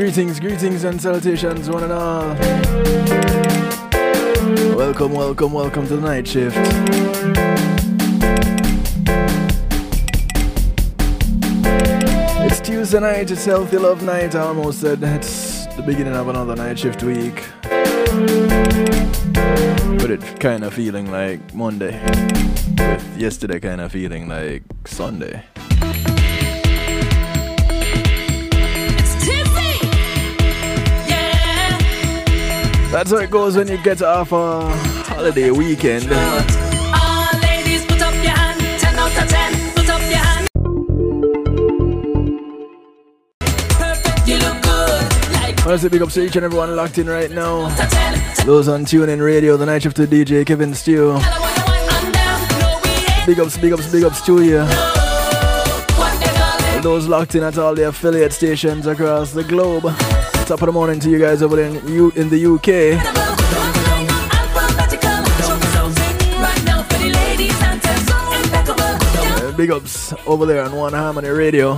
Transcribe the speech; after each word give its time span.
greetings, 0.00 0.40
greetings, 0.40 0.84
and 0.84 0.98
salutations, 0.98 1.68
one 1.68 1.82
and 1.82 1.92
all. 1.92 2.34
Welcome, 4.74 5.12
welcome, 5.12 5.52
welcome 5.52 5.86
to 5.88 5.96
the 5.96 6.00
night 6.00 6.26
shift. 6.26 6.56
It's 12.46 12.60
Tuesday 12.60 13.00
night, 13.00 13.30
it's 13.30 13.44
Healthy 13.44 13.76
Love 13.76 14.02
Night. 14.02 14.34
I 14.34 14.40
almost 14.40 14.80
said 14.80 15.02
it's 15.02 15.66
the 15.76 15.82
beginning 15.82 16.14
of 16.14 16.28
another 16.28 16.56
night 16.56 16.78
shift 16.78 17.02
week. 17.02 17.44
But 19.98 20.10
it 20.10 20.40
kind 20.40 20.64
of 20.64 20.72
feeling 20.72 21.10
like 21.10 21.52
Monday, 21.52 22.00
with 22.78 23.18
yesterday 23.18 23.60
kind 23.60 23.82
of 23.82 23.92
feeling 23.92 24.30
like 24.30 24.62
Sunday. 24.86 25.44
That's 32.90 33.12
how 33.12 33.18
it 33.18 33.30
goes 33.30 33.56
when 33.56 33.68
you 33.68 33.76
get 33.78 34.02
off 34.02 34.32
a 34.32 34.68
holiday 35.04 35.52
weekend. 35.52 36.06
I 45.62 45.66
want 45.66 45.82
to 45.82 45.90
big 45.90 46.02
up 46.02 46.08
to 46.08 46.24
each 46.24 46.34
and 46.34 46.44
everyone 46.44 46.74
locked 46.74 46.98
in 46.98 47.06
right 47.06 47.30
now. 47.30 47.68
Those 48.44 48.66
on 48.66 48.84
TuneIn 48.84 49.24
Radio, 49.24 49.56
the 49.56 49.66
night 49.66 49.82
shift 49.82 49.96
to 49.98 50.06
DJ 50.08 50.44
Kevin 50.44 50.74
Stew. 50.74 51.12
Big 53.24 53.38
ups, 53.38 53.56
big 53.56 53.72
ups, 53.72 53.92
big 53.92 54.02
ups 54.02 54.20
to 54.26 54.42
you. 54.42 54.66
Those 56.82 57.06
locked 57.06 57.36
in 57.36 57.44
at 57.44 57.56
all 57.56 57.76
the 57.76 57.86
affiliate 57.86 58.32
stations 58.32 58.88
across 58.88 59.30
the 59.30 59.44
globe. 59.44 59.84
Top 60.50 60.62
of 60.62 60.66
the 60.66 60.72
morning 60.72 60.98
to 60.98 61.08
you 61.08 61.20
guys 61.20 61.42
over 61.42 61.62
in, 61.62 61.74
U- 61.86 62.10
in 62.16 62.28
the 62.28 62.44
UK. 62.44 62.98
Big 69.56 69.70
ups 69.70 70.12
over 70.26 70.46
there 70.46 70.64
on 70.64 70.72
One 70.74 70.92
Harmony 70.92 71.28
Radio. 71.28 71.74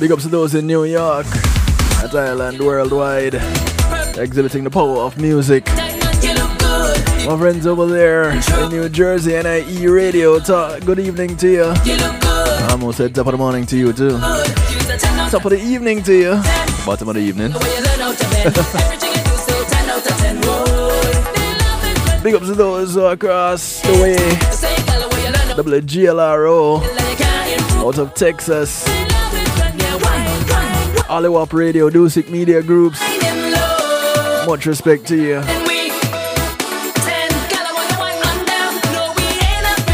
Big 0.00 0.12
ups 0.12 0.22
to 0.22 0.28
those 0.30 0.54
in 0.54 0.66
New 0.66 0.84
York, 0.84 1.26
at 2.02 2.14
Ireland, 2.14 2.58
worldwide, 2.60 3.34
exhibiting 4.16 4.64
the 4.64 4.70
power 4.70 5.00
of 5.00 5.18
music. 5.18 5.66
My 7.26 7.36
friends 7.36 7.66
over 7.66 7.84
there 7.84 8.30
in 8.30 8.68
New 8.70 8.88
Jersey, 8.88 9.32
NIE 9.32 9.86
Radio, 9.88 10.38
talk, 10.38 10.82
good 10.86 11.00
evening 11.00 11.36
to 11.36 11.48
you. 11.50 11.64
I 11.74 12.68
almost 12.70 12.96
said 12.96 13.14
top 13.14 13.26
of 13.26 13.32
the 13.32 13.38
morning 13.38 13.66
to 13.66 13.76
you 13.76 13.92
too. 13.92 14.18
Top 15.30 15.44
of 15.44 15.50
the 15.50 15.60
evening 15.60 16.02
to 16.04 16.14
you. 16.14 16.30
Bottom 16.86 17.08
of 17.08 17.14
the 17.16 17.20
evening. 17.20 17.50
Big 22.22 22.34
ups 22.34 22.46
to 22.46 22.54
those 22.54 22.96
across 22.96 23.80
the 23.82 23.92
way. 24.00 24.16
WGLRO 25.56 26.80
out 27.84 27.98
of 27.98 28.14
Texas. 28.14 28.84
Oliwap 31.08 31.52
Radio, 31.52 31.90
Dusik 31.90 32.30
Media 32.30 32.62
Groups. 32.62 33.00
Much 34.46 34.66
respect 34.66 35.06
to 35.08 35.16
you. 35.16 35.42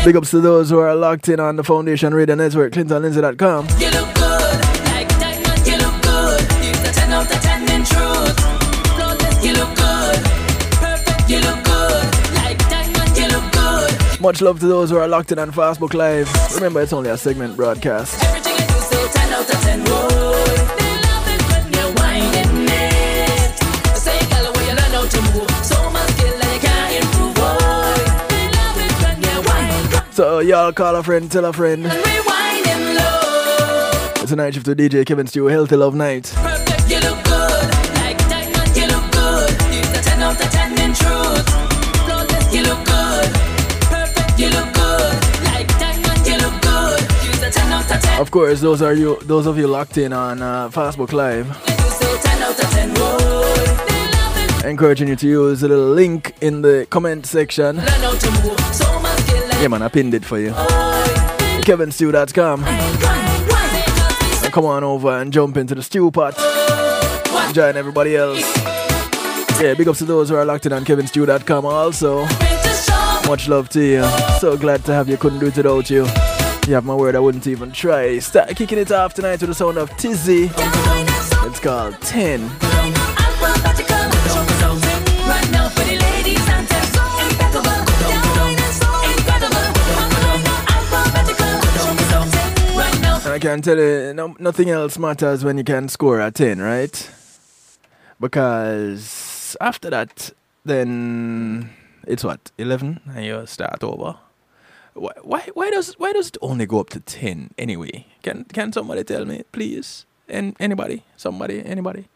Big 0.05 0.16
ups 0.16 0.30
to 0.30 0.41
those 0.41 0.69
who 0.69 0.78
are 0.78 0.94
locked 0.94 1.28
in 1.28 1.41
on 1.41 1.56
the 1.56 1.64
Foundation 1.64 2.12
Radio 2.12 2.34
Network, 2.34 2.72
ClintonLindsay.com. 2.72 4.22
Much 14.22 14.41
love 14.41 14.60
to 14.60 14.69
those 14.69 14.88
who 14.88 14.97
are 14.97 15.09
locked 15.09 15.33
in 15.33 15.38
on 15.41 15.50
Facebook 15.50 15.94
Live. 15.94 16.31
Remember, 16.55 16.81
it's 16.81 16.93
only 16.93 17.10
a 17.10 17.16
segment 17.16 17.56
broadcast. 17.56 18.22
Everything 18.22 18.53
you 18.53 18.66
do, 18.69 18.75
so 18.75 19.09
10 19.09 19.33
out 19.33 19.41
of 19.41 19.60
10. 19.62 19.81
Whoa. 19.81 20.09
They 20.78 20.94
love 21.03 21.27
it 21.27 21.43
when 21.50 21.72
you're 21.72 21.93
whining 21.99 22.31
it. 22.38 22.47
They 23.83 23.99
say, 23.99 24.21
girl, 24.31 24.53
where 24.53 24.62
you 24.62 24.77
learn 24.78 24.93
how 24.93 25.06
to 25.09 25.21
move. 25.34 25.50
So 25.66 25.91
much 25.91 26.09
skill, 26.10 26.41
and 26.41 26.53
you 26.55 26.60
can't 26.60 27.03
improve. 27.03 27.34
Boy. 27.34 27.99
They 28.31 28.47
love 28.47 28.78
it 28.78 28.94
when 29.03 29.16
you're 29.22 29.43
whining. 29.43 30.12
So, 30.12 30.39
y'all 30.39 30.72
call 30.72 30.94
a 30.94 31.03
friend, 31.03 31.28
tell 31.28 31.44
a 31.47 31.53
friend. 31.53 31.83
It's 34.22 34.31
a 34.31 34.37
night 34.37 34.54
shift 34.54 34.66
to 34.66 34.77
DJ 34.77 35.04
Kevin 35.04 35.27
Stew, 35.27 35.47
Healthy 35.47 35.75
Love 35.75 35.97
Night. 35.97 36.33
Of 48.21 48.31
course, 48.31 48.61
those 48.61 48.83
are 48.83 48.95
you, 48.95 49.19
those 49.23 49.47
of 49.47 49.59
you 49.59 49.67
locked 49.67 49.99
in 49.99 50.12
on 50.12 50.43
uh, 50.43 50.69
Facebook 50.69 51.12
Live. 51.12 51.47
You 51.47 51.77
do 51.77 51.83
so 51.83 52.17
10 52.19 52.43
out 52.43 52.50
of 52.65 52.71
10. 52.71 52.91
Whoa. 52.91 53.19
They 53.87 54.11
love 54.12 54.65
it. 54.65 54.67
Encouraging 54.67 55.09
you 55.09 55.17
to 55.17 55.27
use 55.27 55.61
the 55.61 55.69
little 55.69 55.91
link 55.91 56.34
in 56.41 56.62
the 56.62 56.87
comment 56.91 57.27
section. 57.27 57.77
Yeah, 59.61 59.69
man, 59.69 59.83
I 59.83 59.89
pinned 59.89 60.15
it 60.15 60.25
for 60.25 60.39
you. 60.39 60.51
KevinStew.com. 61.62 62.65
And 64.45 64.53
come 64.53 64.65
on 64.65 64.84
over 64.84 65.11
and 65.19 65.33
jump 65.33 65.56
into 65.56 65.75
the 65.75 65.83
stew 65.83 66.11
pot. 66.11 66.37
Join 67.55 67.77
everybody 67.77 68.17
else. 68.17 68.41
Yeah, 69.61 69.75
big 69.75 69.87
ups 69.89 69.99
to 69.99 70.05
those 70.05 70.28
who 70.28 70.37
are 70.37 70.45
locked 70.45 70.67
in 70.67 70.72
on 70.72 70.84
KevinStew.com 70.84 71.65
also. 71.67 72.27
Much 73.28 73.49
love 73.49 73.69
to 73.71 73.81
you. 73.81 74.05
So 74.41 74.56
glad 74.56 74.84
to 74.87 74.93
have 74.93 75.09
you. 75.09 75.17
Couldn't 75.17 75.39
do 75.39 75.47
it 75.47 75.56
without 75.56 75.89
you. 75.91 76.06
You 76.69 76.75
have 76.75 76.84
my 76.84 76.95
word, 76.95 77.17
I 77.17 77.19
wouldn't 77.19 77.49
even 77.49 77.73
try. 77.73 78.21
Start 78.21 78.55
kicking 78.55 78.78
it 78.78 78.93
off 78.93 79.15
tonight 79.15 79.41
with 79.41 79.49
the 79.50 79.55
sound 79.55 79.78
of 79.78 79.91
Tizzy. 79.97 80.49
It's 80.55 81.59
called 81.59 82.00
10. 82.03 82.41
Right 82.41 82.50
now 85.51 85.69
for 85.71 85.83
the 85.83 85.99
ladies 85.99 86.49
and 86.49 86.69
test. 86.69 86.95
Impeccable. 86.95 87.83
Incredible. 89.11 89.67
Alphabetical. 90.71 91.53
Right 92.78 92.99
now 93.03 93.17
And 93.17 93.33
I 93.33 93.39
can 93.41 93.61
tell 93.61 93.77
you, 93.77 94.15
no, 94.15 94.37
nothing 94.39 94.71
else 94.71 94.99
matters 94.99 95.43
when 95.45 95.59
you 95.59 95.65
can 95.65 95.89
score 95.89 96.21
a 96.21 96.31
10, 96.31 96.61
right? 96.61 97.11
Because 98.21 99.56
after 99.61 99.91
that, 99.91 100.31
then 100.65 101.71
it's 102.06 102.22
what, 102.22 102.53
11? 102.56 103.01
And 103.17 103.25
you 103.25 103.47
start 103.47 103.83
over. 103.83 104.17
Why, 104.94 105.12
why, 105.22 105.48
why, 105.54 105.70
does, 105.70 105.94
why 105.98 106.12
does 106.12 106.28
it 106.28 106.36
only 106.42 106.66
go 106.66 106.80
up 106.80 106.91
to 106.91 107.00
10 107.00 107.54
anyway? 107.56 108.06
Can, 108.22 108.44
can 108.44 108.72
somebody 108.72 109.04
tell 109.04 109.25
me, 109.25 109.42
please? 109.50 110.04
And 110.28 110.54
anybody? 110.60 111.03
Somebody? 111.16 111.64
Anybody? 111.64 112.08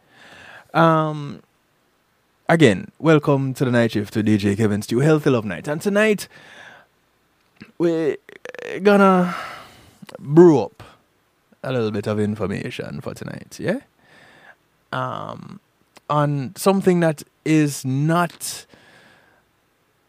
Um, 0.75 1.43
again, 2.49 2.91
welcome 2.99 3.55
to 3.55 3.65
the 3.65 3.71
night 3.71 3.93
shift 3.93 4.13
to 4.15 4.23
DJ 4.23 4.57
Kevin 4.57 4.83
Stew 4.83 4.99
Healthy 4.99 5.31
Love 5.31 5.47
Night. 5.47 5.69
And 5.69 5.81
tonight, 5.81 6.29
we're 7.79 8.19
gonna 8.83 9.35
brew 10.19 10.61
up 10.61 10.83
a 11.63 11.73
little 11.73 11.91
bit 11.91 12.07
of 12.07 12.21
information 12.21 13.01
for 13.01 13.15
tonight, 13.15 13.59
yeah? 13.59 13.81
Um, 14.93 15.61
on 16.11 16.55
something 16.57 17.01
that 17.01 17.23
is 17.47 17.87
not 17.87 18.67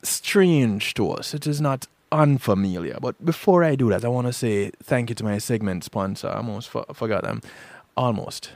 strange 0.03 0.93
to 0.95 1.11
us. 1.11 1.33
It 1.33 1.47
is 1.47 1.61
not 1.61 1.87
unfamiliar. 2.11 2.97
But 3.01 3.23
before 3.23 3.63
I 3.63 3.75
do 3.75 3.89
that, 3.89 4.03
I 4.05 4.07
want 4.07 4.27
to 4.27 4.33
say 4.33 4.71
thank 4.83 5.09
you 5.09 5.15
to 5.15 5.23
my 5.23 5.37
segment 5.39 5.83
sponsor. 5.83 6.27
I 6.29 6.37
almost 6.37 6.69
for- 6.69 6.85
forgot 6.93 7.23
them. 7.23 7.41
Almost. 7.95 8.51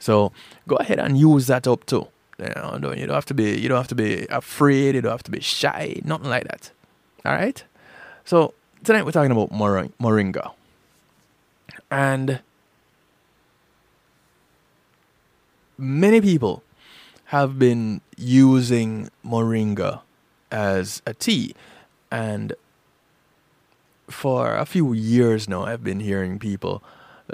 So 0.01 0.33
go 0.67 0.77
ahead 0.77 0.99
and 0.99 1.17
use 1.17 1.47
that 1.47 1.69
up 1.69 1.87
too. 1.87 2.09
You 2.39 2.49
know, 2.57 2.79
don't- 2.81 2.99
you 2.99 3.07
don't 3.07 3.15
have 3.15 3.27
to 3.27 3.35
be 3.35 3.59
you 3.61 3.69
don't 3.69 3.77
have 3.77 3.89
to 3.89 3.95
be 3.95 4.27
afraid, 4.31 4.95
you 4.97 5.03
don't 5.03 5.13
have 5.13 5.23
to 5.25 5.31
be 5.31 5.41
shy, 5.41 6.01
nothing 6.05 6.31
like 6.31 6.45
that. 6.49 6.73
All 7.25 7.33
right? 7.35 7.63
So 8.25 8.55
tonight 8.83 9.05
we're 9.05 9.13
talking 9.13 9.31
about 9.31 9.53
moring- 9.53 9.93
moringa. 10.01 10.53
And 11.91 12.41
many 15.77 16.21
people 16.21 16.63
have 17.27 17.59
been 17.59 18.01
using 18.17 19.11
moringa 19.25 20.01
as 20.51 21.03
a 21.07 21.15
tea 21.15 21.55
and 22.11 22.55
for 24.09 24.57
a 24.57 24.65
few 24.67 24.93
years 24.93 25.49
now 25.49 25.63
I've 25.65 25.85
been 25.85 26.01
hearing 26.01 26.39
people 26.39 26.83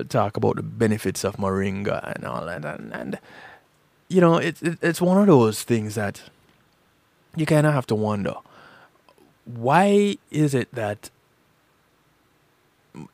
talk 0.04 0.36
about 0.36 0.56
the 0.56 0.62
benefits 0.62 1.24
of 1.24 1.36
moringa 1.36 2.14
and 2.14 2.24
all 2.24 2.44
that 2.46 2.64
and, 2.64 2.92
and 2.92 3.18
you 4.08 4.20
know 4.20 4.36
it, 4.36 4.62
it 4.62 4.78
it's 4.82 5.00
one 5.00 5.18
of 5.18 5.26
those 5.26 5.62
things 5.62 5.94
that 5.94 6.22
you 7.34 7.46
kind 7.46 7.66
of 7.66 7.74
have 7.74 7.86
to 7.86 7.94
wonder 7.94 8.34
why 9.46 10.16
is 10.30 10.54
it 10.54 10.74
that 10.74 11.10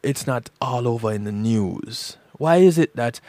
it's 0.02 0.26
not 0.26 0.50
all 0.60 0.88
over 0.88 1.12
in 1.12 1.24
the 1.24 1.32
news? 1.32 2.16
Why 2.38 2.56
is 2.56 2.78
it 2.78 2.96
that 2.96 3.20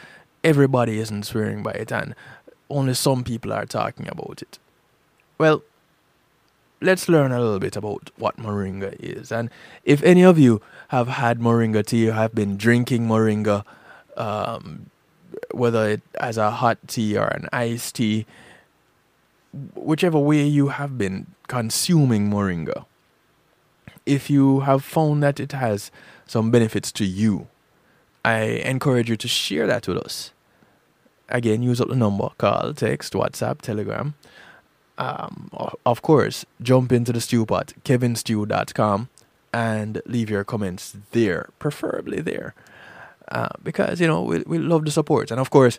everybody 0.42 0.98
isn't 0.98 1.24
swearing 1.24 1.62
by 1.62 1.72
it 1.72 1.92
and 1.92 2.14
only 2.70 2.94
some 2.94 3.24
people 3.24 3.52
are 3.52 3.66
talking 3.66 4.08
about 4.08 4.42
it? 4.42 4.58
Well 5.38 5.62
let's 6.84 7.08
learn 7.08 7.32
a 7.32 7.40
little 7.40 7.58
bit 7.58 7.76
about 7.76 8.10
what 8.16 8.36
moringa 8.36 8.94
is. 9.00 9.32
And 9.32 9.50
if 9.84 10.02
any 10.02 10.22
of 10.22 10.38
you 10.38 10.60
have 10.88 11.08
had 11.08 11.40
moringa 11.40 11.84
tea, 11.84 12.08
or 12.08 12.12
have 12.12 12.34
been 12.34 12.56
drinking 12.56 13.06
moringa, 13.06 13.64
um, 14.16 14.90
whether 15.50 15.88
it 15.88 16.02
as 16.20 16.36
a 16.36 16.50
hot 16.50 16.78
tea 16.86 17.16
or 17.16 17.26
an 17.26 17.48
iced 17.52 17.96
tea, 17.96 18.26
whichever 19.74 20.18
way 20.18 20.44
you 20.44 20.68
have 20.68 20.98
been 20.98 21.26
consuming 21.48 22.30
moringa, 22.30 22.84
if 24.04 24.28
you 24.28 24.60
have 24.60 24.84
found 24.84 25.22
that 25.22 25.40
it 25.40 25.52
has 25.52 25.90
some 26.26 26.50
benefits 26.50 26.92
to 26.92 27.04
you, 27.04 27.48
I 28.24 28.40
encourage 28.42 29.08
you 29.08 29.16
to 29.16 29.28
share 29.28 29.66
that 29.66 29.88
with 29.88 29.98
us. 29.98 30.32
Again, 31.30 31.62
use 31.62 31.80
up 31.80 31.88
the 31.88 31.96
number, 31.96 32.28
call, 32.36 32.74
text, 32.74 33.14
WhatsApp, 33.14 33.62
Telegram 33.62 34.14
um, 34.98 35.50
of 35.84 36.02
course, 36.02 36.44
jump 36.62 36.92
into 36.92 37.12
the 37.12 37.20
stew 37.20 37.44
pot, 37.46 37.72
kevinstew.com, 37.84 39.08
and 39.52 40.02
leave 40.06 40.30
your 40.30 40.44
comments 40.44 40.96
there, 41.12 41.50
preferably 41.58 42.20
there. 42.20 42.54
Uh, 43.28 43.48
because, 43.62 44.00
you 44.00 44.06
know, 44.06 44.22
we, 44.22 44.42
we 44.46 44.58
love 44.58 44.84
the 44.84 44.90
support. 44.90 45.30
And 45.30 45.40
of 45.40 45.50
course, 45.50 45.78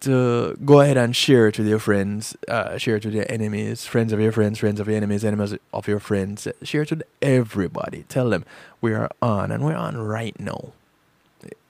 to 0.00 0.56
go 0.64 0.80
ahead 0.80 0.96
and 0.96 1.14
share 1.14 1.48
it 1.48 1.58
with 1.58 1.66
your 1.66 1.78
friends, 1.78 2.36
uh, 2.48 2.78
share 2.78 2.96
it 2.96 3.04
with 3.04 3.14
your 3.14 3.26
enemies, 3.28 3.84
friends 3.84 4.12
of 4.12 4.20
your 4.20 4.32
friends, 4.32 4.58
friends 4.58 4.80
of 4.80 4.88
your 4.88 4.96
enemies, 4.96 5.24
enemies 5.24 5.54
of 5.72 5.86
your 5.86 5.98
friends. 5.98 6.48
Share 6.62 6.82
it 6.82 6.90
with 6.90 7.02
everybody. 7.20 8.04
Tell 8.08 8.30
them 8.30 8.44
we 8.80 8.94
are 8.94 9.10
on, 9.20 9.50
and 9.50 9.64
we're 9.64 9.74
on 9.76 9.96
right 9.98 10.38
now. 10.40 10.72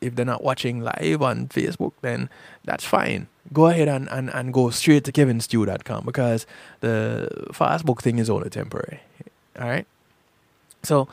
If 0.01 0.15
they're 0.15 0.25
not 0.25 0.43
watching 0.43 0.81
live 0.81 1.23
on 1.23 1.49
Facebook, 1.49 1.93
then 2.03 2.29
that's 2.65 2.85
fine. 2.85 3.29
Go 3.53 3.67
ahead 3.67 3.89
and, 3.89 4.09
and, 4.11 4.31
and 4.31 4.53
go 4.53 4.71
straight 4.71 5.05
to 5.05 5.13
kevinstew.com 5.13 6.05
because 6.05 6.47
the 6.81 7.29
Facebook 7.53 8.01
thing 8.01 8.19
is 8.19 8.29
only 8.29 8.51
temporary. 8.51 9.01
All 9.59 9.69
right? 9.69 9.87
So, 10.83 11.09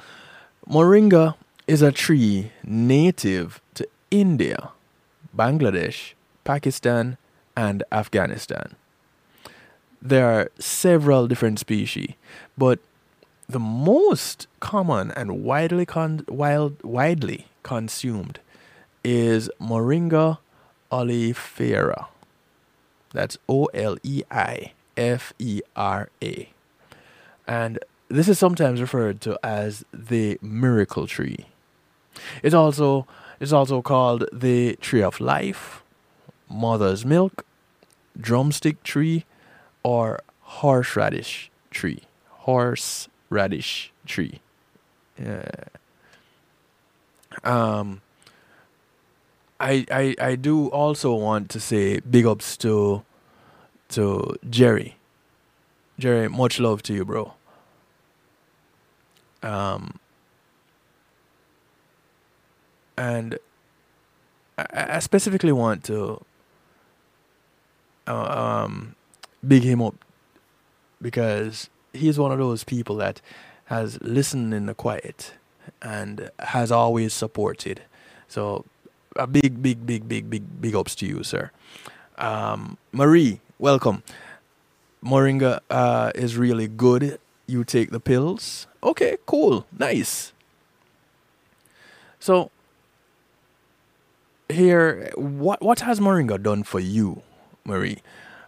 moringa 0.70 1.36
is 1.68 1.82
a 1.82 1.92
tree 1.92 2.52
native 2.64 3.62
to 3.76 3.88
India, 4.12 4.72
Bangladesh, 5.36 6.14
Pakistan, 6.44 7.18
and 7.56 7.84
Afghanistan. 7.92 8.76
There 10.02 10.28
are 10.28 10.52
several 10.60 11.28
different 11.28 11.60
species, 11.60 12.14
but 12.58 12.80
the 13.48 13.60
most 13.60 14.48
common 14.60 15.12
and 15.12 15.44
widely 15.44 15.86
con- 15.86 16.26
wild, 16.28 16.82
widely 16.84 17.48
consumed 17.64 18.40
is 19.06 19.50
Moringa 19.62 20.40
oleifera. 20.92 22.08
That's 23.14 23.38
O 23.48 23.66
L 23.66 23.98
E 24.04 24.24
I 24.32 24.74
F 24.98 25.32
E 25.40 25.62
R 25.76 26.10
A. 26.22 26.50
And 27.48 27.80
this 28.10 28.28
is 28.28 28.40
sometimes 28.40 28.82
referred 28.82 29.22
to 29.22 29.40
as 29.44 29.86
the 29.94 30.38
miracle 30.42 31.08
tree. 31.08 31.46
It's 32.44 32.56
also 32.56 33.08
it's 33.40 33.54
also 33.54 33.82
called 33.82 34.26
the 34.34 34.76
tree 34.78 35.04
of 35.04 35.20
life, 35.20 35.84
mother's 36.50 37.06
milk, 37.06 37.46
drumstick 38.20 38.82
tree, 38.84 39.26
or 39.84 40.20
horseradish 40.42 41.52
tree. 41.70 42.02
Horseradish 42.30 43.92
tree. 44.06 44.40
Yeah. 45.22 45.52
Um 47.44 48.02
I, 49.60 49.86
I 49.90 50.16
I 50.20 50.36
do 50.36 50.68
also 50.68 51.14
want 51.16 51.50
to 51.52 51.60
say 51.60 52.00
big 52.02 52.26
ups 52.26 52.58
to 52.58 53.04
to 53.90 54.36
Jerry. 54.50 54.98
Jerry, 55.98 56.28
much 56.28 56.60
love 56.60 56.84
to 56.84 56.94
you, 56.94 57.06
bro. 57.06 57.34
Um 59.42 60.00
and 62.98 63.38
I, 64.58 64.66
I 64.96 65.00
specifically 65.00 65.52
want 65.52 65.84
to 65.86 66.22
uh, 68.08 68.14
um 68.66 68.96
big 69.46 69.64
him 69.64 69.82
up 69.82 69.96
because 71.02 71.70
he's 71.94 72.18
one 72.20 72.32
of 72.32 72.40
those 72.40 72.64
people 72.64 72.96
that 72.98 73.22
has 73.66 74.02
listened 74.02 74.54
in 74.54 74.66
the 74.66 74.74
quiet 74.74 75.34
and 75.82 76.30
has 76.40 76.72
always 76.72 77.14
supported. 77.14 77.82
So 78.28 78.66
a 79.16 79.28
big, 79.28 79.62
big, 79.62 79.86
big, 79.86 80.08
big, 80.08 80.30
big, 80.30 80.62
big 80.62 80.76
ups 80.76 80.96
to 80.96 81.06
you, 81.06 81.24
sir. 81.24 81.52
Um, 82.18 82.78
Marie, 82.92 83.42
welcome. 83.60 84.04
Moringa 85.04 85.60
uh, 85.70 86.12
is 86.16 86.38
really 86.38 86.68
good. 86.68 87.20
You 87.48 87.64
take 87.64 87.92
the 87.92 88.00
pills. 88.00 88.68
Okay, 88.84 89.18
cool, 89.26 89.66
nice. 89.78 90.34
So 92.20 92.50
here, 94.50 95.12
what 95.16 95.62
what 95.62 95.82
has 95.82 96.00
Moringa 96.00 96.42
done 96.42 96.64
for 96.64 96.80
you, 96.80 97.22
Marie? 97.64 98.02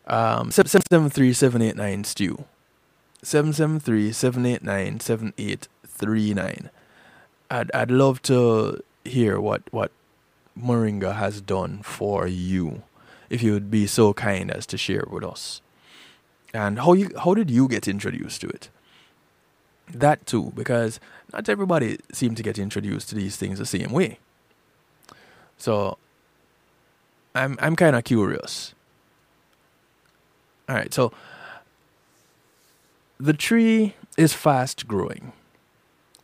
Um, 0.07 0.51
seven 0.51 0.81
seven 0.89 1.09
three 1.09 1.33
seven 1.33 1.61
eight 1.61 1.75
nine 1.75 2.03
stew. 2.03 2.45
Seven 3.21 3.53
seven 3.53 3.79
three 3.79 4.11
seven 4.11 4.45
eight 4.45 4.63
nine 4.63 4.99
seven 4.99 5.33
eight 5.37 5.67
three 5.85 6.33
nine. 6.33 6.69
I'd 7.51 7.71
I'd 7.73 7.91
love 7.91 8.21
to 8.23 8.81
hear 9.05 9.39
what 9.39 9.61
what 9.71 9.91
Moringa 10.57 11.15
has 11.15 11.41
done 11.41 11.81
for 11.83 12.27
you, 12.27 12.83
if 13.29 13.41
you 13.43 13.53
would 13.53 13.69
be 13.69 13.87
so 13.87 14.13
kind 14.13 14.51
as 14.51 14.65
to 14.67 14.77
share 14.77 15.05
with 15.09 15.23
us. 15.23 15.61
And 16.53 16.79
how 16.79 16.93
you 16.93 17.09
how 17.23 17.33
did 17.33 17.49
you 17.49 17.67
get 17.67 17.87
introduced 17.87 18.41
to 18.41 18.47
it? 18.47 18.69
That 19.93 20.25
too, 20.25 20.51
because 20.55 20.99
not 21.33 21.49
everybody 21.49 21.99
seem 22.11 22.35
to 22.35 22.43
get 22.43 22.57
introduced 22.57 23.09
to 23.09 23.15
these 23.15 23.35
things 23.35 23.59
the 23.59 23.65
same 23.65 23.91
way. 23.91 24.19
So 25.57 25.97
I'm 27.35 27.57
I'm 27.61 27.75
kind 27.75 27.95
of 27.95 28.03
curious. 28.03 28.73
All 30.69 30.75
right, 30.75 30.93
so 30.93 31.11
the 33.19 33.33
tree 33.33 33.95
is 34.17 34.33
fast 34.33 34.87
growing. 34.87 35.31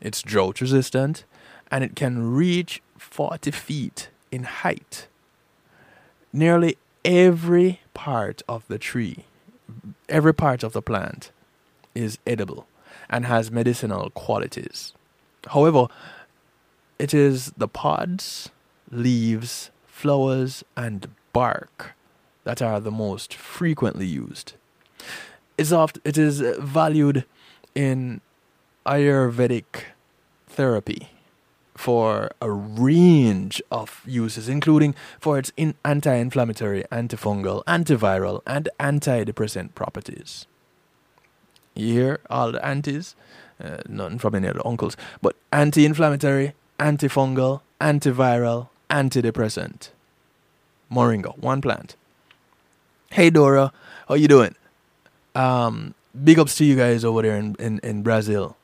It's 0.02 0.22
drought 0.22 0.60
resistant 0.60 1.24
and 1.72 1.84
it 1.84 1.96
can 1.96 2.34
reach 2.34 2.82
40 2.98 3.52
feet 3.52 4.10
in 4.34 4.44
height. 4.44 5.06
Nearly 6.34 6.78
every 7.06 7.82
part 7.94 8.42
of 8.50 8.68
the 8.68 8.80
tree, 8.80 9.26
every 10.10 10.34
part 10.34 10.64
of 10.64 10.74
the 10.74 10.82
plant 10.82 11.32
is 11.94 12.18
edible 12.26 12.66
and 13.12 13.28
has 13.28 13.52
medicinal 13.52 14.10
qualities. 14.10 14.94
However, 15.50 15.88
it 16.98 17.14
is 17.14 17.54
the 17.56 17.68
pods, 17.68 18.50
leaves, 18.90 19.70
flowers, 19.86 20.64
and 20.76 21.10
bark 21.32 21.94
that 22.44 22.60
are 22.60 22.80
the 22.80 22.92
most 22.92 23.36
frequently 23.36 24.08
used. 24.08 24.54
It's 25.60 25.72
oft, 25.72 26.00
it 26.04 26.18
is 26.18 26.40
valued 26.60 27.26
in 27.76 28.22
Ayurvedic 28.84 29.94
therapy 30.48 31.10
for 31.76 32.32
a 32.42 32.52
range 32.52 33.62
of 33.72 34.02
uses, 34.06 34.48
including 34.48 34.96
for 35.20 35.38
its 35.38 35.52
in 35.58 35.76
anti 35.84 36.14
inflammatory, 36.14 36.84
antifungal, 36.92 37.64
antiviral, 37.66 38.42
and 38.46 38.70
antidepressant 38.80 39.74
properties. 39.76 40.46
You 41.76 41.94
hear 41.94 42.20
all 42.30 42.52
the 42.52 42.64
antis? 42.66 43.16
Uh, 43.64 43.78
nothing 43.88 44.20
from 44.20 44.36
any 44.36 44.48
of 44.48 44.56
the 44.56 44.66
uncles, 44.66 44.98
but 45.22 45.36
anti 45.52 45.86
inflammatory, 45.86 46.54
antifungal, 46.80 47.62
antiviral, 47.80 48.70
antidepressant. 48.90 49.90
Moringa, 50.92 51.38
one 51.38 51.62
plant. 51.62 51.96
Hey 53.12 53.30
Dora, 53.30 53.72
how 54.08 54.16
you 54.16 54.28
doing? 54.28 54.56
Um, 55.36 55.96
big 56.24 56.40
ups 56.40 56.56
to 56.58 56.66
you 56.66 56.76
guys 56.76 57.04
over 57.04 57.22
there 57.22 57.38
in, 57.38 57.56
in, 57.60 57.80
in 57.80 58.04
Brazil. 58.04 58.58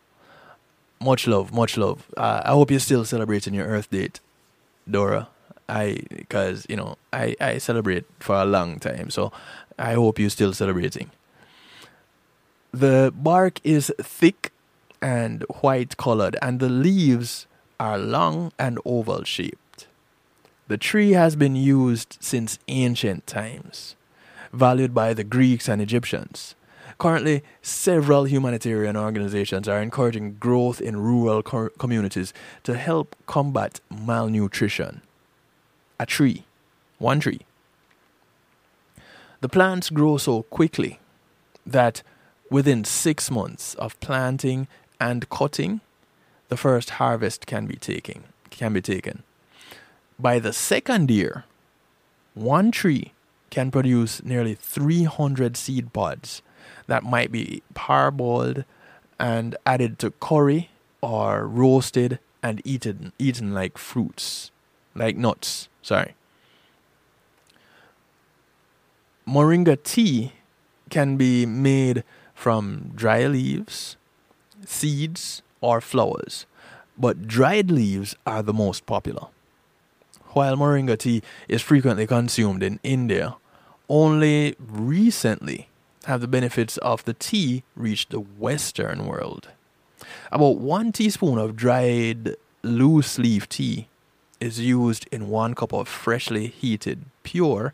Much 1.02 1.28
love, 1.28 1.54
much 1.54 1.78
love. 1.78 2.06
Uh, 2.18 2.42
I 2.44 2.50
hope 2.50 2.72
you're 2.72 2.80
still 2.80 3.06
celebrating 3.06 3.54
your 3.54 3.68
Earth 3.68 3.90
date, 3.90 4.20
Dora. 4.90 5.30
I, 5.70 6.00
because 6.10 6.66
you 6.68 6.76
know, 6.76 6.98
I 7.14 7.36
I 7.40 7.58
celebrate 7.60 8.06
for 8.20 8.36
a 8.36 8.46
long 8.46 8.80
time, 8.80 9.10
so 9.10 9.32
I 9.78 9.94
hope 9.94 10.20
you're 10.20 10.30
still 10.30 10.54
celebrating. 10.54 11.12
The 12.74 13.14
bark 13.16 13.60
is 13.64 13.92
thick 14.02 14.52
and 15.02 15.44
white 15.62 15.96
colored, 15.98 16.36
and 16.42 16.60
the 16.60 16.70
leaves 16.70 17.48
are 17.80 17.98
long 17.98 18.52
and 18.60 18.80
oval 18.84 19.24
shaped. 19.24 19.88
The 20.68 20.78
tree 20.78 21.12
has 21.12 21.36
been 21.36 21.56
used 21.56 22.18
since 22.20 22.60
ancient 22.68 23.26
times, 23.26 23.96
valued 24.52 24.94
by 24.94 25.14
the 25.14 25.24
Greeks 25.24 25.70
and 25.70 25.82
Egyptians. 25.82 26.56
Currently, 27.00 27.44
several 27.62 28.26
humanitarian 28.26 28.98
organizations 28.98 29.70
are 29.70 29.82
encouraging 29.82 30.34
growth 30.34 30.82
in 30.82 30.98
rural 30.98 31.42
co- 31.42 31.70
communities 31.80 32.34
to 32.64 32.76
help 32.76 33.16
combat 33.26 33.80
malnutrition. 33.90 35.02
A 35.98 36.06
tree, 36.06 36.44
one 36.98 37.22
tree. 37.22 37.40
The 39.40 39.48
plants 39.48 39.90
grow 39.90 40.18
so 40.18 40.44
quickly 40.44 41.00
that 41.66 42.04
within 42.52 42.84
six 42.84 43.32
months 43.32 43.76
of 43.76 43.98
planting 44.02 44.68
and 45.00 45.30
cutting, 45.30 45.80
the 46.50 46.58
first 46.58 46.92
harvest 46.92 47.46
can 47.46 47.66
be 47.66 47.78
taken. 47.78 48.26
Can 48.50 48.74
be 48.74 48.82
taken. 48.82 49.24
By 50.20 50.40
the 50.40 50.52
second 50.52 51.10
year, 51.10 51.46
one 52.34 52.72
tree 52.72 53.14
can 53.50 53.72
produce 53.72 54.22
nearly 54.22 54.54
300 54.54 55.56
seed 55.56 55.94
pods 55.94 56.42
that 56.88 57.04
might 57.04 57.32
be 57.32 57.62
parboiled 57.74 58.66
and 59.20 59.56
added 59.66 60.00
to 60.00 60.12
curry 60.12 60.70
or 61.02 61.46
roasted 61.46 62.20
and 62.42 62.62
eaten 62.64 63.12
eaten 63.20 63.54
like 63.54 63.78
fruits, 63.78 64.52
like 64.96 65.18
nuts. 65.18 65.68
Sorry. 65.82 66.16
Moringa 69.28 69.82
tea 69.84 70.34
can 70.90 71.18
be 71.18 71.46
made 71.46 72.04
from 72.34 72.92
dry 72.96 73.28
leaves, 73.28 73.96
seeds, 74.66 75.42
or 75.62 75.82
flowers, 75.82 76.46
but 76.98 77.28
dried 77.28 77.70
leaves 77.70 78.16
are 78.26 78.42
the 78.42 78.54
most 78.54 78.86
popular. 78.86 79.28
While 80.30 80.58
moringa 80.58 80.98
tea 80.98 81.22
is 81.48 81.62
frequently 81.62 82.06
consumed 82.08 82.64
in 82.64 82.80
India, 82.84 83.36
only 83.88 84.56
recently 84.60 85.69
have 86.06 86.22
the 86.22 86.28
benefits 86.28 86.78
of 86.78 87.04
the 87.06 87.14
tea 87.14 87.64
reached 87.76 88.12
the 88.12 88.20
Western 88.20 89.06
world. 89.06 89.50
About 90.32 90.58
one 90.58 90.92
teaspoon 90.92 91.38
of 91.38 91.56
dried 91.56 92.36
loose 92.64 93.18
leaf 93.18 93.48
tea 93.50 93.88
is 94.40 94.60
used 94.60 95.08
in 95.12 95.30
one 95.30 95.54
cup 95.54 95.74
of 95.74 95.88
freshly 95.88 96.48
heated, 96.48 97.06
pure, 97.24 97.74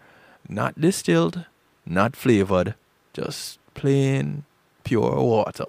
not 0.49 0.79
distilled, 0.79 1.45
not 1.85 2.15
flavored, 2.15 2.75
just 3.13 3.59
plain 3.73 4.43
pure 4.83 5.21
water. 5.21 5.65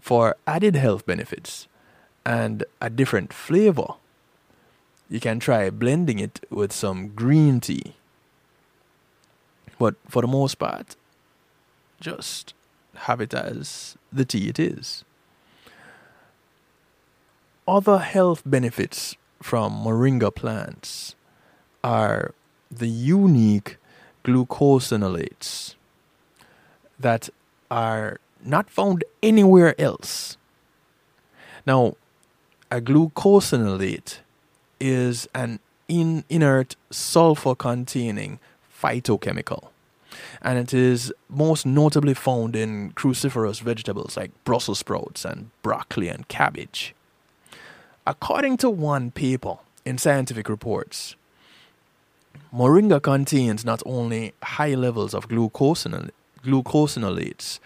For 0.00 0.36
added 0.46 0.74
health 0.74 1.06
benefits 1.06 1.68
and 2.26 2.64
a 2.80 2.90
different 2.90 3.32
flavor, 3.32 3.94
you 5.08 5.20
can 5.20 5.38
try 5.38 5.70
blending 5.70 6.18
it 6.18 6.44
with 6.50 6.72
some 6.72 7.08
green 7.08 7.60
tea. 7.60 7.94
But 9.78 9.94
for 10.08 10.22
the 10.22 10.28
most 10.28 10.56
part, 10.56 10.96
just 12.02 12.52
have 12.94 13.20
it 13.20 13.32
as 13.32 13.96
the 14.12 14.24
tea 14.24 14.48
it 14.48 14.58
is. 14.58 15.04
Other 17.66 17.98
health 17.98 18.42
benefits 18.44 19.16
from 19.40 19.72
moringa 19.72 20.34
plants 20.34 21.14
are 21.82 22.34
the 22.70 22.88
unique 22.88 23.76
glucosinolates 24.24 25.74
that 26.98 27.28
are 27.70 28.18
not 28.44 28.68
found 28.68 29.04
anywhere 29.22 29.80
else. 29.80 30.36
Now, 31.66 31.96
a 32.70 32.80
glucosinolate 32.80 34.18
is 34.80 35.28
an 35.34 35.60
in- 35.88 36.24
inert 36.28 36.74
sulfur 36.90 37.54
containing 37.54 38.40
phytochemical 38.82 39.71
and 40.40 40.58
it 40.58 40.72
is 40.74 41.12
most 41.28 41.66
notably 41.66 42.14
found 42.14 42.56
in 42.56 42.92
cruciferous 42.92 43.60
vegetables 43.60 44.16
like 44.16 44.30
Brussels 44.44 44.78
sprouts 44.78 45.24
and 45.24 45.50
broccoli 45.62 46.08
and 46.08 46.28
cabbage. 46.28 46.94
According 48.06 48.56
to 48.58 48.70
one 48.70 49.10
paper 49.10 49.58
in 49.84 49.98
Scientific 49.98 50.48
Reports, 50.48 51.14
moringa 52.52 53.00
contains 53.00 53.64
not 53.64 53.82
only 53.86 54.32
high 54.42 54.74
levels 54.74 55.14
of 55.14 55.28
glucosinol- 55.28 56.10
glucosinolates, 56.44 57.60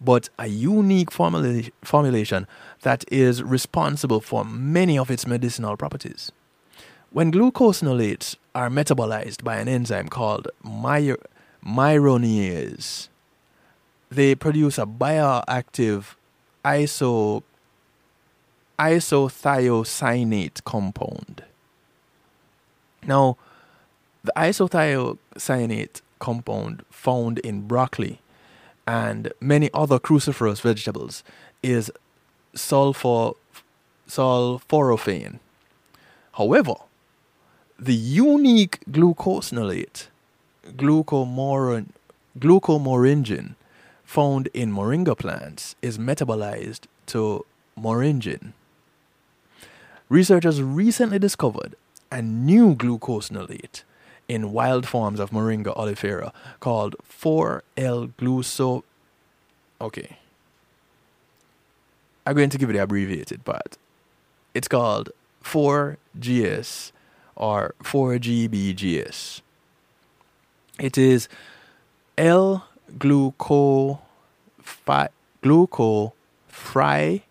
but 0.00 0.28
a 0.38 0.46
unique 0.46 1.10
formula- 1.10 1.70
formulation 1.82 2.46
that 2.82 3.04
is 3.10 3.42
responsible 3.42 4.20
for 4.20 4.44
many 4.44 4.98
of 4.98 5.10
its 5.10 5.26
medicinal 5.26 5.76
properties. 5.76 6.30
When 7.10 7.32
glucosinolates 7.32 8.36
are 8.54 8.68
metabolized 8.68 9.42
by 9.42 9.56
an 9.56 9.68
enzyme 9.68 10.08
called 10.08 10.48
my- 10.62 11.16
myrosinase, 11.64 13.08
they 14.10 14.34
produce 14.34 14.78
a 14.78 14.86
bioactive 14.86 16.14
iso 16.64 17.42
isothiocyanate 18.78 20.64
compound. 20.64 21.42
Now, 23.04 23.36
the 24.22 24.32
isothiocyanate 24.36 26.00
compound 26.18 26.84
found 26.90 27.38
in 27.40 27.66
broccoli 27.66 28.20
and 28.86 29.32
many 29.40 29.70
other 29.74 29.98
cruciferous 29.98 30.60
vegetables 30.60 31.22
is 31.62 31.90
sulfur 32.54 33.32
sulforaphane. 34.08 35.38
However, 36.32 36.74
the 37.78 37.94
unique 37.94 38.80
glucosinolate 38.90 40.06
glucomorin, 40.76 41.88
glucomoringin 42.38 43.54
found 44.04 44.48
in 44.54 44.72
moringa 44.72 45.16
plants 45.16 45.76
is 45.82 45.98
metabolized 45.98 46.86
to 47.06 47.44
moringin. 47.78 48.52
Researchers 50.08 50.62
recently 50.62 51.18
discovered 51.18 51.74
a 52.10 52.22
new 52.22 52.74
glucosinolate 52.74 53.82
in 54.26 54.52
wild 54.52 54.86
forms 54.86 55.20
of 55.20 55.30
Moringa 55.30 55.76
oleifera 55.76 56.32
called 56.60 56.96
4L-gluco. 57.08 58.82
Okay. 59.80 60.18
I'm 62.26 62.36
going 62.36 62.50
to 62.50 62.58
give 62.58 62.70
it 62.70 62.74
the 62.74 62.82
abbreviated 62.82 63.44
part. 63.44 63.78
It's 64.54 64.68
called 64.68 65.10
4GS 65.44 66.92
or 67.36 67.74
4GBGS. 67.82 69.40
It 70.78 70.96
is 70.96 71.28
L 72.16 72.64
gluco 72.96 73.98
fi- 74.62 75.08
gluco 75.42 76.12
fry 76.46 77.24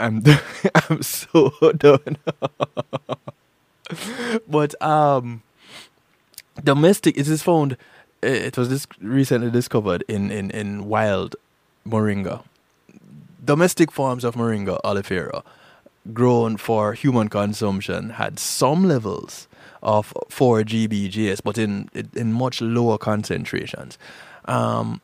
I'm. 0.00 0.22
I'm 0.88 1.02
so 1.02 1.52
done. 1.76 2.16
but 4.48 4.80
um, 4.82 5.42
domestic 6.62 7.16
it 7.18 7.28
is 7.28 7.42
found. 7.42 7.76
It 8.22 8.58
was 8.58 8.68
this 8.68 8.86
recently 9.00 9.50
discovered 9.50 10.04
in, 10.06 10.30
in, 10.30 10.50
in 10.50 10.86
wild 10.88 11.36
moringa. 11.88 12.44
Domestic 13.42 13.90
forms 13.90 14.24
of 14.24 14.34
moringa 14.34 14.78
oleifera 14.84 15.42
grown 16.12 16.56
for 16.56 16.92
human 16.92 17.28
consumption 17.28 18.10
had 18.10 18.38
some 18.38 18.84
levels 18.86 19.48
of 19.82 20.12
4-GBGS, 20.28 21.42
but 21.42 21.56
in 21.56 21.88
in 22.14 22.32
much 22.32 22.60
lower 22.60 22.98
concentrations. 22.98 23.96
Um, 24.44 25.00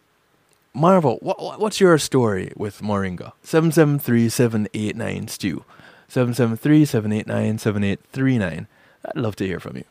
What, 0.77 1.59
what's 1.59 1.81
your 1.81 1.99
story 1.99 2.53
with 2.55 2.83
Moringa? 2.83 3.33
773-789 3.45 5.31
Stew. 5.31 5.65
773-789-7839. 6.11 8.67
I'd 9.05 9.17
love 9.17 9.35
to 9.37 9.47
hear 9.47 9.59
from 9.59 9.79
you. 9.79 9.85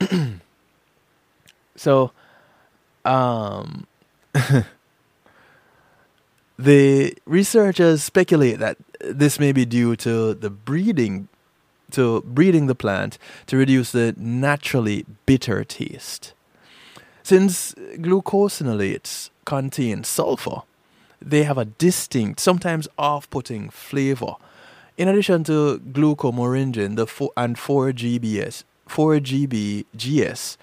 so, 1.76 2.12
um, 3.04 3.86
the 6.58 7.14
researchers 7.26 8.02
speculate 8.02 8.58
that 8.58 8.78
this 9.00 9.38
may 9.38 9.52
be 9.52 9.66
due 9.66 9.94
to 9.96 10.32
the 10.34 10.50
breeding 10.50 11.28
to 11.90 12.22
breeding 12.22 12.68
the 12.68 12.74
plant 12.74 13.18
to 13.46 13.58
reduce 13.58 13.92
the 13.92 14.14
naturally 14.16 15.04
bitter 15.26 15.62
taste. 15.62 16.32
Since 17.22 17.74
glucosinolates 17.74 19.28
contain 19.44 20.04
sulfur, 20.04 20.62
they 21.20 21.44
have 21.44 21.58
a 21.58 21.64
distinct, 21.64 22.40
sometimes 22.40 22.88
off-putting 22.98 23.70
flavor. 23.70 24.34
In 24.96 25.08
addition 25.08 25.44
to 25.44 25.78
glucomoringin 25.78 26.96
the 26.96 27.06
and 27.36 27.56
4-GBS, 27.56 28.64
4-GBGS, 28.88 30.56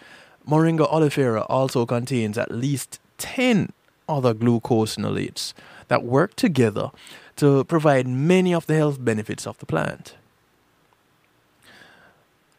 Moringa 0.48 0.90
oleifera 0.92 1.46
also 1.50 1.86
contains 1.86 2.38
at 2.38 2.52
least 2.52 3.00
10 3.18 3.72
other 4.08 4.34
glucosinolates 4.34 5.54
that 5.88 6.04
work 6.04 6.36
together 6.36 6.92
to 7.36 7.64
provide 7.66 8.08
many 8.08 8.54
of 8.54 8.66
the 8.66 8.76
health 8.76 9.04
benefits 9.04 9.48
of 9.48 9.58
the 9.60 9.66
plant. 9.66 10.16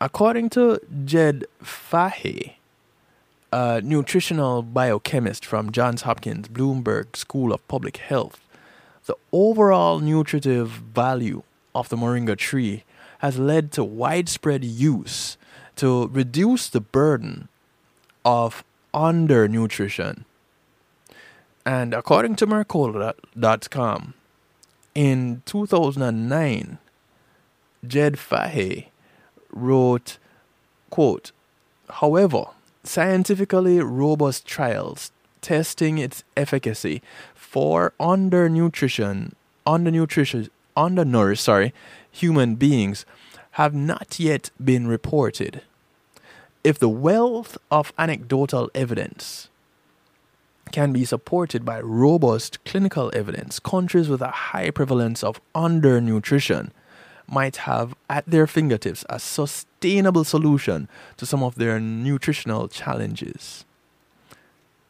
According 0.00 0.50
to 0.50 0.80
Jed 1.04 1.44
Fahey, 1.62 2.59
a 3.52 3.80
nutritional 3.82 4.62
biochemist 4.62 5.44
from 5.44 5.72
Johns 5.72 6.02
Hopkins 6.02 6.48
Bloomberg 6.48 7.16
School 7.16 7.52
of 7.52 7.66
Public 7.68 7.96
Health, 7.96 8.40
the 9.06 9.16
overall 9.32 9.98
nutritive 9.98 10.70
value 10.70 11.42
of 11.74 11.88
the 11.88 11.96
moringa 11.96 12.36
tree 12.36 12.84
has 13.18 13.38
led 13.38 13.72
to 13.72 13.84
widespread 13.84 14.64
use 14.64 15.36
to 15.76 16.08
reduce 16.08 16.68
the 16.68 16.80
burden 16.80 17.48
of 18.24 18.64
undernutrition. 18.94 20.24
And 21.66 21.92
according 21.92 22.36
to 22.36 22.46
Mercola.com, 22.46 24.14
in 24.94 25.42
2009, 25.46 26.78
Jed 27.86 28.18
Fahey 28.18 28.90
wrote, 29.50 30.18
quote, 30.90 31.32
However, 31.88 32.46
scientifically 32.82 33.80
robust 33.80 34.46
trials 34.46 35.12
testing 35.40 35.98
its 35.98 36.22
efficacy 36.36 37.02
for 37.34 37.92
undernutrition, 37.98 39.32
undernutrition, 39.66 40.48
undernourished, 40.76 41.44
sorry, 41.44 41.72
human 42.10 42.54
beings 42.54 43.04
have 43.52 43.74
not 43.74 44.18
yet 44.18 44.50
been 44.62 44.86
reported. 44.86 45.62
If 46.62 46.78
the 46.78 46.88
wealth 46.88 47.56
of 47.70 47.92
anecdotal 47.98 48.70
evidence 48.74 49.48
can 50.72 50.92
be 50.92 51.04
supported 51.04 51.64
by 51.64 51.80
robust 51.80 52.62
clinical 52.64 53.10
evidence, 53.14 53.58
countries 53.58 54.08
with 54.08 54.20
a 54.20 54.30
high 54.30 54.70
prevalence 54.70 55.24
of 55.24 55.40
undernutrition 55.54 56.70
might 57.30 57.56
have 57.56 57.94
at 58.08 58.26
their 58.26 58.46
fingertips 58.46 59.04
a 59.08 59.18
sustainable 59.18 60.24
solution 60.24 60.88
to 61.16 61.24
some 61.24 61.42
of 61.42 61.54
their 61.54 61.78
nutritional 61.78 62.68
challenges. 62.68 63.64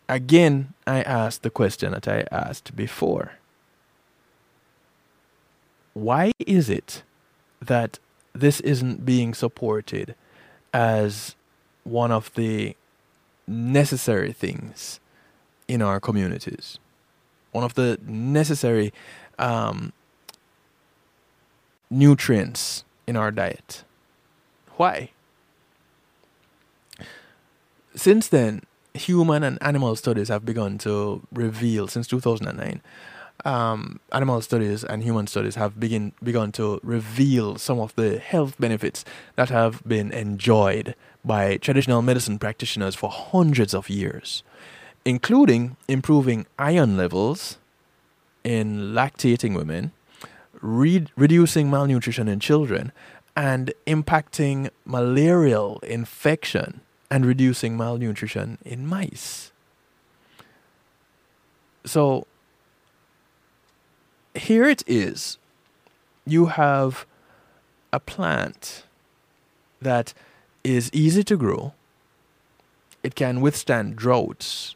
Again, 0.08 0.72
I 0.86 1.02
ask 1.02 1.42
the 1.42 1.50
question 1.50 1.92
that 1.92 2.08
I 2.08 2.24
asked 2.32 2.74
before. 2.74 3.34
Why 5.92 6.32
is 6.38 6.70
it 6.70 7.02
that 7.60 7.98
this 8.32 8.60
isn't 8.60 9.04
being 9.04 9.34
supported 9.34 10.14
as 10.72 11.36
one 11.84 12.10
of 12.10 12.32
the 12.34 12.74
necessary 13.46 14.32
things 14.32 14.98
in 15.68 15.82
our 15.82 16.00
communities? 16.00 16.78
One 17.52 17.64
of 17.64 17.74
the 17.74 17.98
necessary 18.02 18.92
um, 19.38 19.92
nutrients 21.90 22.84
in 23.06 23.16
our 23.16 23.30
diet. 23.30 23.84
Why? 24.76 25.10
Since 27.94 28.28
then, 28.28 28.62
human 28.94 29.42
and 29.42 29.58
animal 29.60 29.96
studies 29.96 30.28
have 30.28 30.44
begun 30.44 30.78
to 30.78 31.22
reveal, 31.32 31.88
since 31.88 32.06
2009, 32.06 32.80
um, 33.44 34.00
animal 34.12 34.40
studies 34.42 34.84
and 34.84 35.02
human 35.02 35.26
studies 35.26 35.54
have 35.54 35.80
begin, 35.80 36.12
begun 36.22 36.52
to 36.52 36.80
reveal 36.82 37.56
some 37.56 37.80
of 37.80 37.94
the 37.96 38.18
health 38.18 38.58
benefits 38.58 39.04
that 39.36 39.48
have 39.48 39.82
been 39.86 40.12
enjoyed 40.12 40.94
by 41.24 41.56
traditional 41.56 42.02
medicine 42.02 42.38
practitioners 42.38 42.94
for 42.94 43.10
hundreds 43.10 43.74
of 43.74 43.88
years, 43.88 44.42
including 45.04 45.76
improving 45.88 46.46
iron 46.58 46.96
levels 46.96 47.58
in 48.44 48.92
lactating 48.94 49.54
women, 49.54 49.92
re- 50.60 51.06
reducing 51.16 51.70
malnutrition 51.70 52.28
in 52.28 52.40
children, 52.40 52.92
and 53.36 53.72
impacting 53.86 54.70
malarial 54.84 55.78
infection 55.80 56.80
and 57.10 57.24
reducing 57.24 57.76
malnutrition 57.76 58.58
in 58.64 58.86
mice. 58.86 59.52
So 61.84 62.26
here 64.34 64.64
it 64.68 64.82
is. 64.86 65.38
You 66.26 66.46
have 66.46 67.06
a 67.92 68.00
plant 68.00 68.84
that 69.80 70.12
is 70.62 70.90
easy 70.92 71.24
to 71.24 71.36
grow. 71.36 71.72
It 73.02 73.14
can 73.14 73.40
withstand 73.40 73.96
droughts. 73.96 74.74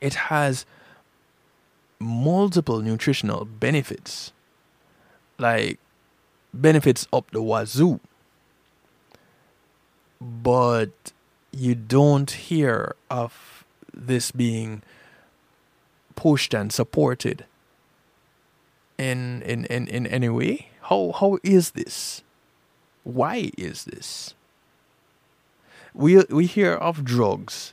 It 0.00 0.14
has 0.14 0.66
multiple 1.98 2.80
nutritional 2.80 3.44
benefits, 3.44 4.32
like 5.40 5.78
benefits 6.52 7.06
up 7.12 7.30
the 7.30 7.42
wazoo. 7.42 8.00
But 10.20 11.12
you 11.50 11.74
don't 11.74 12.30
hear 12.30 12.94
of 13.10 13.64
this 13.92 14.30
being 14.30 14.82
pushed 16.14 16.54
and 16.54 16.72
supported 16.72 17.46
in 18.98 19.42
in, 19.42 19.64
in, 19.66 19.88
in 19.88 20.06
any 20.06 20.28
way? 20.28 20.68
How 20.82 21.12
how 21.18 21.38
is 21.42 21.70
this? 21.70 22.22
Why 23.04 23.50
is 23.56 23.84
this? 23.84 24.34
We 25.94 26.18
we 26.28 26.46
hear 26.46 26.74
of 26.74 27.04
drugs 27.04 27.72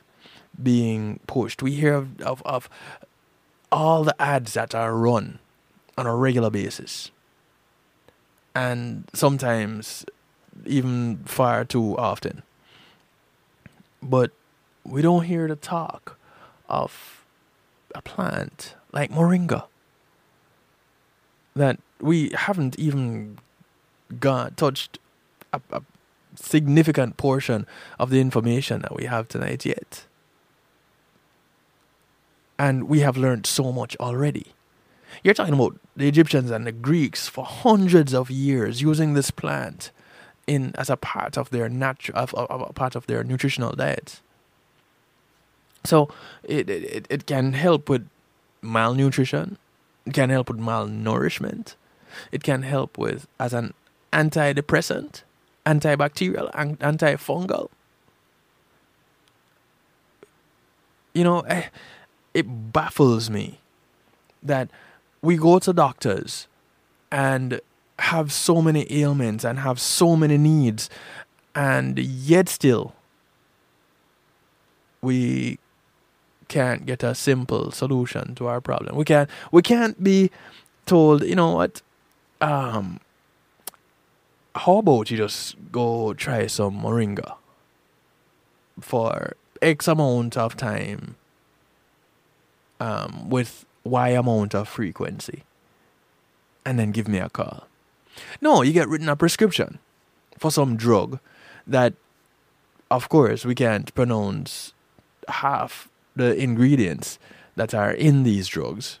being 0.60 1.20
pushed. 1.26 1.62
We 1.62 1.72
hear 1.72 1.94
of, 1.94 2.20
of, 2.22 2.42
of 2.44 2.68
all 3.70 4.04
the 4.04 4.20
ads 4.20 4.54
that 4.54 4.74
are 4.74 4.94
run 4.96 5.38
on 5.96 6.06
a 6.06 6.16
regular 6.16 6.50
basis. 6.50 7.10
And 8.58 9.04
sometimes 9.14 10.04
even 10.66 11.18
far 11.26 11.64
too 11.64 11.96
often. 11.96 12.42
But 14.02 14.32
we 14.84 15.00
don't 15.00 15.22
hear 15.22 15.46
the 15.46 15.54
talk 15.54 16.18
of 16.68 17.24
a 17.94 18.02
plant 18.02 18.74
like 18.90 19.12
moringa 19.12 19.66
that 21.54 21.78
we 22.00 22.30
haven't 22.34 22.76
even 22.80 23.38
got 24.18 24.56
touched 24.56 24.98
a, 25.52 25.60
a 25.70 25.82
significant 26.34 27.16
portion 27.16 27.64
of 28.00 28.10
the 28.10 28.20
information 28.20 28.82
that 28.82 28.96
we 28.96 29.04
have 29.04 29.28
tonight 29.28 29.64
yet. 29.64 30.04
And 32.58 32.88
we 32.88 33.00
have 33.06 33.16
learned 33.16 33.46
so 33.46 33.70
much 33.70 33.96
already. 34.00 34.46
You're 35.22 35.34
talking 35.34 35.54
about 35.54 35.78
the 35.96 36.08
Egyptians 36.08 36.50
and 36.50 36.66
the 36.66 36.72
Greeks 36.72 37.28
for 37.28 37.44
hundreds 37.44 38.14
of 38.14 38.30
years 38.30 38.82
using 38.82 39.14
this 39.14 39.30
plant 39.30 39.90
in 40.46 40.72
as 40.76 40.88
a 40.90 40.96
part 40.96 41.36
of 41.36 41.50
their 41.50 41.68
natural 41.68 42.18
of, 42.18 42.34
of, 42.34 42.50
of 42.50 42.74
part 42.74 42.94
of 42.96 43.06
their 43.06 43.22
nutritional 43.22 43.72
diet. 43.72 44.20
So 45.84 46.08
it, 46.42 46.68
it 46.68 47.06
it 47.08 47.26
can 47.26 47.52
help 47.52 47.88
with 47.88 48.08
malnutrition. 48.62 49.58
It 50.06 50.14
can 50.14 50.30
help 50.30 50.48
with 50.48 50.58
malnourishment. 50.58 51.74
It 52.32 52.42
can 52.42 52.62
help 52.62 52.96
with 52.98 53.26
as 53.38 53.52
an 53.52 53.74
antidepressant, 54.12 55.22
antibacterial, 55.66 56.50
an- 56.54 56.76
antifungal. 56.78 57.68
You 61.12 61.24
know, 61.24 61.40
eh, 61.40 61.68
it 62.34 62.72
baffles 62.72 63.28
me 63.28 63.60
that 64.42 64.70
we 65.22 65.36
go 65.36 65.58
to 65.58 65.72
doctors 65.72 66.46
and 67.10 67.60
have 67.98 68.32
so 68.32 68.62
many 68.62 68.86
ailments 68.90 69.44
and 69.44 69.58
have 69.60 69.80
so 69.80 70.16
many 70.16 70.38
needs, 70.38 70.88
and 71.54 71.98
yet 71.98 72.48
still 72.48 72.94
we 75.00 75.58
can't 76.48 76.86
get 76.86 77.02
a 77.02 77.14
simple 77.14 77.70
solution 77.70 78.34
to 78.34 78.46
our 78.46 78.60
problem. 78.60 78.96
We 78.96 79.04
can't 79.04 79.28
we 79.52 79.62
can't 79.62 80.02
be 80.02 80.30
told, 80.86 81.22
you 81.24 81.34
know 81.34 81.54
what, 81.54 81.82
um 82.40 83.00
how 84.54 84.78
about 84.78 85.10
you 85.10 85.16
just 85.16 85.56
go 85.70 86.14
try 86.14 86.46
some 86.46 86.80
moringa 86.80 87.36
for 88.80 89.34
X 89.62 89.86
amount 89.88 90.36
of 90.36 90.56
time 90.56 91.16
um, 92.80 93.28
with 93.28 93.66
Y 93.88 94.10
amount 94.10 94.54
of 94.54 94.68
frequency 94.68 95.44
and 96.64 96.78
then 96.78 96.92
give 96.92 97.08
me 97.08 97.18
a 97.18 97.28
call. 97.28 97.66
No, 98.40 98.62
you 98.62 98.72
get 98.72 98.88
written 98.88 99.08
a 99.08 99.16
prescription 99.16 99.78
for 100.38 100.50
some 100.50 100.76
drug 100.76 101.18
that, 101.66 101.94
of 102.90 103.08
course, 103.08 103.44
we 103.44 103.54
can't 103.54 103.94
pronounce 103.94 104.74
half 105.28 105.88
the 106.16 106.36
ingredients 106.36 107.18
that 107.56 107.74
are 107.74 107.92
in 107.92 108.22
these 108.22 108.48
drugs. 108.48 108.98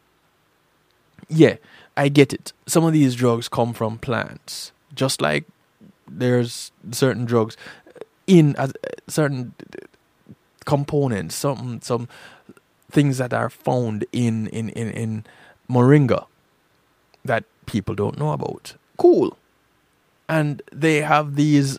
Yeah, 1.28 1.56
I 1.96 2.08
get 2.08 2.32
it. 2.32 2.52
Some 2.66 2.84
of 2.84 2.92
these 2.92 3.14
drugs 3.14 3.48
come 3.48 3.72
from 3.72 3.98
plants, 3.98 4.72
just 4.94 5.20
like 5.20 5.44
there's 6.06 6.72
certain 6.90 7.24
drugs 7.24 7.56
in 8.26 8.56
certain 9.08 9.52
components, 10.64 11.34
some 11.34 11.80
some 11.82 12.08
things 12.90 13.18
that 13.18 13.32
are 13.32 13.50
found 13.50 14.04
in 14.12 14.46
in 14.48 14.70
in, 14.70 14.90
in 14.90 15.24
moringa 15.70 16.26
that 17.24 17.44
people 17.66 17.94
don't 17.94 18.18
know 18.18 18.32
about. 18.32 18.74
Cool. 18.96 19.36
And 20.28 20.62
they 20.72 21.00
have 21.02 21.36
these 21.36 21.78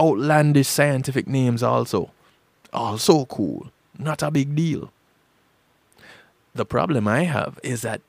outlandish 0.00 0.68
scientific 0.68 1.26
names 1.26 1.62
also. 1.62 2.10
Also 2.72 3.24
cool. 3.26 3.70
Not 3.98 4.22
a 4.22 4.30
big 4.30 4.54
deal. 4.54 4.92
The 6.54 6.64
problem 6.66 7.08
I 7.08 7.22
have 7.22 7.58
is 7.62 7.82
that 7.82 8.00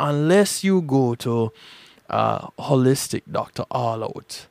unless 0.00 0.64
you 0.64 0.80
go 0.80 1.14
to 1.16 1.52
a 2.08 2.48
holistic 2.58 3.22
doctor 3.30 3.64
all 3.70 4.04
out, 4.04 4.46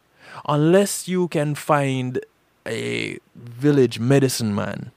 unless 0.47 1.07
you 1.07 1.27
can 1.27 1.55
find 1.55 2.19
a 2.67 3.17
village 3.35 3.99
medicine 3.99 4.53
man, 4.53 4.91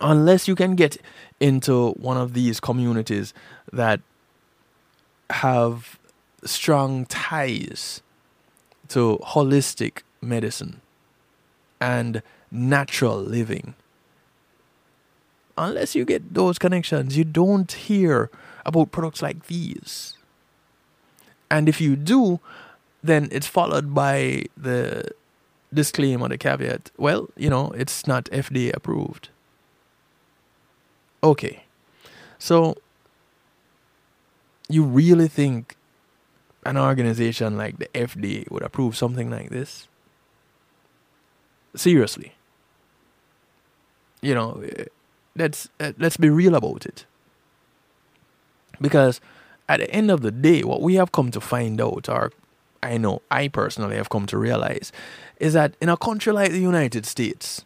unless 0.00 0.48
you 0.48 0.54
can 0.54 0.74
get 0.74 0.96
into 1.40 1.90
one 1.92 2.16
of 2.16 2.34
these 2.34 2.60
communities 2.60 3.34
that 3.72 4.00
have 5.30 5.98
strong 6.44 7.06
ties 7.06 8.02
to 8.88 9.18
holistic 9.22 10.02
medicine 10.20 10.80
and 11.80 12.22
natural 12.50 13.18
living. 13.18 13.74
Unless 15.56 15.94
you 15.94 16.04
get 16.04 16.34
those 16.34 16.58
connections, 16.58 17.16
you 17.16 17.24
don't 17.24 17.70
hear 17.70 18.30
about 18.64 18.92
products 18.92 19.22
like 19.22 19.46
these. 19.46 20.14
And 21.50 21.68
if 21.68 21.80
you 21.80 21.96
do, 21.96 22.40
then 23.02 23.28
it's 23.30 23.46
followed 23.46 23.94
by 23.94 24.44
the 24.56 25.10
disclaimer, 25.72 26.28
the 26.28 26.38
caveat 26.38 26.90
well, 26.96 27.28
you 27.36 27.50
know, 27.50 27.70
it's 27.72 28.06
not 28.06 28.24
FDA 28.26 28.74
approved. 28.74 29.28
Okay. 31.22 31.64
So, 32.38 32.76
you 34.68 34.82
really 34.84 35.28
think 35.28 35.76
an 36.64 36.76
organization 36.76 37.56
like 37.56 37.78
the 37.78 37.88
FDA 37.94 38.50
would 38.50 38.62
approve 38.62 38.96
something 38.96 39.30
like 39.30 39.50
this? 39.50 39.88
Seriously. 41.74 42.32
You 44.20 44.34
know, 44.34 44.62
eh, 44.76 44.84
let's 45.36 45.68
eh, 45.80 45.92
let's 45.98 46.16
be 46.16 46.30
real 46.30 46.54
about 46.54 46.86
it. 46.86 47.06
Because 48.80 49.20
at 49.68 49.80
the 49.80 49.90
end 49.90 50.10
of 50.10 50.22
the 50.22 50.30
day, 50.30 50.62
what 50.62 50.82
we 50.82 50.94
have 50.94 51.12
come 51.12 51.30
to 51.30 51.40
find 51.40 51.80
out, 51.80 52.08
or 52.08 52.32
I 52.82 52.98
know 52.98 53.22
I 53.30 53.48
personally 53.48 53.96
have 53.96 54.10
come 54.10 54.26
to 54.26 54.38
realize, 54.38 54.92
is 55.38 55.52
that 55.54 55.74
in 55.80 55.88
a 55.88 55.96
country 55.96 56.32
like 56.32 56.50
the 56.52 56.60
United 56.60 57.06
States, 57.06 57.64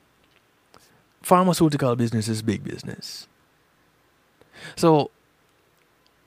pharmaceutical 1.23 1.97
business 1.97 2.29
is 2.29 2.43
big 2.43 2.63
business. 2.65 3.29
So 4.75 5.11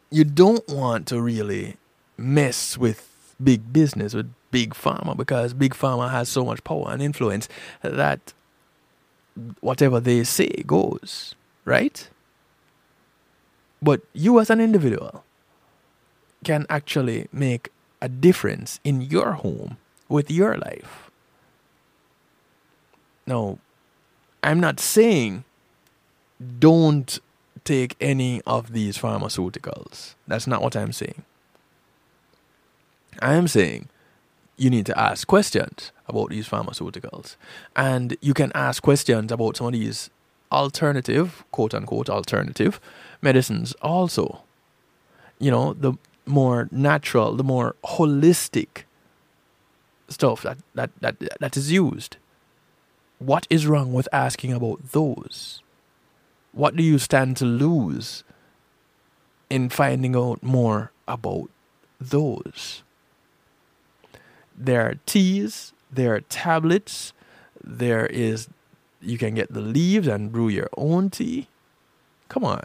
you 0.10 0.24
don't 0.24 0.68
want 0.70 1.08
to 1.08 1.22
really 1.22 1.78
mess 2.18 2.78
with 2.78 3.36
big 3.42 3.72
business, 3.72 4.14
with 4.14 4.34
big 4.52 4.74
pharma, 4.74 5.16
because 5.16 5.54
big 5.54 5.74
pharma 5.74 6.12
has 6.12 6.30
so 6.30 6.46
much 6.46 6.64
power 6.64 6.88
and 6.90 7.02
influence 7.02 7.48
that 7.82 8.34
whatever 9.62 10.00
they 10.00 10.24
say 10.24 10.64
goes, 10.66 11.36
right? 11.66 12.10
But 13.82 14.02
you 14.14 14.40
as 14.40 14.50
an 14.50 14.60
individual 14.60 15.24
can 16.44 16.66
actually 16.70 17.28
make 17.32 17.70
a 18.02 18.10
difference 18.10 18.80
in 18.84 19.02
your 19.02 19.34
home 19.34 19.78
with 20.08 20.32
your 20.32 20.58
life. 20.58 21.12
Now, 23.26 23.60
I'm 24.44 24.60
not 24.60 24.80
saying 24.80 25.44
don't 26.60 27.20
take 27.60 27.96
any 28.00 28.42
of 28.46 28.74
these 28.74 28.98
pharmaceuticals. 28.98 30.16
That's 30.28 30.48
not 30.48 30.62
what 30.62 30.76
I'm 30.76 30.92
saying. 30.92 31.24
I 33.22 33.34
am 33.34 33.48
saying 33.48 33.90
you 34.58 34.70
need 34.70 34.86
to 34.86 35.00
ask 35.00 35.28
questions 35.28 35.92
about 36.08 36.30
these 36.30 36.48
pharmaceuticals. 36.48 37.36
And 37.76 38.18
you 38.22 38.34
can 38.34 38.52
ask 38.54 38.84
questions 38.84 39.32
about 39.32 39.58
some 39.58 39.68
of 39.68 39.74
these 39.74 40.10
alternative, 40.52 41.44
quote 41.52 41.74
unquote, 41.74 42.10
alternative 42.10 42.80
medicines 43.22 43.74
also. 43.82 44.42
You 45.40 45.52
know, 45.52 45.74
the 45.74 45.94
more 46.26 46.68
natural, 46.72 47.36
the 47.36 47.44
more 47.44 47.76
holistic 47.86 48.84
stuff 50.10 50.42
that, 50.42 50.58
that, 50.76 50.92
that, 51.00 51.40
that 51.40 51.58
is 51.58 51.72
used. 51.72 52.18
What 53.20 53.48
is 53.50 53.68
wrong 53.68 53.94
with 53.94 54.08
asking 54.12 54.54
about 54.54 54.92
those? 54.92 55.62
What 56.52 56.76
do 56.76 56.84
you 56.84 56.98
stand 56.98 57.38
to 57.38 57.46
lose 57.46 58.24
in 59.50 59.70
finding 59.70 60.16
out 60.16 60.42
more 60.44 60.92
about 61.08 61.50
those? 62.00 62.84
There 64.58 64.82
are 64.82 64.96
teas, 65.06 65.74
there 65.92 66.16
are 66.16 66.22
tablets, 66.22 67.14
there 67.64 68.06
is 68.08 68.50
you 69.02 69.18
can 69.18 69.34
get 69.34 69.54
the 69.54 69.62
leaves 69.62 70.08
and 70.08 70.32
brew 70.32 70.50
your 70.50 70.70
own 70.76 71.10
tea. 71.10 71.48
Come 72.28 72.44
on. 72.44 72.64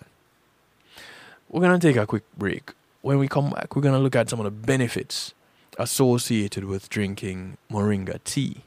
We're 1.49 1.61
going 1.61 1.79
to 1.79 1.87
take 1.87 1.97
a 1.97 2.07
quick 2.07 2.25
break. 2.37 2.73
When 3.03 3.18
we 3.18 3.29
come 3.29 3.51
back, 3.51 3.77
we're 3.77 3.83
going 3.83 3.94
to 3.94 4.01
look 4.01 4.16
at 4.16 4.29
some 4.29 4.40
of 4.40 4.44
the 4.44 4.51
benefits 4.51 5.35
associated 5.79 6.64
with 6.64 6.88
drinking 6.88 7.59
moringa 7.70 8.23
tea. 8.25 8.64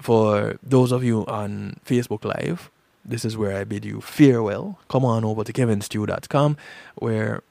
For 0.00 0.58
those 0.62 0.90
of 0.90 1.04
you 1.04 1.26
on 1.26 1.78
Facebook 1.84 2.24
Live, 2.24 2.70
this 3.04 3.24
is 3.24 3.36
where 3.36 3.56
I 3.56 3.64
bid 3.64 3.84
you 3.84 4.00
farewell. 4.00 4.78
Come 4.88 5.04
on 5.04 5.24
over 5.24 5.44
to 5.44 5.52
kevinstew.com 5.52 6.56
where 6.96 7.42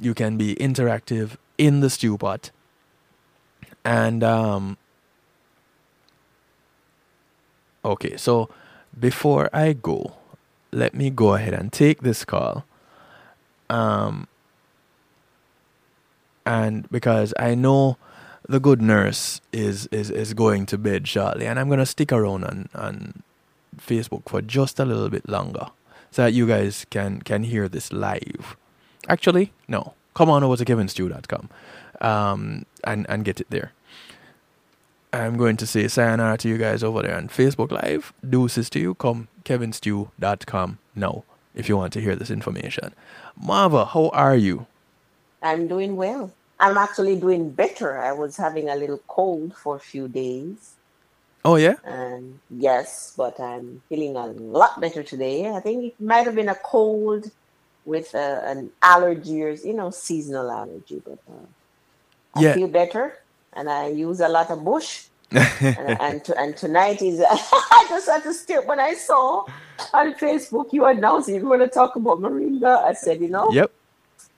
you 0.00 0.14
can 0.14 0.36
be 0.36 0.54
interactive 0.56 1.36
in 1.58 1.80
the 1.80 1.90
stew 1.90 2.16
pot. 2.18 2.50
And 3.84 4.22
um 4.24 4.76
okay, 7.84 8.16
so 8.16 8.48
before 8.98 9.48
I 9.52 9.72
go, 9.74 10.14
let 10.72 10.94
me 10.94 11.10
go 11.10 11.34
ahead 11.34 11.54
and 11.54 11.72
take 11.72 12.02
this 12.02 12.24
call. 12.24 12.64
Um 13.68 14.28
and 16.44 16.88
because 16.90 17.34
I 17.38 17.54
know 17.54 17.98
the 18.48 18.60
good 18.60 18.80
nurse 18.80 19.40
is 19.52 19.86
is 19.88 20.10
is 20.10 20.32
going 20.32 20.66
to 20.66 20.78
bed 20.78 21.08
shortly 21.08 21.46
and 21.46 21.58
I'm 21.58 21.66
going 21.68 21.80
to 21.80 21.86
stick 21.86 22.12
around 22.12 22.44
and, 22.44 22.68
on 22.74 23.22
Facebook 23.78 24.28
for 24.28 24.42
just 24.42 24.78
a 24.80 24.84
little 24.84 25.08
bit 25.08 25.28
longer 25.28 25.68
so 26.10 26.22
that 26.22 26.32
you 26.32 26.46
guys 26.46 26.86
can 26.90 27.20
can 27.22 27.44
hear 27.44 27.68
this 27.68 27.92
live. 27.92 28.56
Actually, 29.08 29.52
no. 29.68 29.94
Come 30.14 30.30
on 30.30 30.42
over 30.42 30.56
to 30.56 30.64
kevinstew.com 30.64 31.50
um, 32.00 32.64
and, 32.84 33.04
and 33.08 33.22
get 33.22 33.38
it 33.38 33.48
there. 33.50 33.72
I'm 35.12 35.36
going 35.36 35.58
to 35.58 35.66
say 35.66 35.88
sayonara 35.88 36.38
to 36.38 36.48
you 36.48 36.56
guys 36.56 36.82
over 36.82 37.02
there 37.02 37.16
on 37.16 37.28
Facebook 37.28 37.70
Live. 37.70 38.14
Deuces 38.28 38.70
to 38.70 38.78
you. 38.78 38.94
Come 38.94 39.28
kevinstew.com 39.44 40.78
now 40.94 41.24
if 41.54 41.68
you 41.68 41.76
want 41.76 41.92
to 41.94 42.00
hear 42.00 42.16
this 42.16 42.30
information. 42.30 42.94
Marva, 43.36 43.84
how 43.84 44.08
are 44.08 44.36
you? 44.36 44.66
I'm 45.42 45.68
doing 45.68 45.96
well. 45.96 46.32
I'm 46.58 46.78
actually 46.78 47.20
doing 47.20 47.50
better. 47.50 47.98
I 47.98 48.12
was 48.12 48.38
having 48.38 48.70
a 48.70 48.76
little 48.76 49.02
cold 49.08 49.54
for 49.54 49.76
a 49.76 49.80
few 49.80 50.08
days. 50.08 50.75
Oh, 51.46 51.54
yeah? 51.54 51.76
And 51.84 52.40
yes, 52.50 53.14
but 53.16 53.38
I'm 53.38 53.80
feeling 53.88 54.16
a 54.16 54.26
lot 54.26 54.80
better 54.80 55.02
today. 55.04 55.48
I 55.48 55.60
think 55.60 55.84
it 55.84 56.00
might 56.00 56.26
have 56.26 56.34
been 56.34 56.48
a 56.48 56.56
cold 56.56 57.30
with 57.84 58.12
uh, 58.16 58.40
an 58.44 58.70
allergy 58.82 59.42
or, 59.44 59.50
you 59.50 59.72
know, 59.72 59.90
seasonal 59.90 60.50
allergy. 60.50 61.00
But 61.04 61.20
uh, 61.30 61.46
I 62.34 62.42
Yeah. 62.42 62.54
feel 62.54 62.68
better 62.68 63.14
and 63.54 63.70
I 63.70 63.88
use 63.88 64.18
a 64.20 64.28
lot 64.28 64.50
of 64.50 64.64
bush. 64.64 65.06
and 65.32 65.96
and, 66.00 66.24
to, 66.24 66.36
and 66.36 66.56
tonight 66.56 67.00
is, 67.00 67.22
I 67.30 67.86
just 67.88 68.08
had 68.08 68.24
to 68.24 68.34
step 68.34 68.66
when 68.66 68.80
I 68.80 68.94
saw 68.94 69.44
on 69.94 70.14
Facebook 70.14 70.72
you 70.72 70.84
announced 70.84 71.28
you 71.28 71.36
were 71.46 71.56
going 71.56 71.68
to 71.68 71.74
talk 71.74 71.94
about 71.94 72.18
Moringa. 72.18 72.82
I 72.84 72.92
said, 72.94 73.20
you 73.20 73.28
know, 73.28 73.52
yep. 73.52 73.70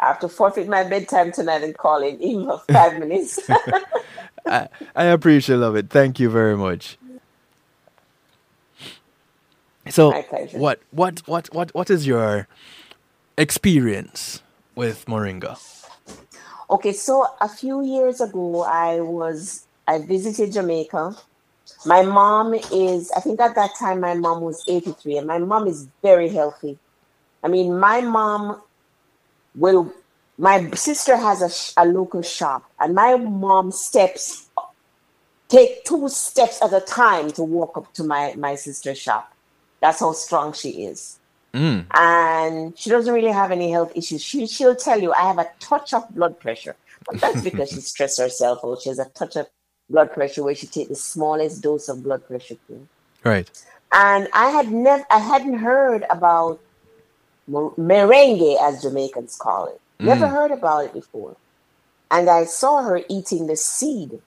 I 0.01 0.07
have 0.09 0.21
to 0.21 0.29
forfeit 0.29 0.69
my 0.69 0.85
bedtime 0.85 1.33
tonight 1.33 1.63
and 1.63 1.77
call 1.77 2.03
in 2.03 2.23
even 2.23 2.47
for 2.47 2.63
five 2.73 2.99
minutes. 2.99 3.41
I, 4.49 4.69
I 4.97 5.05
appreciate 5.07 5.57
love 5.57 5.77
it. 5.77 5.91
Thank 5.91 6.21
you 6.21 6.31
very 6.31 6.57
much. 6.57 6.99
So 9.91 10.13
what 10.53 10.81
what 10.91 11.21
what 11.27 11.53
what 11.55 11.75
what 11.75 11.91
is 11.91 12.07
your 12.07 12.47
experience 13.39 14.43
with 14.75 15.07
Moringa? 15.07 15.59
okay, 16.71 16.93
so 16.93 17.27
a 17.41 17.49
few 17.49 17.83
years 17.83 18.21
ago, 18.21 18.63
I 18.63 19.01
was 19.01 19.67
I 19.87 19.99
visited 20.01 20.53
Jamaica. 20.53 21.17
My 21.87 22.03
mom 22.03 22.55
is, 22.55 23.11
I 23.13 23.21
think 23.21 23.41
at 23.41 23.55
that 23.55 23.73
time 23.79 24.01
my 24.01 24.15
mom 24.15 24.43
was 24.43 24.63
83, 24.69 25.19
and 25.19 25.27
my 25.27 25.39
mom 25.39 25.67
is 25.67 25.89
very 26.03 26.29
healthy. 26.29 26.79
I 27.43 27.49
mean, 27.49 27.79
my 27.79 28.01
mom 28.01 28.61
will. 29.55 29.93
My 30.41 30.71
sister 30.71 31.17
has 31.17 31.43
a, 31.43 31.51
sh- 31.51 31.73
a 31.77 31.85
local 31.85 32.23
shop, 32.23 32.71
and 32.79 32.95
my 32.95 33.17
mom 33.17 33.73
steps 33.73 34.49
take 35.49 35.85
two 35.85 36.09
steps 36.09 36.63
at 36.63 36.73
a 36.73 36.81
time 36.81 37.31
to 37.33 37.43
walk 37.43 37.77
up 37.77 37.93
to 37.95 38.05
my 38.05 38.35
my 38.37 38.55
sister's 38.55 38.99
shop. 38.99 39.33
That's 39.81 40.01
how 40.01 40.13
strong 40.13 40.53
she 40.53 40.85
is. 40.85 41.19
Mm. 41.55 41.87
and 41.95 42.79
she 42.79 42.91
doesn't 42.91 43.13
really 43.13 43.33
have 43.33 43.51
any 43.51 43.71
health 43.71 43.91
issues. 43.95 44.23
She 44.23 44.47
she'll 44.47 44.77
tell 44.77 45.01
you 45.01 45.15
I 45.15 45.23
have 45.23 45.39
a 45.39 45.49
touch 45.61 45.95
of 45.95 46.07
blood 46.15 46.39
pressure, 46.39 46.77
but 47.07 47.21
that's 47.21 47.41
because 47.41 47.71
she 47.71 47.81
stressed 47.81 48.21
herself 48.21 48.61
out. 48.63 48.83
She 48.83 48.91
has 48.91 48.99
a 48.99 49.07
touch 49.07 49.35
of 49.37 49.49
blood 49.89 50.13
pressure 50.13 50.45
where 50.45 50.55
she 50.55 50.67
take 50.67 50.89
the 50.89 50.95
smallest 50.95 51.63
dose 51.63 51.89
of 51.89 52.03
blood 52.03 52.27
pressure 52.27 52.57
pill. 52.69 52.87
Right. 53.25 53.51
And 53.93 54.29
I 54.35 54.51
had 54.51 54.71
never 54.71 55.07
I 55.11 55.19
hadn't 55.19 55.59
heard 55.59 56.05
about 56.11 56.61
merengue 57.51 58.61
as 58.61 58.83
Jamaicans 58.83 59.37
call 59.37 59.67
it. 59.67 59.81
Never 60.01 60.27
Mm. 60.27 60.31
heard 60.31 60.51
about 60.53 60.85
it 60.85 60.93
before. 60.93 61.37
And 62.11 62.29
I 62.31 62.45
saw 62.45 62.83
her 62.83 63.01
eating 63.09 63.47
the 63.47 63.57
seed. 63.57 64.21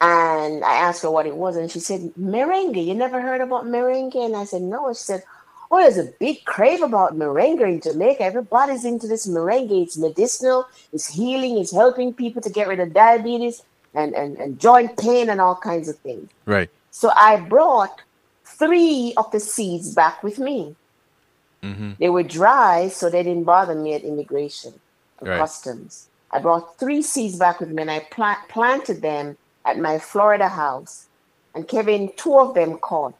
And 0.00 0.64
I 0.64 0.74
asked 0.74 1.02
her 1.02 1.10
what 1.10 1.26
it 1.26 1.36
was, 1.36 1.56
and 1.56 1.70
she 1.70 1.80
said, 1.80 2.12
Merengue. 2.20 2.84
You 2.84 2.94
never 2.94 3.20
heard 3.20 3.40
about 3.40 3.64
merengue? 3.64 4.16
And 4.26 4.36
I 4.36 4.44
said, 4.44 4.62
No. 4.62 4.92
She 4.92 4.98
said, 5.02 5.22
Oh, 5.70 5.78
there's 5.78 5.96
a 5.96 6.12
big 6.20 6.44
crave 6.44 6.82
about 6.82 7.16
merengue 7.16 7.62
in 7.62 7.80
Jamaica. 7.80 8.22
Everybody's 8.22 8.84
into 8.84 9.06
this 9.08 9.26
merengue. 9.26 9.82
It's 9.82 9.96
medicinal, 9.96 10.66
it's 10.92 11.08
healing, 11.08 11.58
it's 11.58 11.72
helping 11.72 12.12
people 12.12 12.42
to 12.42 12.50
get 12.50 12.68
rid 12.68 12.80
of 12.80 12.92
diabetes 12.92 13.62
and, 13.94 14.14
and, 14.14 14.36
and 14.36 14.60
joint 14.60 14.98
pain 14.98 15.30
and 15.30 15.40
all 15.40 15.56
kinds 15.56 15.88
of 15.88 15.96
things. 15.98 16.28
Right. 16.44 16.68
So 16.90 17.10
I 17.16 17.40
brought 17.40 18.02
three 18.44 19.14
of 19.16 19.30
the 19.32 19.40
seeds 19.40 19.94
back 19.94 20.22
with 20.22 20.38
me. 20.38 20.76
Mm-hmm. 21.64 21.90
They 21.98 22.10
were 22.16 22.22
dry, 22.40 22.88
so 22.88 23.08
they 23.08 23.22
didn't 23.22 23.44
bother 23.44 23.74
me 23.74 23.94
at 23.94 24.02
immigration 24.02 24.72
or 25.20 25.28
Right. 25.28 25.38
customs. 25.38 26.08
I 26.30 26.38
brought 26.40 26.78
three 26.78 27.02
seeds 27.02 27.36
back 27.44 27.60
with 27.60 27.70
me 27.70 27.80
and 27.82 27.90
I 27.90 28.00
pla- 28.14 28.42
planted 28.48 28.98
them 29.02 29.36
at 29.64 29.78
my 29.78 29.98
Florida 29.98 30.48
house. 30.48 31.06
And 31.54 31.66
Kevin, 31.66 32.10
two 32.16 32.34
of 32.44 32.54
them 32.54 32.78
caught. 32.78 33.14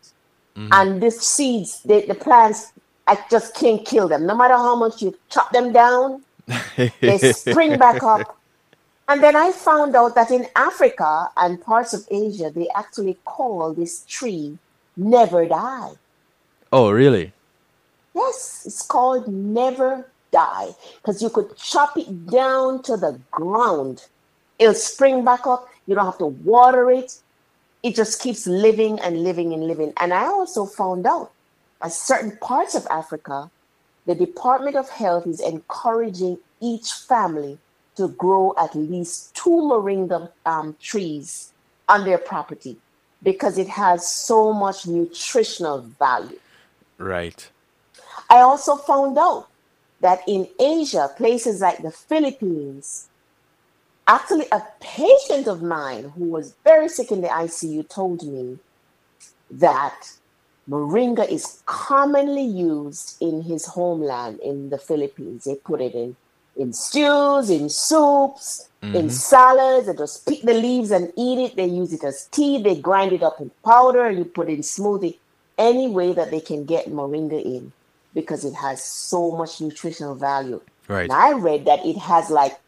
Mhm. 0.57 0.69
And 0.79 0.89
the 1.05 1.11
seeds, 1.11 1.71
the, 1.85 2.05
the 2.07 2.15
plants, 2.27 2.73
I 3.07 3.15
just 3.31 3.55
can't 3.55 3.83
kill 3.93 4.09
them. 4.09 4.27
No 4.27 4.35
matter 4.35 4.55
how 4.55 4.75
much 4.77 5.01
you 5.03 5.17
chop 5.31 5.53
them 5.53 5.73
down, 5.73 6.23
they 7.01 7.19
spring 7.33 7.79
back 7.87 8.03
up. 8.03 8.37
And 9.09 9.23
then 9.23 9.37
I 9.37 9.53
found 9.53 9.95
out 9.95 10.15
that 10.17 10.31
in 10.31 10.47
Africa 10.57 11.29
and 11.37 11.61
parts 11.61 11.93
of 11.95 12.07
Asia, 12.11 12.51
they 12.51 12.69
actually 12.75 13.17
call 13.25 13.73
this 13.75 14.05
tree 14.17 14.59
never 14.97 15.47
die. 15.47 15.93
oh, 16.73 16.91
really? 16.91 17.33
Yes, 18.15 18.63
it's 18.67 18.83
called 18.83 19.29
never 19.29 20.07
die 20.31 20.75
because 20.97 21.23
you 21.23 21.31
could 21.31 21.57
chop 21.57 21.97
it 21.97 22.27
down 22.27 22.83
to 22.83 22.97
the 22.97 23.19
ground. 23.31 24.05
It'll 24.59 24.75
spring 24.75 25.25
back 25.25 25.47
up. 25.47 25.69
You 25.87 25.95
don't 25.95 26.05
have 26.05 26.19
to 26.19 26.27
water 26.27 26.91
it. 26.91 27.21
It 27.83 27.95
just 27.95 28.21
keeps 28.21 28.47
living 28.47 28.99
and 29.01 29.23
living 29.23 29.53
and 29.53 29.67
living. 29.67 29.93
And 29.99 30.15
I 30.15 30.27
also 30.27 30.65
found 30.65 31.07
out 31.07 31.33
at 31.83 31.93
certain 31.93 32.37
parts 32.39 32.75
of 32.75 32.87
Africa, 32.91 33.51
the 34.07 34.15
Department 34.15 34.77
of 34.77 34.89
Health 34.89 35.27
is 35.27 35.41
encouraging 35.41 36.39
each 36.61 36.93
family 36.93 37.59
to 37.97 38.09
grow 38.09 38.55
at 38.59 38.75
least 38.75 39.35
two 39.35 39.51
moringa 39.51 40.31
um, 40.47 40.77
trees 40.81 41.53
on 41.89 42.05
their 42.05 42.19
property 42.19 42.77
because 43.23 43.59
it 43.59 43.69
has 43.69 44.07
so 44.07 44.53
much 44.53 44.87
nutritional 44.87 45.81
value. 45.81 46.39
Right. 46.99 47.49
I 48.31 48.41
also 48.41 48.77
found 48.77 49.19
out 49.19 49.49
that 50.01 50.21
in 50.27 50.49
Asia, 50.61 51.11
places 51.17 51.61
like 51.61 51.83
the 51.83 51.91
Philippines, 51.91 53.09
actually 54.07 54.47
a 54.53 54.63
patient 54.81 55.47
of 55.49 55.63
mine 55.63 56.13
who 56.17 56.25
was 56.31 56.57
very 56.65 56.89
sick 56.89 57.11
in 57.13 57.21
the 57.23 57.29
ICU 57.29 57.89
told 57.89 58.23
me 58.27 58.59
that 59.51 59.95
moringa 60.69 61.29
is 61.31 61.63
commonly 61.67 62.45
used 62.45 63.17
in 63.21 63.43
his 63.43 63.67
homeland 63.67 64.41
in 64.41 64.71
the 64.71 64.79
Philippines. 64.79 65.45
They 65.45 65.57
put 65.65 65.81
it 65.81 65.95
in 65.95 66.17
in 66.57 66.73
stews, 66.73 67.51
in 67.51 67.69
soups, 67.69 68.69
in 68.93 69.07
Mhm. 69.07 69.11
salads. 69.11 69.87
They 69.87 69.95
just 69.95 70.27
pick 70.27 70.43
the 70.43 70.55
leaves 70.55 70.91
and 70.93 71.13
eat 71.17 71.39
it. 71.39 71.57
They 71.57 71.67
use 71.67 71.93
it 71.93 72.05
as 72.05 72.29
tea. 72.31 72.63
They 72.63 72.77
grind 72.81 73.13
it 73.13 73.23
up 73.25 73.41
in 73.41 73.51
powder 73.65 74.07
and 74.07 74.19
you 74.19 74.25
put 74.25 74.49
it 74.49 74.55
in 74.55 74.61
smoothie. 74.63 75.19
Any 75.59 75.89
way 75.89 76.13
that 76.13 76.31
they 76.31 76.41
can 76.41 76.65
get 76.65 76.87
moringa 76.89 77.43
in 77.45 77.73
because 78.15 78.45
it 78.45 78.55
has 78.55 78.83
so 78.83 79.33
much 79.33 79.61
nutritional 79.61 80.15
value. 80.15 80.61
Right. 80.89 81.03
And 81.05 81.13
I 81.13 81.33
read 81.33 81.65
that 81.65 81.85
it 81.85 81.97
has 81.99 82.31
like 82.31 82.59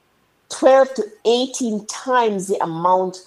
12 0.50 0.94
to 0.94 1.04
18 1.24 1.86
times 1.86 2.48
the 2.48 2.62
amount 2.62 3.18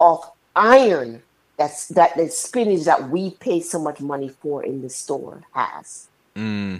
of 0.00 0.18
iron 0.56 1.22
that's 1.56 1.88
that 1.88 2.16
the 2.16 2.28
spinach 2.28 2.84
that 2.84 3.10
we 3.10 3.32
pay 3.32 3.60
so 3.60 3.78
much 3.78 4.00
money 4.00 4.28
for 4.28 4.64
in 4.64 4.80
the 4.80 4.88
store 4.88 5.42
has. 5.52 6.08
Hmm. 6.34 6.78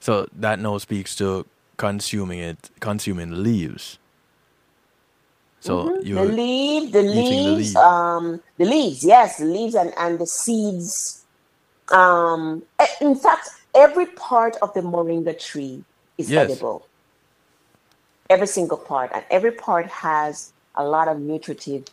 So 0.00 0.28
that 0.32 0.60
now 0.60 0.78
speaks 0.78 1.16
to 1.16 1.44
consuming 1.76 2.38
it, 2.38 2.70
consuming 2.80 3.42
leaves. 3.42 3.98
So 5.60 5.86
Mhm. 5.86 6.04
you 6.06 6.14
the 6.14 6.24
leaf, 6.24 6.92
the 6.92 7.00
eating 7.00 7.44
the 7.44 7.50
leaves, 7.50 7.74
leaf. 7.74 7.76
um, 7.76 8.40
the 8.58 8.64
leaves, 8.64 9.04
yes, 9.04 9.38
the 9.38 9.44
leaves 9.44 9.74
and, 9.74 9.92
and 9.98 10.18
the 10.20 10.26
seeds. 10.26 11.24
Um, 11.90 12.62
eh, 12.78 12.86
in 13.00 13.16
fact, 13.16 13.48
every 13.78 14.06
part 14.06 14.56
of 14.60 14.74
the 14.74 14.80
moringa 14.80 15.38
tree 15.38 15.84
is 16.18 16.30
Yes. 16.30 16.50
edible. 16.50 16.86
Every 18.28 18.46
single 18.46 18.76
part, 18.76 19.10
and 19.14 19.24
every 19.30 19.52
part 19.52 19.86
has 19.86 20.52
a 20.74 20.84
lot 20.84 21.08
of 21.08 21.18
nutritive 21.18 21.84